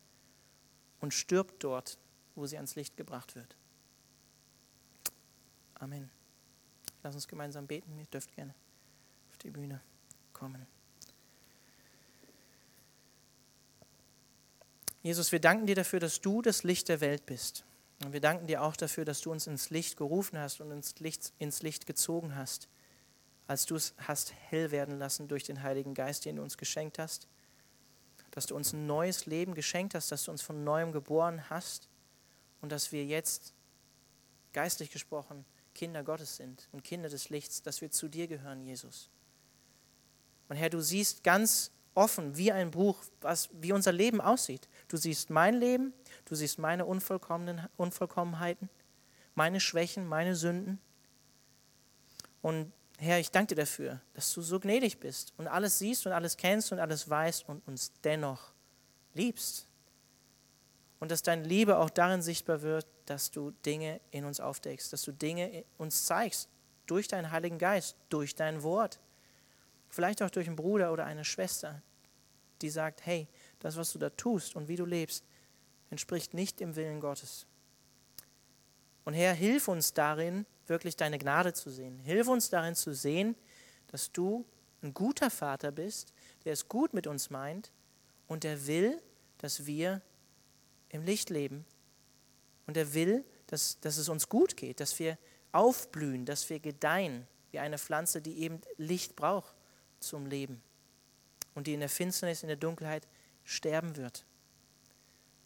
und 1.01 1.13
stirbt 1.13 1.63
dort, 1.63 1.99
wo 2.33 2.47
sie 2.47 2.55
ans 2.55 2.75
Licht 2.75 2.97
gebracht 2.97 3.35
wird. 3.35 3.55
Amen. 5.75 6.09
Lass 7.03 7.13
uns 7.13 7.27
gemeinsam 7.27 7.67
beten. 7.67 7.95
Ihr 7.99 8.05
dürft 8.07 8.33
gerne 8.33 8.55
auf 9.29 9.37
die 9.37 9.51
Bühne 9.51 9.81
kommen. 10.33 10.65
Jesus, 15.05 15.31
wir 15.31 15.39
danken 15.39 15.67
dir 15.67 15.75
dafür, 15.75 15.99
dass 15.99 16.19
du 16.19 16.41
das 16.41 16.63
Licht 16.63 16.89
der 16.89 16.99
Welt 16.99 17.27
bist. 17.27 17.63
Und 18.03 18.11
wir 18.11 18.21
danken 18.21 18.47
dir 18.47 18.63
auch 18.63 18.75
dafür, 18.75 19.05
dass 19.05 19.21
du 19.21 19.31
uns 19.31 19.45
ins 19.45 19.69
Licht 19.69 19.97
gerufen 19.97 20.39
hast 20.39 20.61
und 20.61 20.71
ins 20.71 20.97
Licht, 20.97 21.31
ins 21.37 21.61
Licht 21.61 21.85
gezogen 21.85 22.35
hast, 22.35 22.67
als 23.45 23.67
du 23.67 23.75
es 23.75 23.93
hast 23.99 24.33
hell 24.49 24.71
werden 24.71 24.97
lassen 24.97 25.27
durch 25.27 25.43
den 25.43 25.61
Heiligen 25.61 25.93
Geist, 25.93 26.25
den 26.25 26.37
du 26.37 26.41
uns 26.41 26.57
geschenkt 26.57 26.97
hast. 26.97 27.27
Dass 28.31 28.47
du 28.47 28.55
uns 28.55 28.73
ein 28.73 28.87
neues 28.87 29.27
Leben 29.27 29.53
geschenkt 29.53 29.93
hast, 29.93 30.11
dass 30.11 30.23
du 30.23 30.31
uns 30.31 30.41
von 30.41 30.63
neuem 30.63 30.91
geboren 30.91 31.51
hast 31.51 31.87
und 32.61 32.71
dass 32.71 32.91
wir 32.91 33.05
jetzt, 33.05 33.53
geistlich 34.53 34.89
gesprochen, 34.89 35.45
Kinder 35.75 36.03
Gottes 36.03 36.37
sind 36.37 36.67
und 36.71 36.83
Kinder 36.83 37.09
des 37.09 37.29
Lichts, 37.29 37.61
dass 37.61 37.79
wir 37.79 37.91
zu 37.91 38.07
dir 38.07 38.25
gehören, 38.25 38.63
Jesus. 38.63 39.11
Und 40.49 40.55
Herr, 40.55 40.71
du 40.71 40.81
siehst 40.81 41.23
ganz 41.23 41.69
offen 41.95 42.37
wie 42.37 42.51
ein 42.51 42.71
Buch, 42.71 43.03
was, 43.21 43.49
wie 43.53 43.71
unser 43.71 43.91
Leben 43.91 44.21
aussieht. 44.21 44.67
Du 44.87 44.97
siehst 44.97 45.29
mein 45.29 45.55
Leben, 45.55 45.93
du 46.25 46.35
siehst 46.35 46.59
meine 46.59 46.85
Unvollkommenheiten, 46.85 48.69
meine 49.33 49.59
Schwächen, 49.59 50.07
meine 50.07 50.35
Sünden. 50.35 50.79
Und 52.41 52.71
Herr, 52.97 53.19
ich 53.19 53.31
danke 53.31 53.55
dir 53.55 53.61
dafür, 53.61 53.99
dass 54.13 54.33
du 54.33 54.41
so 54.41 54.59
gnädig 54.59 54.99
bist 54.99 55.33
und 55.37 55.47
alles 55.47 55.79
siehst 55.79 56.05
und 56.05 56.13
alles 56.13 56.37
kennst 56.37 56.71
und 56.71 56.79
alles 56.79 57.09
weißt 57.09 57.47
und 57.49 57.67
uns 57.67 57.91
dennoch 58.03 58.53
liebst. 59.13 59.67
Und 60.99 61.11
dass 61.11 61.23
deine 61.23 61.43
Liebe 61.43 61.77
auch 61.77 61.89
darin 61.89 62.21
sichtbar 62.21 62.61
wird, 62.61 62.87
dass 63.05 63.31
du 63.31 63.51
Dinge 63.65 63.99
in 64.11 64.25
uns 64.25 64.39
aufdeckst, 64.39 64.93
dass 64.93 65.01
du 65.01 65.11
Dinge 65.11 65.65
uns 65.77 66.05
zeigst, 66.05 66.49
durch 66.85 67.07
deinen 67.07 67.31
Heiligen 67.31 67.57
Geist, 67.57 67.97
durch 68.09 68.35
dein 68.35 68.63
Wort. 68.63 68.99
Vielleicht 69.89 70.21
auch 70.21 70.29
durch 70.29 70.47
einen 70.47 70.55
Bruder 70.55 70.93
oder 70.93 71.05
eine 71.05 71.25
Schwester, 71.25 71.81
die 72.61 72.69
sagt, 72.69 73.05
hey, 73.05 73.27
das, 73.59 73.77
was 73.77 73.91
du 73.91 73.99
da 73.99 74.09
tust 74.09 74.55
und 74.55 74.67
wie 74.67 74.75
du 74.75 74.85
lebst, 74.85 75.23
entspricht 75.89 76.33
nicht 76.33 76.59
dem 76.59 76.75
Willen 76.75 76.99
Gottes. 76.99 77.45
Und 79.03 79.13
Herr, 79.13 79.33
hilf 79.33 79.67
uns 79.67 79.93
darin, 79.93 80.45
wirklich 80.67 80.95
deine 80.95 81.19
Gnade 81.19 81.53
zu 81.53 81.69
sehen. 81.69 81.99
Hilf 81.99 82.27
uns 82.27 82.49
darin 82.49 82.75
zu 82.75 82.93
sehen, 82.93 83.35
dass 83.87 84.11
du 84.11 84.45
ein 84.81 84.93
guter 84.93 85.29
Vater 85.29 85.71
bist, 85.71 86.13
der 86.43 86.53
es 86.53 86.67
gut 86.67 86.93
mit 86.93 87.07
uns 87.07 87.29
meint 87.29 87.71
und 88.27 88.43
der 88.43 88.67
will, 88.67 89.01
dass 89.37 89.65
wir 89.65 90.01
im 90.89 91.03
Licht 91.03 91.29
leben. 91.29 91.65
Und 92.67 92.77
er 92.77 92.93
will, 92.93 93.23
dass, 93.47 93.79
dass 93.79 93.97
es 93.97 94.09
uns 94.09 94.27
gut 94.27 94.57
geht, 94.57 94.79
dass 94.79 94.97
wir 94.97 95.17
aufblühen, 95.51 96.25
dass 96.25 96.49
wir 96.49 96.59
gedeihen, 96.59 97.27
wie 97.51 97.59
eine 97.59 97.77
Pflanze, 97.77 98.21
die 98.21 98.39
eben 98.39 98.59
Licht 98.77 99.15
braucht 99.15 99.55
zum 99.99 100.25
Leben 100.25 100.61
und 101.53 101.67
die 101.67 101.73
in 101.73 101.79
der 101.79 101.89
Finsternis, 101.89 102.43
in 102.43 102.47
der 102.47 102.57
Dunkelheit 102.57 103.07
sterben 103.45 103.95
wird. 103.95 104.25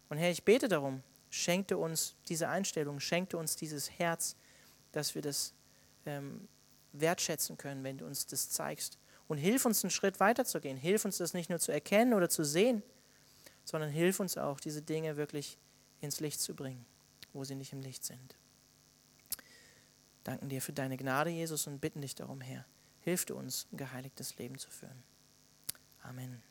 Und 0.08 0.18
Herr, 0.18 0.30
ich 0.30 0.42
bete 0.44 0.68
darum, 0.68 1.02
schenkte 1.30 1.78
uns 1.78 2.16
diese 2.28 2.48
Einstellung, 2.48 2.98
schenkte 2.98 3.38
uns 3.38 3.54
dieses 3.54 3.90
Herz, 3.98 4.34
dass 4.92 5.14
wir 5.14 5.22
das 5.22 5.54
ähm, 6.06 6.48
wertschätzen 6.92 7.56
können, 7.56 7.84
wenn 7.84 7.98
du 7.98 8.06
uns 8.06 8.26
das 8.26 8.50
zeigst. 8.50 8.98
Und 9.28 9.38
hilf 9.38 9.64
uns 9.64 9.84
einen 9.84 9.92
Schritt 9.92 10.18
weiter 10.18 10.44
zu 10.44 10.60
gehen. 10.60 10.76
Hilf 10.76 11.04
uns 11.04 11.18
das 11.18 11.34
nicht 11.34 11.50
nur 11.50 11.60
zu 11.60 11.70
erkennen 11.70 12.14
oder 12.14 12.28
zu 12.28 12.44
sehen, 12.44 12.82
sondern 13.64 13.90
hilf 13.90 14.18
uns 14.18 14.36
auch, 14.36 14.58
diese 14.58 14.82
Dinge 14.82 15.16
wirklich 15.16 15.56
ins 16.00 16.18
Licht 16.18 16.40
zu 16.40 16.56
bringen, 16.56 16.84
wo 17.32 17.44
sie 17.44 17.54
nicht 17.54 17.72
im 17.72 17.80
Licht 17.80 18.04
sind. 18.04 18.36
Danken 20.24 20.48
dir 20.48 20.60
für 20.60 20.72
deine 20.72 20.96
Gnade, 20.96 21.30
Jesus, 21.30 21.68
und 21.68 21.80
bitten 21.80 22.00
dich 22.00 22.16
darum, 22.16 22.40
Herr, 22.40 22.66
hilf 23.02 23.24
du 23.24 23.36
uns, 23.36 23.68
ein 23.72 23.76
geheiligtes 23.76 24.36
Leben 24.36 24.58
zu 24.58 24.70
führen. 24.70 25.02
Amen. 26.02 26.49